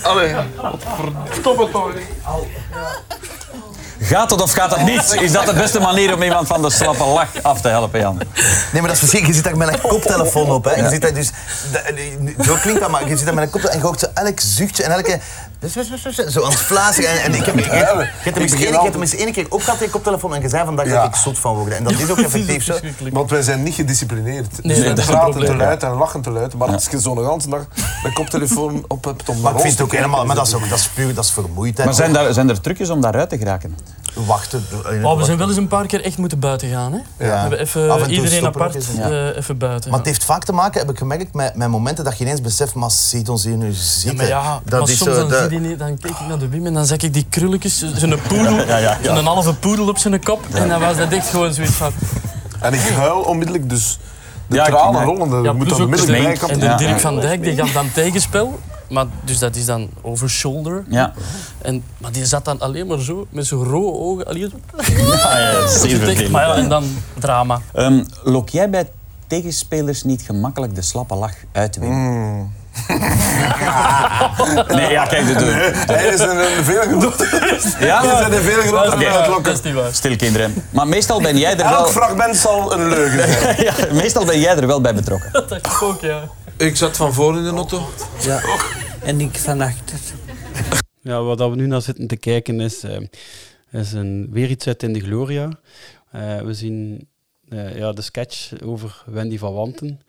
Allee, 0.03 0.35
stop 1.31 1.57
het 1.57 1.71
toch. 1.71 1.93
Gaat 4.01 4.31
het 4.31 4.41
of 4.41 4.51
gaat 4.51 4.75
het 4.75 4.85
niet? 4.85 5.17
Is 5.21 5.31
dat 5.31 5.45
de 5.45 5.53
beste 5.53 5.79
manier 5.79 6.13
om 6.13 6.23
iemand 6.23 6.47
van 6.47 6.61
de 6.61 6.69
slappe 6.69 7.03
lach 7.03 7.41
af 7.41 7.61
te 7.61 7.67
helpen, 7.67 7.99
Jan? 7.99 8.17
Nee, 8.17 8.27
maar 8.71 8.81
dat 8.81 8.91
is 8.91 8.99
verschrikkelijk. 8.99 9.27
Je 9.27 9.33
zit 9.33 9.43
daar 9.43 9.57
met 9.57 9.73
een 9.73 9.89
koptelefoon 9.89 10.51
op. 10.51 10.65
Hè. 10.65 10.73
Je 10.73 10.89
zit 10.89 11.01
daar 11.01 11.13
dus, 11.13 11.31
zo 12.45 12.55
klinkt 12.61 12.81
dat, 12.81 12.89
maar 12.89 13.07
je 13.07 13.17
zit 13.17 13.25
daar 13.25 13.33
met 13.33 13.43
een 13.43 13.49
koptelefoon 13.49 13.71
en 13.71 13.77
je 13.77 13.85
hoort 13.85 13.99
zo 13.99 14.07
elk 14.25 14.39
zuchtje 14.39 14.83
en 14.83 14.91
elke... 14.91 15.19
Zo 16.33 16.43
aan 16.43 16.51
het 16.51 16.59
flazen. 16.59 17.09
En, 17.09 17.21
en 17.21 17.33
ik 17.33 17.45
heb, 17.45 17.59
je, 17.59 17.63
je, 17.63 17.71
hebt 18.21 18.93
hem 18.93 19.01
eens 19.01 19.15
één- 19.15 19.31
keer 19.31 19.45
opgehad, 19.49 19.79
die 19.79 19.89
koptelefoon, 19.89 20.35
en 20.35 20.41
je 20.41 20.49
zei 20.49 20.65
vandaag 20.65 20.87
dat 20.87 21.05
ik 21.05 21.15
zot 21.15 21.39
van 21.39 21.55
word. 21.55 21.73
En 21.73 21.83
dat 21.83 21.93
is 21.99 22.09
ook 22.09 22.19
effectief 22.19 22.63
zo. 22.63 22.75
Want 23.11 23.29
wij 23.29 23.41
zijn 23.41 23.63
niet 23.63 23.73
gedisciplineerd. 23.73 24.63
Nee, 24.63 24.93
dus 24.93 25.05
we 25.05 25.11
praten 25.11 25.45
te 25.45 25.55
luid 25.55 25.83
en 25.83 25.91
lachen 25.91 26.21
te 26.21 26.29
luid. 26.29 26.53
Maar 26.53 26.67
als 26.67 26.87
je 26.91 26.99
zo'n 26.99 27.17
hele 27.17 27.39
dag 27.49 27.65
een 28.03 28.13
koptelefoon 28.13 28.83
op 28.87 29.03
hebt 29.03 29.29
om 29.29 29.41
Maar 29.41 29.53
ik 29.53 29.59
vind 29.59 29.73
het 29.73 29.81
ook 29.81 29.91
helemaal... 29.91 30.25
Maar 30.25 30.35
dat 30.35 30.47
is, 30.47 30.53
ook, 30.53 30.69
dat 30.69 30.79
is 30.79 30.87
puur, 30.87 31.13
dat 31.13 31.23
is 31.23 31.31
vermoeidheid. 31.31 31.87
Maar 31.87 31.97
zijn, 31.97 32.13
daar, 32.13 32.33
zijn 32.33 32.49
er 32.49 32.61
trucjes 32.61 32.89
om 32.89 33.01
daaruit 33.01 33.29
te 33.29 33.37
geraken? 33.37 33.75
Wachten. 34.13 34.65
Oh, 35.03 35.17
we 35.17 35.23
zijn 35.23 35.37
wel 35.37 35.47
eens 35.47 35.57
een 35.57 35.67
paar 35.67 35.85
keer 35.85 36.03
echt 36.03 36.17
moeten 36.17 36.39
buiten 36.39 36.69
gaan. 36.69 36.91
Hè? 36.91 36.97
Ja. 36.97 37.03
We 37.17 37.25
hebben 37.25 37.59
even, 37.59 38.09
iedereen 38.09 38.37
stoppen 38.37 38.61
apart, 38.61 38.85
ja. 38.97 39.09
eh, 39.09 39.37
even 39.37 39.57
buiten. 39.57 39.89
Maar 39.89 39.99
het 39.99 40.07
heeft 40.07 40.23
vaak 40.23 40.43
te 40.43 40.51
maken, 40.51 40.79
heb 40.81 40.89
ik 40.89 40.97
gemerkt, 40.97 41.33
met, 41.33 41.55
met 41.55 41.67
momenten 41.67 42.03
dat 42.03 42.17
je 42.17 42.23
ineens 42.23 42.41
beseft, 42.41 42.73
maar 42.73 42.91
ziet 42.91 43.29
ons 43.29 43.43
hier 43.43 43.57
nu 43.57 43.67
Ja, 43.67 43.73
zitten. 43.73 44.15
maar 44.15 44.27
ja, 44.27 44.59
dat 44.65 44.79
maar 44.79 44.89
is 44.89 44.97
soms 44.97 45.11
zo, 45.11 45.17
dan, 45.19 45.29
dat- 45.29 45.49
zie 45.49 45.61
je 45.61 45.67
niet, 45.67 45.79
dan 45.79 45.97
kijk 45.97 46.13
ik 46.19 46.27
naar 46.27 46.39
de 46.39 46.47
Wim 46.47 46.65
en 46.65 46.73
dan 46.73 46.85
zeg 46.85 46.97
ik 47.01 47.13
die 47.13 47.25
krulletjes, 47.29 47.77
zo'n 47.95 48.15
poedel, 48.27 48.53
Ja, 48.55 48.77
ja, 48.77 48.97
ja. 49.01 49.15
zo'n 49.15 49.25
halve 49.25 49.53
poedel 49.53 49.87
op 49.87 49.97
zijn 49.97 50.23
kop. 50.23 50.41
En 50.53 50.67
dan 50.67 50.79
was 50.79 50.97
dat 50.97 51.11
echt 51.11 51.29
gewoon 51.29 51.53
zoiets 51.53 51.73
van... 51.73 51.91
En 52.59 52.73
ik 52.73 52.79
huil 52.79 53.19
onmiddellijk, 53.21 53.69
dus 53.69 53.99
de 54.47 54.55
Ja, 54.55 54.63
ik- 54.65 54.69
tranen 54.73 55.03
rollen. 55.03 55.29
Dat 55.29 55.43
Ja, 55.43 55.53
moet 55.53 55.69
dan 55.69 55.81
onmiddellijk 55.81 56.41
en 56.41 56.59
de 56.59 56.75
Dirk 56.77 56.99
van 56.99 57.19
Dijk 57.19 57.43
die 57.43 57.55
gaf 57.55 57.71
dan 57.71 57.91
tegenspel. 57.93 58.59
Maar, 58.89 59.05
dus 59.23 59.39
dat 59.39 59.55
is 59.55 59.65
dan 59.65 59.89
over 60.01 60.29
shoulder. 60.29 60.83
Ja. 60.89 61.13
En, 61.61 61.83
maar 61.97 62.11
die 62.11 62.25
zat 62.25 62.45
dan 62.45 62.59
alleen 62.59 62.87
maar 62.87 62.99
zo, 62.99 63.27
met 63.29 63.45
zijn 63.45 63.63
rode 63.63 63.97
ogen. 63.97 64.25
Zo. 64.39 64.47
Ja, 65.09 65.39
ja, 65.39 65.67
vervelend. 65.69 66.29
Maar 66.29 66.47
ja, 66.47 66.55
en 66.55 66.69
dan 66.69 66.97
drama. 67.19 67.61
Ehm, 67.73 68.03
lok 68.23 68.49
jij 68.49 68.69
bij 68.69 68.89
tegenspelers 69.27 70.03
niet 70.03 70.21
gemakkelijk 70.21 70.75
de 70.75 70.81
slappe 70.81 71.15
lach 71.15 71.33
uit, 71.51 71.77
Wim? 71.77 71.91
Mm. 71.91 72.51
Nee, 74.67 74.91
ja, 74.91 75.05
kijk, 75.05 75.27
de, 75.27 75.33
de, 75.33 75.71
Hij 75.85 76.07
is 76.07 76.19
een, 76.19 76.57
een 76.57 76.63
veel 76.63 76.81
groter. 76.81 77.27
Ja, 77.87 78.01
Hij 78.05 78.29
is 78.29 78.35
een 78.37 78.43
veel 78.43 78.61
groter 78.61 79.29
lokken. 79.29 79.57
Stil, 79.91 80.15
kinderen. 80.15 80.53
Maar 80.69 80.87
meestal 80.87 81.21
ben 81.21 81.37
jij 81.37 81.51
er 81.51 81.69
wel... 81.69 81.77
Elk 81.77 81.89
fragment 81.89 82.37
zal 82.37 82.73
een 82.73 82.89
leugen 82.89 83.33
zijn. 83.33 83.63
ja, 83.63 83.73
meestal 83.91 84.25
ben 84.25 84.39
jij 84.39 84.57
er 84.57 84.67
wel 84.67 84.81
bij 84.81 84.95
betrokken. 84.95 85.29
Dat 85.31 85.49
dacht 85.49 85.65
ik 85.65 85.81
ook, 85.81 86.01
ja. 86.01 86.19
Ik 86.59 86.75
zat 86.75 86.97
van 86.97 87.13
voor 87.13 87.37
in 87.37 87.43
de 87.43 87.49
auto. 87.49 87.87
Ja. 88.21 88.41
En 89.01 89.19
ik 89.19 89.35
van 89.37 89.61
achter. 89.61 89.99
Ja, 91.01 91.21
wat 91.21 91.37
dat 91.37 91.49
we 91.49 91.55
nu 91.55 91.67
naar 91.67 91.81
zitten 91.81 92.07
te 92.07 92.17
kijken 92.17 92.59
is, 92.59 92.83
eh, 92.83 93.01
is 93.71 93.91
een, 93.91 94.27
weer 94.31 94.49
iets 94.49 94.67
uit 94.67 94.83
In 94.83 94.93
de 94.93 94.99
Gloria. 94.99 95.59
Eh, 96.11 96.41
we 96.41 96.53
zien 96.53 97.07
eh, 97.49 97.77
ja, 97.77 97.91
de 97.91 98.01
sketch 98.01 98.61
over 98.61 99.03
Wendy 99.05 99.37
van 99.37 99.53
Wanten. 99.53 100.01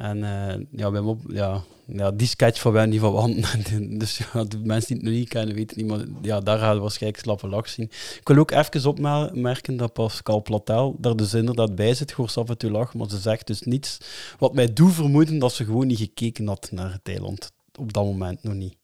En 0.00 0.24
eh, 0.24 0.54
ja, 0.70 0.90
ja, 1.28 1.62
ja, 1.86 2.10
die 2.10 2.26
sketch 2.26 2.60
van 2.60 2.72
Wendy 2.72 2.98
van 2.98 3.12
Wanten. 3.12 3.98
dus 3.98 4.20
ja, 4.32 4.44
de 4.44 4.58
mensen 4.58 4.88
die 4.88 4.96
het 4.96 5.04
nog 5.04 5.14
niet 5.14 5.28
kennen, 5.28 5.54
weten 5.54 5.76
niet. 5.76 5.86
Maar 5.86 6.04
ja, 6.22 6.40
daar 6.40 6.58
gaan 6.58 6.74
we 6.74 6.80
waarschijnlijk 6.80 7.22
slappe 7.22 7.48
lach 7.48 7.68
zien. 7.68 7.90
Ik 8.20 8.28
wil 8.28 8.36
ook 8.36 8.50
even 8.50 8.88
opmerken 8.88 9.76
dat 9.76 9.92
Pascal 9.92 10.42
Platel 10.42 10.96
daar 10.98 11.16
dus 11.16 11.34
inderdaad 11.34 11.74
bij 11.74 11.94
zit. 11.94 12.14
Ze 12.26 12.40
af 12.40 12.48
en 12.48 12.58
toe 12.58 12.70
lachen, 12.70 12.98
maar 12.98 13.08
ze 13.10 13.18
zegt 13.18 13.46
dus 13.46 13.60
niets. 13.60 13.98
Wat 14.38 14.54
mij 14.54 14.72
doet 14.72 14.94
vermoeden 14.94 15.38
dat 15.38 15.52
ze 15.52 15.64
gewoon 15.64 15.86
niet 15.86 15.98
gekeken 15.98 16.46
had 16.46 16.68
naar 16.70 16.92
het 16.92 17.08
eiland. 17.08 17.52
Op 17.78 17.92
dat 17.92 18.04
moment 18.04 18.42
nog 18.42 18.54
niet. 18.54 18.76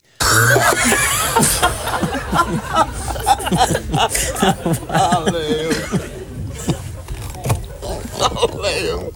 joh. 8.86 9.12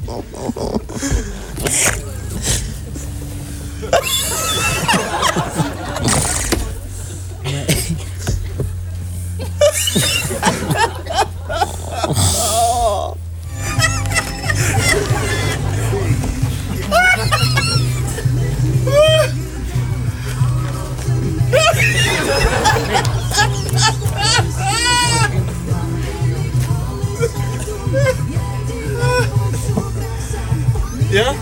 Ja? 31.10 31.32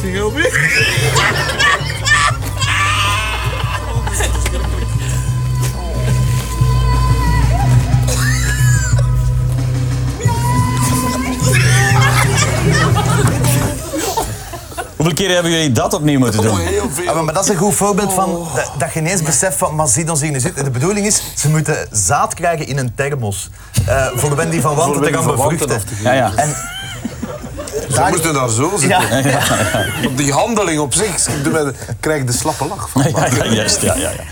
Zie 0.00 0.10
je 0.12 0.26
op 0.26 0.32
Hoeveel 14.96 15.14
keer 15.14 15.30
hebben 15.34 15.50
jullie 15.52 15.72
dat 15.72 15.94
opnieuw 15.94 16.18
moeten 16.18 16.42
doen? 16.42 16.58
Ah, 17.06 17.14
maar, 17.14 17.24
maar 17.24 17.34
dat 17.34 17.44
is 17.44 17.50
een 17.50 17.56
goed 17.56 17.74
voorbeeld 17.74 18.12
van 18.12 18.46
dat, 18.54 18.70
dat 18.78 18.92
je 18.92 19.00
ineens 19.00 19.22
beseft 19.22 19.56
van, 19.56 19.74
maar 19.74 19.88
zie 19.88 20.10
ons 20.10 20.20
hier 20.20 20.30
nu 20.30 20.40
zitten. 20.40 20.64
De 20.64 20.70
bedoeling 20.70 21.06
is, 21.06 21.22
ze 21.36 21.48
moeten 21.48 21.88
zaad 21.90 22.34
krijgen 22.34 22.66
in 22.66 22.78
een 22.78 22.94
thermos. 22.94 23.50
eh, 23.86 24.06
voor 24.14 24.36
Wendy 24.36 24.60
van 24.60 24.74
Wanten 24.74 24.94
te 24.94 25.00
Wendy 25.00 25.14
gaan 25.16 25.24
van 25.24 25.36
Wanten 25.36 25.58
bevruchten. 25.58 25.76
af 25.76 25.82
te 25.82 25.94
geven. 25.94 26.14
Ja, 26.14 26.16
ja. 26.16 26.32
En 26.36 26.54
Ze 27.94 28.06
moeten 28.10 28.34
daar 28.34 28.50
zo 28.50 28.68
zitten. 28.78 29.22
Ja. 29.30 29.86
Die 30.16 30.32
handeling 30.32 30.80
op 30.80 30.94
zich 30.94 31.28
mij 31.52 31.64
de- 31.64 31.74
krijg 32.00 32.20
ik 32.20 32.26
de 32.26 32.32
slappe 32.32 32.66
lach 32.66 32.90
van. 32.90 33.02
Ja, 33.10 33.26
ja, 33.26 33.46
juist, 33.52 33.80
ja, 33.82 33.94
ja, 33.94 34.10
ja. 34.10 34.24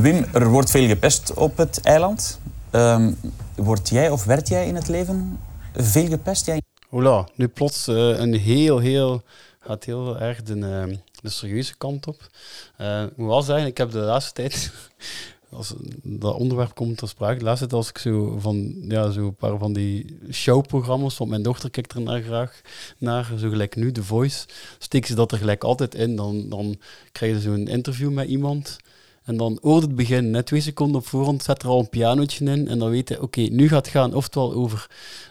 Wim, 0.00 0.26
er 0.32 0.48
wordt 0.48 0.70
veel 0.70 0.86
gepest 0.88 1.34
op 1.34 1.56
het 1.56 1.80
eiland. 1.82 2.38
Ehm, 2.70 3.12
word 3.54 3.88
jij 3.88 4.10
of 4.10 4.24
werd 4.24 4.48
jij 4.48 4.66
in 4.66 4.74
het 4.74 4.88
leven 4.88 5.38
veel 5.76 6.08
gepest? 6.08 6.46
Jij? 6.46 6.62
Hola, 6.88 7.26
nu 7.34 7.48
plots 7.48 7.88
eh, 7.88 7.94
een 8.18 8.34
heel, 8.34 8.78
heel, 8.78 9.22
gaat 9.60 9.84
heel 9.84 10.18
erg 10.18 10.42
de, 10.42 10.54
eh, 10.54 10.96
de 11.22 11.28
serieuze 11.30 11.76
kant 11.76 12.06
op. 12.06 12.20
Eh, 12.76 13.02
ik 13.02 13.16
moet 13.16 13.28
wel 13.28 13.42
zeggen, 13.42 13.66
ik 13.66 13.76
heb 13.76 13.90
de 13.90 13.98
laatste 13.98 14.32
tijd, 14.32 14.70
als 15.50 15.74
dat 16.02 16.34
onderwerp 16.34 16.74
komt 16.74 16.96
ter 16.96 17.08
sprake, 17.08 17.42
laatste 17.44 17.66
tijd 17.66 17.76
als 17.76 17.88
ik 17.88 17.98
zo 17.98 18.38
van, 18.38 18.74
ja, 18.88 19.10
zo 19.10 19.26
een 19.26 19.34
paar 19.34 19.58
van 19.58 19.72
die 19.72 20.18
showprogramma's, 20.30 21.18
want 21.18 21.30
mijn 21.30 21.42
dochter 21.42 21.70
kijkt 21.70 21.92
er 21.92 22.00
naar 22.00 22.22
graag 22.22 22.60
naar, 22.98 23.32
zo 23.38 23.48
gelijk 23.48 23.76
nu, 23.76 23.92
The 23.92 24.04
Voice, 24.04 24.46
steek 24.78 25.06
ze 25.06 25.14
dat 25.14 25.32
er 25.32 25.38
gelijk 25.38 25.64
altijd 25.64 25.94
in, 25.94 26.16
dan, 26.16 26.48
dan 26.48 26.76
krijg 27.12 27.32
je 27.32 27.40
zo'n 27.40 27.68
interview 27.68 28.10
met 28.10 28.28
iemand. 28.28 28.78
En 29.24 29.36
dan 29.36 29.58
hoort 29.62 29.82
het 29.82 29.94
begin, 29.94 30.30
net 30.30 30.46
twee 30.46 30.60
seconden 30.60 31.00
op 31.00 31.06
voorhand, 31.06 31.42
zet 31.42 31.62
er 31.62 31.68
al 31.68 31.78
een 31.78 31.88
pianootje 31.88 32.44
in. 32.44 32.68
En 32.68 32.78
dan 32.78 32.90
weet 32.90 33.08
je, 33.08 33.22
oké, 33.22 33.40
nu 33.40 33.68
gaat 33.68 33.84
het 33.84 33.94
gaan 33.94 34.14
oftewel 34.14 34.54
over, 34.54 34.86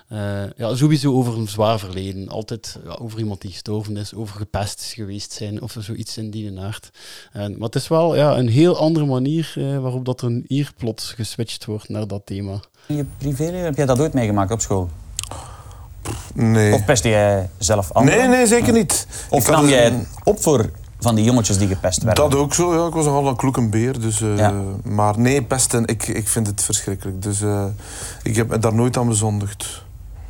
eh, 0.08 0.20
ja, 0.58 0.76
sowieso 0.76 1.14
over 1.14 1.38
een 1.38 1.48
zwaar 1.48 1.80
verleden. 1.80 2.30
Altijd 2.30 2.80
ja, 2.84 2.98
over 3.02 3.20
iemand 3.20 3.42
die 3.42 3.52
gestorven 3.52 3.98
is, 3.98 4.14
over 4.14 4.36
gepest 4.36 4.80
is 4.80 4.94
geweest 4.94 5.32
zijn, 5.32 5.62
of 5.62 5.76
zoiets 5.80 6.18
in 6.18 6.30
die 6.30 6.60
aard. 6.60 6.90
En, 7.32 7.52
maar 7.52 7.68
het 7.68 7.76
is 7.76 7.88
wel 7.88 8.16
ja, 8.16 8.38
een 8.38 8.50
heel 8.50 8.78
andere 8.78 9.06
manier 9.06 9.54
eh, 9.56 9.78
waarop 9.78 10.06
dat 10.06 10.22
er 10.22 10.42
hier 10.48 10.72
plots 10.78 11.14
geswitcht 11.14 11.66
wordt 11.66 11.90
naar 11.90 12.08
dat 12.08 12.22
thema. 12.26 12.60
In 12.86 12.96
je 12.96 13.06
privéleven, 13.18 13.66
heb 13.66 13.76
jij 13.76 13.86
dat 13.86 14.00
ooit 14.00 14.14
meegemaakt 14.14 14.52
op 14.52 14.62
school? 14.62 14.90
Nee. 16.34 16.74
Of 16.74 16.86
pestte 16.86 17.10
jij 17.10 17.50
zelf 17.58 17.92
anderen? 17.92 18.20
Nee, 18.20 18.28
nee, 18.28 18.48
zeker 18.48 18.74
niet. 18.74 19.08
Of 19.30 19.44
Ik 19.44 19.52
nam 19.52 19.68
jij 19.68 19.84
het 19.84 20.08
op 20.24 20.42
voor 20.42 20.70
van 21.00 21.16
die 21.16 21.24
jongetjes 21.26 21.58
die 21.58 21.68
gepest 21.68 22.04
werden? 22.04 22.30
Dat 22.30 22.40
ook 22.40 22.54
zo, 22.54 22.76
ja. 22.82 22.88
Ik 22.88 22.94
was 22.94 23.06
nogal 23.06 23.28
een 23.28 23.36
kloeke 23.36 23.68
beer. 23.70 24.00
Dus, 24.00 24.22
eh, 24.22 24.38
Ja. 24.38 24.54
Maar 24.84 25.20
nee, 25.20 25.44
pesten, 25.44 25.86
ik, 25.86 26.08
ik 26.08 26.28
vind 26.30 26.48
het 26.48 26.62
verschrikkelijk. 26.64 27.22
Dus 27.22 27.42
eh, 27.42 27.64
ik 28.24 28.36
heb 28.36 28.50
me 28.50 28.60
daar 28.60 28.74
nooit 28.74 28.98
aan 28.98 29.08
bezondigd. 29.08 29.84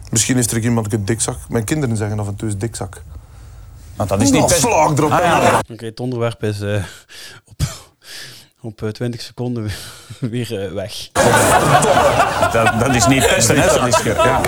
Misschien 0.09 0.35
heeft 0.35 0.51
er 0.51 0.59
iemand 0.59 0.93
een 0.93 1.05
dikzak. 1.05 1.37
Mijn 1.49 1.63
kinderen 1.63 1.97
zeggen 1.97 2.19
af 2.19 2.27
en 2.27 2.35
toe 2.35 2.47
is 2.47 2.57
dikzak. 2.57 3.01
Want 3.95 4.09
dat 4.09 4.21
is 4.21 4.31
niet 4.31 4.41
best- 4.47 4.59
slag 4.59 4.91
erop. 4.97 5.11
Ah, 5.11 5.19
ja. 5.19 5.61
Oké, 5.71 5.85
het 5.85 5.99
onderwerp 5.99 6.43
is 6.43 6.61
eh, 6.61 6.83
op, 7.45 7.61
op 8.61 8.81
eh, 8.83 8.89
20 8.89 9.21
seconden 9.21 9.69
weer, 10.19 10.73
weg. 10.73 11.09
Dat, 12.53 12.79
dat 12.79 12.95
is 12.95 13.07
niet 13.07 13.27
pesten, 13.27 13.61
hè? 13.61 13.67
Dat 13.67 13.87
is, 13.87 13.95
ge- 13.95 14.13
ja. 14.23 14.41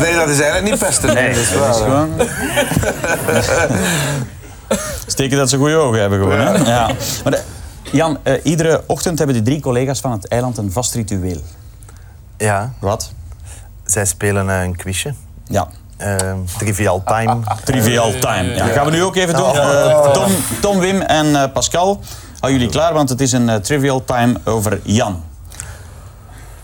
Nee, 0.00 0.14
dat 0.14 0.28
is 0.28 0.40
eigenlijk 0.40 0.70
niet 0.70 0.78
pesten. 0.78 1.14
Nee, 1.14 1.28
dat 1.34 1.42
is 1.42 1.52
dat 1.52 1.74
is 1.74 1.80
gewoon... 1.82 2.10
Steken 5.06 5.36
dat 5.38 5.50
ze 5.50 5.56
goede 5.56 5.76
ogen 5.76 6.00
hebben 6.00 6.18
gewoon, 6.18 6.38
hè? 6.38 6.52
Ja. 6.52 6.86
Maar 7.24 7.32
de- 7.32 7.42
Jan, 7.92 8.18
eh, 8.22 8.34
iedere 8.42 8.82
ochtend 8.86 9.18
hebben 9.18 9.36
de 9.36 9.42
drie 9.42 9.60
collega's 9.60 10.00
van 10.00 10.12
het 10.12 10.28
eiland 10.28 10.58
een 10.58 10.72
vast 10.72 10.94
ritueel. 10.94 11.40
Ja. 12.36 12.72
Wat? 12.78 13.12
Zij 13.84 14.04
spelen 14.04 14.50
eh, 14.50 14.62
een 14.62 14.76
quizje. 14.76 15.14
Ja. 15.44 15.68
Ehm, 15.96 16.36
trivial 16.58 17.02
Time. 17.04 17.38
Trivial 17.64 18.10
Time. 18.18 18.54
Ja, 18.54 18.66
gaan 18.66 18.84
we 18.84 18.90
nu 18.90 19.02
ook 19.02 19.16
even 19.16 19.34
doen. 19.34 19.54
Eh, 19.54 20.10
Tom, 20.10 20.32
Tom, 20.60 20.78
Wim 20.78 21.00
en 21.00 21.36
eh, 21.42 21.52
Pascal, 21.52 22.00
hou 22.40 22.52
jullie 22.52 22.68
klaar, 22.68 22.92
want 22.92 23.08
het 23.08 23.20
is 23.20 23.32
een 23.32 23.48
eh, 23.48 23.56
Trivial 23.56 24.04
Time 24.04 24.34
over 24.44 24.80
Jan. 24.82 25.22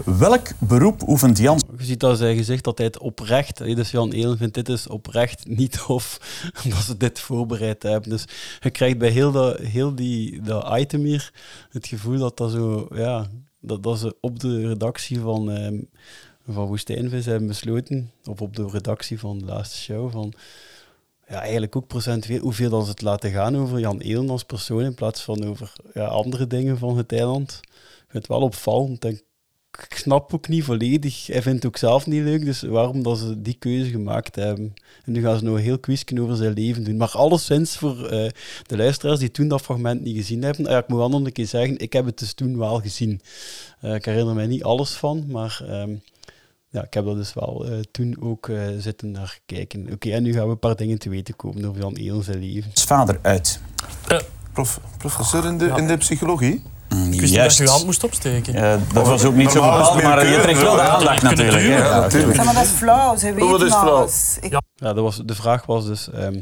Welk 0.05 0.46
beroep 0.59 1.03
oefent 1.09 1.38
Jan? 1.38 1.62
Je 1.83 1.89
ziet 1.89 2.01
dat 2.01 2.18
zij 2.18 2.37
gezegd 2.37 2.64
dat 2.64 2.78
hij 2.78 2.87
het 2.87 2.99
oprecht, 2.99 3.59
dus 3.59 3.91
Jan 3.91 4.12
Elen 4.12 4.37
vindt 4.37 4.55
dit 4.55 4.68
is 4.68 4.87
oprecht 4.87 5.47
niet 5.47 5.83
tof, 5.87 6.18
omdat 6.64 6.83
ze 6.83 6.97
dit 6.97 7.20
voorbereid 7.20 7.83
hebben. 7.83 8.11
Dus 8.11 8.24
je 8.61 8.70
krijgt 8.70 8.99
bij 8.99 9.11
heel, 9.11 9.33
dat, 9.33 9.59
heel 9.59 9.95
die, 9.95 10.41
dat 10.41 10.78
item 10.78 11.05
hier 11.05 11.33
het 11.70 11.87
gevoel 11.87 12.18
dat 12.18 12.37
dat 12.37 12.51
zo, 12.51 12.89
ja, 12.95 13.26
dat, 13.61 13.83
dat 13.83 13.99
ze 13.99 14.16
op 14.20 14.41
de 14.41 14.68
redactie 14.68 15.20
van, 15.20 15.51
ehm, 15.51 15.80
van 16.49 16.66
Woestijnvis 16.66 17.26
hebben 17.26 17.49
besloten, 17.49 18.11
of 18.24 18.41
op 18.41 18.57
de 18.57 18.68
redactie 18.68 19.18
van 19.18 19.39
de 19.39 19.45
laatste 19.45 19.78
show, 19.78 20.12
van 20.12 20.33
ja, 21.28 21.41
eigenlijk 21.41 21.76
ook 21.76 21.87
procentueel 21.87 22.41
hoeveel 22.41 22.70
dan 22.70 22.85
ze 22.85 22.91
het 22.91 23.03
laten 23.03 23.30
gaan 23.30 23.57
over 23.57 23.78
Jan 23.78 24.01
Elen 24.01 24.30
als 24.30 24.45
persoon 24.45 24.83
in 24.83 24.95
plaats 24.95 25.22
van 25.22 25.45
over 25.45 25.72
ja, 25.95 26.07
andere 26.07 26.47
dingen 26.47 26.78
van 26.78 26.97
het 26.97 27.12
eiland. 27.12 27.61
Ik 27.62 28.09
vind 28.09 28.26
het 28.26 28.26
wel 28.26 28.41
opvallend. 28.41 29.05
en 29.05 29.20
ik 29.81 29.97
snap 29.97 30.35
ook 30.35 30.49
niet 30.49 30.64
volledig. 30.64 31.27
Hij 31.27 31.43
vindt 31.43 31.62
het 31.62 31.66
ook 31.66 31.77
zelf 31.77 32.07
niet 32.07 32.23
leuk, 32.23 32.45
dus 32.45 32.62
waarom 32.62 33.03
dat 33.03 33.18
ze 33.18 33.43
die 33.43 33.55
keuze 33.55 33.91
gemaakt 33.91 34.35
hebben. 34.35 34.75
En 35.05 35.12
nu 35.12 35.23
gaan 35.23 35.39
ze 35.39 35.45
nog 35.45 35.57
een 35.57 35.62
heel 35.62 35.79
quizje 35.79 36.20
over 36.20 36.37
zijn 36.37 36.53
leven 36.53 36.85
doen. 36.85 36.97
Maar 36.97 37.11
alleszins 37.11 37.77
voor 37.77 38.07
eh, 38.07 38.31
de 38.66 38.77
luisteraars 38.77 39.18
die 39.18 39.31
toen 39.31 39.49
dat 39.49 39.62
fragment 39.62 40.03
niet 40.03 40.16
gezien 40.16 40.43
hebben. 40.43 40.70
ja, 40.70 40.79
ik 40.79 40.89
moet 40.89 40.99
wel 40.99 41.09
nog 41.09 41.25
een 41.25 41.33
keer 41.33 41.47
zeggen, 41.47 41.79
ik 41.79 41.93
heb 41.93 42.05
het 42.05 42.18
dus 42.18 42.33
toen 42.33 42.59
wel 42.59 42.81
gezien. 42.81 43.20
Eh, 43.81 43.95
ik 43.95 44.05
herinner 44.05 44.35
mij 44.35 44.47
niet 44.47 44.64
alles 44.64 44.93
van, 44.93 45.25
maar 45.29 45.62
ehm, 45.68 45.95
ja, 46.73 46.83
ik 46.85 46.95
heb 46.95 47.05
dat 47.05 47.16
dus 47.16 47.35
wel 47.35 47.66
eh, 47.66 47.79
toen 47.91 48.16
ook 48.20 48.49
eh, 48.49 48.62
zitten 48.79 49.11
naar 49.11 49.39
kijken. 49.47 49.93
Oké, 49.93 50.11
en 50.11 50.23
nu 50.23 50.33
gaan 50.33 50.45
we 50.45 50.51
een 50.51 50.59
paar 50.59 50.77
dingen 50.77 50.99
te 50.99 51.09
weten 51.09 51.37
komen 51.37 51.64
over 51.64 51.81
Jan 51.81 51.95
Elen 51.95 52.25
zijn 52.25 52.39
leven. 52.39 52.70
Is 52.75 52.85
vader 52.85 53.18
uit. 53.23 53.61
Prof, 54.53 54.81
professor 54.99 55.45
in 55.45 55.59
de, 55.59 55.73
in 55.77 55.87
de 55.87 55.97
psychologie? 55.97 56.62
Ik 57.11 57.20
wist 57.20 57.32
niet 57.32 57.43
dat 57.43 57.57
je 57.57 57.62
je 57.62 57.68
hand 57.68 57.84
moest 57.84 58.05
opsteken. 58.05 58.55
Eh, 58.55 58.74
dat 58.93 59.07
was 59.07 59.24
ook 59.24 59.34
niet 59.34 59.51
zo 59.51 59.61
bepaald, 59.61 60.03
maar 60.03 60.18
je 60.18 60.24
keuze, 60.24 60.40
trekt 60.43 60.62
wel 60.62 60.74
de 60.74 60.80
aandacht 60.80 61.22
natuurlijk. 61.22 61.62
Ja, 61.62 62.01
natuurlijk. 62.01 62.36
Ja, 62.36 62.45
maar 62.45 62.55
dat 62.55 62.64
is 62.64 62.70
flauw. 62.70 63.16
Zij 63.16 63.30
Oh, 63.30 63.51
weten 63.51 63.66
is 63.66 63.74
flauw? 63.74 64.09
Ja, 64.76 64.93
dat 64.93 65.05
was, 65.05 65.20
de 65.24 65.34
vraag 65.34 65.66
was 65.66 65.86
dus, 65.86 66.11
ehm, 66.11 66.32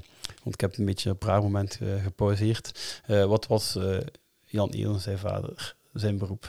want 0.42 0.55
ik 0.55 0.61
heb 0.61 0.78
een 0.78 0.84
beetje 0.84 1.11
op 1.11 1.22
een 1.22 1.28
raar 1.28 1.42
moment 1.42 1.78
eh, 1.80 1.88
gepauzeerd. 2.05 3.01
Eh, 3.07 3.24
wat 3.24 3.46
was 3.46 3.76
eh, 3.76 3.84
Jan 4.44 4.68
Elen, 4.70 5.01
zijn 5.01 5.18
vader, 5.18 5.74
zijn 5.92 6.18
beroep? 6.18 6.46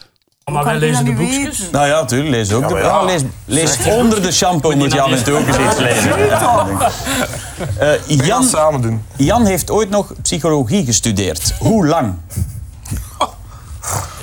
Maar 0.51 0.63
wij 0.63 0.73
je 0.73 0.79
lezen 0.79 1.05
dat 1.05 1.15
de 1.15 1.21
boekjes. 1.21 1.59
weten? 1.59 1.71
Nou 1.71 1.87
ja, 1.87 2.01
natuurlijk, 2.01 2.29
lees 2.29 2.53
ook. 2.53 2.69
Ja, 2.69 2.77
ja. 2.77 2.83
ja, 2.83 3.03
lees 3.03 3.21
lees 3.45 3.85
onder 3.85 4.21
de 4.21 4.31
shampoo 4.31 4.75
moet 4.75 4.91
Jan 4.91 5.11
het 5.11 5.29
ook 5.29 5.47
eens 5.47 5.57
iets 5.57 5.77
lezen. 5.77 6.19
Ja. 6.25 6.67
Eh, 7.77 8.07
Jan, 8.07 8.41
het 8.41 8.49
samen 8.49 8.81
doen. 8.81 9.03
Jan 9.15 9.45
heeft 9.45 9.69
ooit 9.69 9.89
nog 9.89 10.13
psychologie 10.21 10.85
gestudeerd. 10.85 11.53
Hoe 11.59 11.87
lang? 11.87 12.15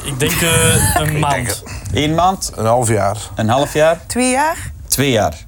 Ik 0.03 0.19
denk 0.19 0.33
eh, 0.33 0.95
een 0.95 1.19
maand. 1.19 1.63
Eén 1.93 2.15
maand? 2.15 2.53
Een 2.57 2.67
half 2.67 2.89
jaar. 2.89 3.17
Een 3.35 3.49
half 3.49 3.73
jaar? 3.73 4.01
twee 4.07 4.31
jaar? 4.31 4.73
Twee 4.87 5.11
jaar. 5.11 5.47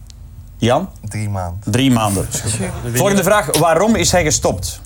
Jan? 0.56 0.88
Drie 1.08 1.28
maanden. 1.28 1.72
Drie 1.72 1.90
maanden. 1.90 2.28
Volgende 2.94 3.22
vraag. 3.22 3.58
Waarom 3.58 3.94
is 3.94 4.12
hij 4.12 4.22
gestopt? 4.22 4.80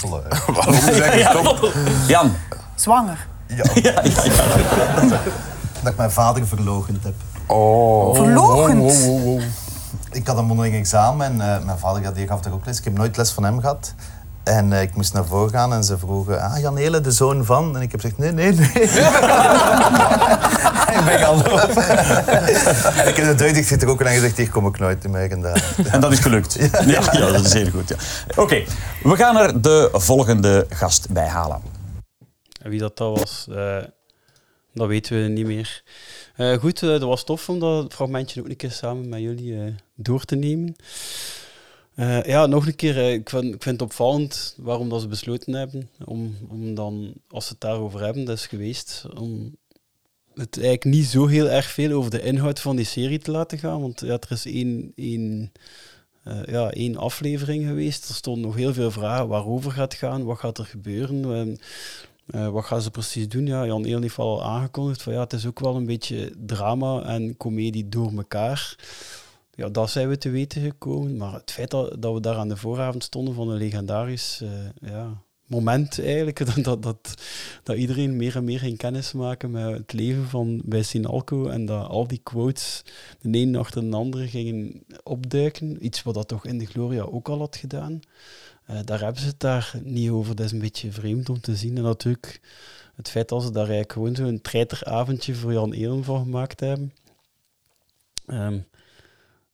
Waarom 0.46 0.74
is 0.74 0.98
hij 0.98 1.22
gestopt? 1.22 1.76
Jan? 2.06 2.36
Zwanger. 2.74 3.26
Ja, 3.46 3.56
Ja, 3.82 4.02
ja, 4.02 4.02
ja. 4.02 5.20
dat 5.82 5.92
ik 5.92 5.96
mijn 5.96 6.10
vader 6.10 6.46
verloochend 6.46 7.04
heb. 7.04 7.14
Oh. 7.46 8.14
Verlogend. 8.14 9.08
Ik 10.10 10.26
had 10.26 10.38
een 10.38 10.44
mondeling 10.44 10.74
examen 10.74 11.26
en 11.26 11.54
eh, 11.54 11.64
mijn 11.64 11.78
vader 11.78 12.14
die 12.14 12.26
gaf 12.26 12.40
daar 12.40 12.52
ook 12.52 12.66
les. 12.66 12.78
Ik 12.78 12.84
heb 12.84 12.96
nooit 12.96 13.16
les 13.16 13.30
van 13.30 13.44
hem 13.44 13.60
gehad. 13.60 13.94
En 14.44 14.72
eh, 14.72 14.82
ik 14.82 14.94
moest 14.94 15.12
naar 15.12 15.24
voren 15.24 15.50
gaan 15.50 15.72
en 15.72 15.84
ze 15.84 15.98
vroegen, 15.98 16.40
ah, 16.40 16.60
Jan 16.60 16.76
Hele, 16.76 17.00
de 17.00 17.10
zoon 17.10 17.44
van? 17.44 17.76
En 17.76 17.82
ik 17.82 17.90
heb 17.90 18.00
gezegd, 18.00 18.18
nee, 18.18 18.32
nee, 18.32 18.52
nee. 18.52 18.66
ik 20.98 21.04
ben 21.04 21.18
gaan 21.18 21.36
lopen. 21.36 21.86
en 22.26 22.48
ik 23.08 23.16
heb 23.16 23.26
de 23.26 23.34
deur 23.36 23.54
dichtgetrokken 23.54 24.06
en 24.06 24.14
gezegd, 24.14 24.36
hier 24.36 24.50
kom 24.50 24.66
ik 24.66 24.78
nooit 24.78 25.08
meer. 25.08 25.30
En, 25.30 25.44
En 25.90 26.00
dat 26.00 26.12
is 26.12 26.18
gelukt. 26.18 26.54
Ja, 26.86 27.02
ja, 27.12 27.32
dat 27.32 27.44
is 27.44 27.52
heel 27.52 27.70
goed. 27.70 27.88
Ja. 27.88 27.96
Oké, 28.36 28.64
we 29.02 29.16
gaan 29.16 29.36
er 29.36 29.62
de 29.62 29.88
volgende 29.92 30.66
gast 30.68 31.10
bij 31.10 31.26
halen. 31.28 31.62
En 32.62 32.70
wie 32.70 32.78
dat, 32.78 32.96
dat 32.96 33.18
was, 33.18 33.46
eh, 33.50 33.76
dat 34.74 34.88
weten 34.88 35.22
we 35.22 35.28
niet 35.28 35.46
meer. 35.46 35.82
Eh, 36.36 36.56
goed, 36.56 36.82
eh, 36.82 36.88
dat 36.88 37.02
was 37.02 37.24
tof 37.24 37.48
om 37.48 37.58
dat 37.58 37.94
fragmentje 37.94 38.40
ook 38.40 38.48
een 38.48 38.56
keer 38.56 38.70
samen 38.70 39.08
met 39.08 39.20
jullie 39.20 39.54
eh, 39.54 39.72
door 39.94 40.24
te 40.24 40.36
nemen. 40.36 40.74
Eh, 41.94 42.22
ja, 42.22 42.46
nog 42.46 42.66
een 42.66 42.76
keer, 42.76 42.98
eh, 42.98 43.12
ik, 43.12 43.28
vind, 43.28 43.54
ik 43.54 43.62
vind 43.62 43.80
het 43.80 43.90
opvallend 43.90 44.54
waarom 44.58 44.88
dat 44.88 45.00
ze 45.00 45.08
besloten 45.08 45.52
hebben 45.52 45.90
om, 46.04 46.36
om 46.48 46.74
dan, 46.74 47.12
als 47.28 47.46
ze 47.46 47.52
het 47.52 47.60
daarover 47.60 48.00
hebben, 48.00 48.24
dat 48.24 48.36
is 48.36 48.46
geweest, 48.46 49.04
om 49.14 49.56
het 50.34 50.56
eigenlijk 50.56 50.84
niet 50.96 51.06
zo 51.06 51.26
heel 51.26 51.48
erg 51.48 51.66
veel 51.66 51.92
over 51.92 52.10
de 52.10 52.22
inhoud 52.22 52.60
van 52.60 52.76
die 52.76 52.84
serie 52.84 53.18
te 53.18 53.30
laten 53.30 53.58
gaan. 53.58 53.80
Want 53.80 54.00
ja, 54.00 54.12
er 54.12 54.30
is 54.30 54.46
één, 54.46 54.92
één, 54.96 55.52
eh, 56.24 56.44
ja, 56.44 56.70
één 56.70 56.96
aflevering 56.96 57.66
geweest. 57.66 58.08
Er 58.08 58.14
stonden 58.14 58.42
nog 58.42 58.54
heel 58.54 58.72
veel 58.72 58.90
vragen 58.90 59.28
waarover 59.28 59.72
gaat 59.72 59.94
gaan, 59.94 60.24
wat 60.24 60.38
gaat 60.38 60.58
er 60.58 60.64
gebeuren. 60.64 61.34
En, 61.34 61.58
wat 62.52 62.64
gaan 62.64 62.82
ze 62.82 62.90
precies 62.90 63.28
doen? 63.28 63.46
Ja, 63.46 63.66
Jan 63.66 63.84
Eel 63.84 64.00
heeft 64.00 64.18
al 64.18 64.44
aangekondigd 64.44 65.02
van 65.02 65.12
ja, 65.12 65.20
het 65.20 65.32
is 65.32 65.46
ook 65.46 65.60
wel 65.60 65.76
een 65.76 65.86
beetje 65.86 66.32
drama 66.46 67.02
en 67.02 67.36
komedie 67.36 67.88
door 67.88 68.12
elkaar. 68.16 68.76
Ja, 69.54 69.68
dat 69.68 69.90
zijn 69.90 70.08
we 70.08 70.18
te 70.18 70.30
weten 70.30 70.62
gekomen. 70.62 71.16
Maar 71.16 71.32
het 71.32 71.50
feit 71.50 71.70
dat, 71.70 71.98
we 71.98 72.20
daar 72.20 72.36
aan 72.36 72.48
de 72.48 72.56
vooravond 72.56 73.04
stonden 73.04 73.34
van 73.34 73.48
een 73.48 73.58
legendarisch 73.58 74.40
eh, 74.42 74.90
ja, 74.90 75.22
moment 75.46 76.00
eigenlijk, 76.00 76.46
dat, 76.54 76.64
dat, 76.64 76.82
dat, 76.82 77.14
dat 77.62 77.76
iedereen 77.76 78.16
meer 78.16 78.36
en 78.36 78.44
meer 78.44 78.58
ging 78.58 78.76
kennis 78.78 79.12
maken 79.12 79.50
met 79.50 79.76
het 79.76 79.92
leven 79.92 80.28
van 80.28 80.62
bij 80.64 80.82
Sinalco 80.82 81.48
en 81.48 81.66
dat 81.66 81.88
al 81.88 82.06
die 82.06 82.20
quotes 82.22 82.82
de 83.20 83.38
een 83.38 83.56
achter 83.56 83.90
de 83.90 83.96
andere 83.96 84.28
gingen 84.28 84.84
opduiken. 85.02 85.84
Iets 85.84 86.02
wat 86.02 86.14
dat 86.14 86.28
toch 86.28 86.46
in 86.46 86.58
de 86.58 86.66
Gloria 86.66 87.02
ook 87.02 87.28
al 87.28 87.38
had 87.38 87.56
gedaan. 87.56 88.00
Eh, 88.64 88.78
daar 88.84 89.00
hebben 89.00 89.22
ze 89.22 89.28
het 89.28 89.40
daar 89.40 89.74
niet 89.82 90.10
over. 90.10 90.36
Dat 90.36 90.46
is 90.46 90.52
een 90.52 90.58
beetje 90.58 90.92
vreemd 90.92 91.28
om 91.28 91.40
te 91.40 91.56
zien. 91.56 91.76
En 91.76 91.82
natuurlijk 91.82 92.40
het 92.94 93.08
feit 93.08 93.28
dat 93.28 93.42
ze 93.42 93.50
daar 93.50 93.62
eigenlijk 93.62 93.92
gewoon 93.92 94.14
zo'n 94.14 94.40
treiteravondje 94.40 95.34
voor 95.34 95.52
Jan 95.52 95.72
Elen 95.72 96.04
van 96.04 96.22
gemaakt 96.22 96.60
hebben. 96.60 96.92
Ehm, 98.26 98.58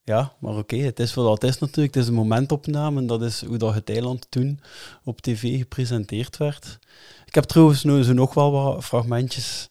ja, 0.09 0.33
maar 0.39 0.57
oké, 0.57 0.77
het 0.77 1.01
is 1.01 1.15
wat 1.15 1.43
het 1.43 1.51
is 1.51 1.59
natuurlijk. 1.59 1.95
Het 1.95 2.03
is 2.03 2.09
een 2.09 2.15
momentopname 2.15 3.01
en 3.01 3.07
dat 3.07 3.23
is 3.23 3.45
hoe 3.45 3.57
dat 3.57 3.75
het 3.75 3.91
eiland 3.91 4.27
toen 4.29 4.61
op 5.05 5.21
tv 5.21 5.59
gepresenteerd 5.59 6.37
werd. 6.37 6.79
Ik 7.27 7.35
heb 7.35 7.45
trouwens 7.45 7.85
nu 7.85 8.03
zo 8.03 8.13
nog 8.13 8.35
wel 8.35 8.53
wat 8.53 8.85
fragmentjes 8.85 9.69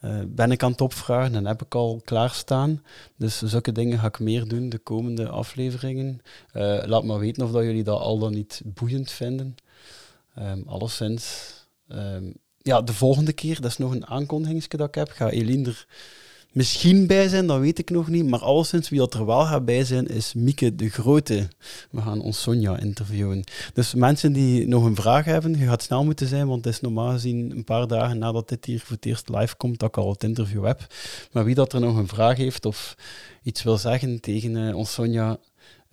eh, 0.00 0.18
ben 0.26 0.50
ik 0.50 0.62
aan 0.62 0.70
het 0.70 0.80
opvragen 0.80 1.34
en 1.34 1.46
heb 1.46 1.62
ik 1.62 1.74
al 1.74 2.00
klaarstaan. 2.04 2.82
Dus 3.16 3.42
zulke 3.42 3.72
dingen 3.72 3.98
ga 3.98 4.06
ik 4.06 4.18
meer 4.18 4.48
doen 4.48 4.68
de 4.68 4.78
komende 4.78 5.28
afleveringen. 5.28 6.22
Eh, 6.52 6.82
laat 6.84 7.04
maar 7.04 7.18
weten 7.18 7.44
of 7.44 7.50
dat 7.50 7.64
jullie 7.64 7.84
dat 7.84 8.00
al 8.00 8.18
dan 8.18 8.32
niet 8.32 8.62
boeiend 8.64 9.10
vinden. 9.10 9.54
Ehm 10.34 10.62
alleszins. 10.66 11.52
ehm, 11.88 12.24
ja, 12.58 12.82
de 12.82 12.92
volgende 12.92 13.32
keer, 13.32 13.60
dat 13.60 13.70
is 13.70 13.76
nog 13.78 13.92
een 13.92 14.06
aankondigingsje 14.06 14.76
dat 14.76 14.88
ik 14.88 14.94
heb, 14.94 15.10
ga 15.10 15.30
Eline 15.30 15.68
er 15.68 15.86
misschien 16.54 17.06
bij 17.06 17.28
zijn, 17.28 17.46
dat 17.46 17.60
weet 17.60 17.78
ik 17.78 17.90
nog 17.90 18.08
niet. 18.08 18.28
Maar 18.28 18.40
alleszins, 18.40 18.88
wie 18.88 18.98
dat 18.98 19.14
er 19.14 19.26
wel 19.26 19.44
gaat 19.44 19.64
bij 19.64 19.84
zijn, 19.84 20.06
is 20.06 20.34
Mieke 20.34 20.74
de 20.74 20.88
Grote. 20.88 21.48
We 21.90 22.00
gaan 22.00 22.20
ons 22.20 22.42
Sonja 22.42 22.78
interviewen. 22.78 23.44
Dus 23.74 23.94
mensen 23.94 24.32
die 24.32 24.68
nog 24.68 24.84
een 24.84 24.94
vraag 24.94 25.24
hebben, 25.24 25.58
je 25.58 25.66
gaat 25.66 25.82
snel 25.82 26.04
moeten 26.04 26.26
zijn, 26.26 26.46
want 26.46 26.64
het 26.64 26.74
is 26.74 26.80
normaal 26.80 27.10
gezien 27.10 27.50
een 27.50 27.64
paar 27.64 27.86
dagen 27.86 28.18
nadat 28.18 28.48
dit 28.48 28.64
hier 28.64 28.80
voor 28.80 28.96
het 28.96 29.06
eerst 29.06 29.28
live 29.28 29.56
komt, 29.56 29.78
dat 29.78 29.88
ik 29.88 29.96
al 29.96 30.10
het 30.10 30.24
interview 30.24 30.64
heb. 30.64 30.86
Maar 31.32 31.44
wie 31.44 31.54
dat 31.54 31.72
er 31.72 31.80
nog 31.80 31.96
een 31.96 32.08
vraag 32.08 32.36
heeft 32.36 32.64
of 32.64 32.96
iets 33.42 33.62
wil 33.62 33.78
zeggen 33.78 34.20
tegen 34.20 34.68
eh, 34.68 34.76
ons 34.76 34.92
Sonja, 34.92 35.38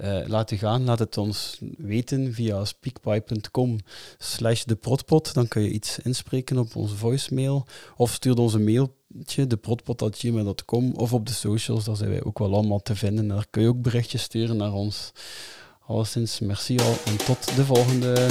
eh, 0.02 0.28
laat 0.28 0.52
u 0.52 0.58
gaan, 0.58 0.84
laat 0.84 1.00
het 1.00 1.18
ons 1.18 1.58
weten 1.78 2.34
via 2.34 2.66
speakpipe.com 2.66 3.78
slash 4.18 4.64
de 4.64 4.76
protpot. 4.76 5.34
Dan 5.34 5.48
kun 5.48 5.62
je 5.62 5.70
iets 5.70 6.00
inspreken 6.00 6.58
op 6.58 6.76
onze 6.76 6.96
voicemail. 6.96 7.66
Of 7.98 8.12
stuur 8.12 8.38
ons 8.38 8.54
een 8.54 8.64
mailtje, 8.64 9.48
deprotpot.gmail.com. 9.48 10.94
Of 10.96 11.14
op 11.14 11.26
de 11.26 11.34
socials, 11.34 11.86
daar 11.86 11.96
zijn 11.96 12.10
wij 12.10 12.24
ook 12.24 12.40
wel 12.40 12.54
allemaal 12.54 12.82
te 12.82 12.96
vinden. 12.96 13.28
Daar 13.28 13.46
kun 13.50 13.62
je 13.62 13.68
ook 13.68 13.82
berichtjes 13.82 14.22
sturen 14.22 14.58
naar 14.58 14.74
ons 14.74 15.12
alleszins 15.88 16.40
merci 16.40 16.80
al 16.80 16.96
en 17.06 17.18
tot 17.18 17.56
de 17.56 17.66
volgende. 17.66 18.30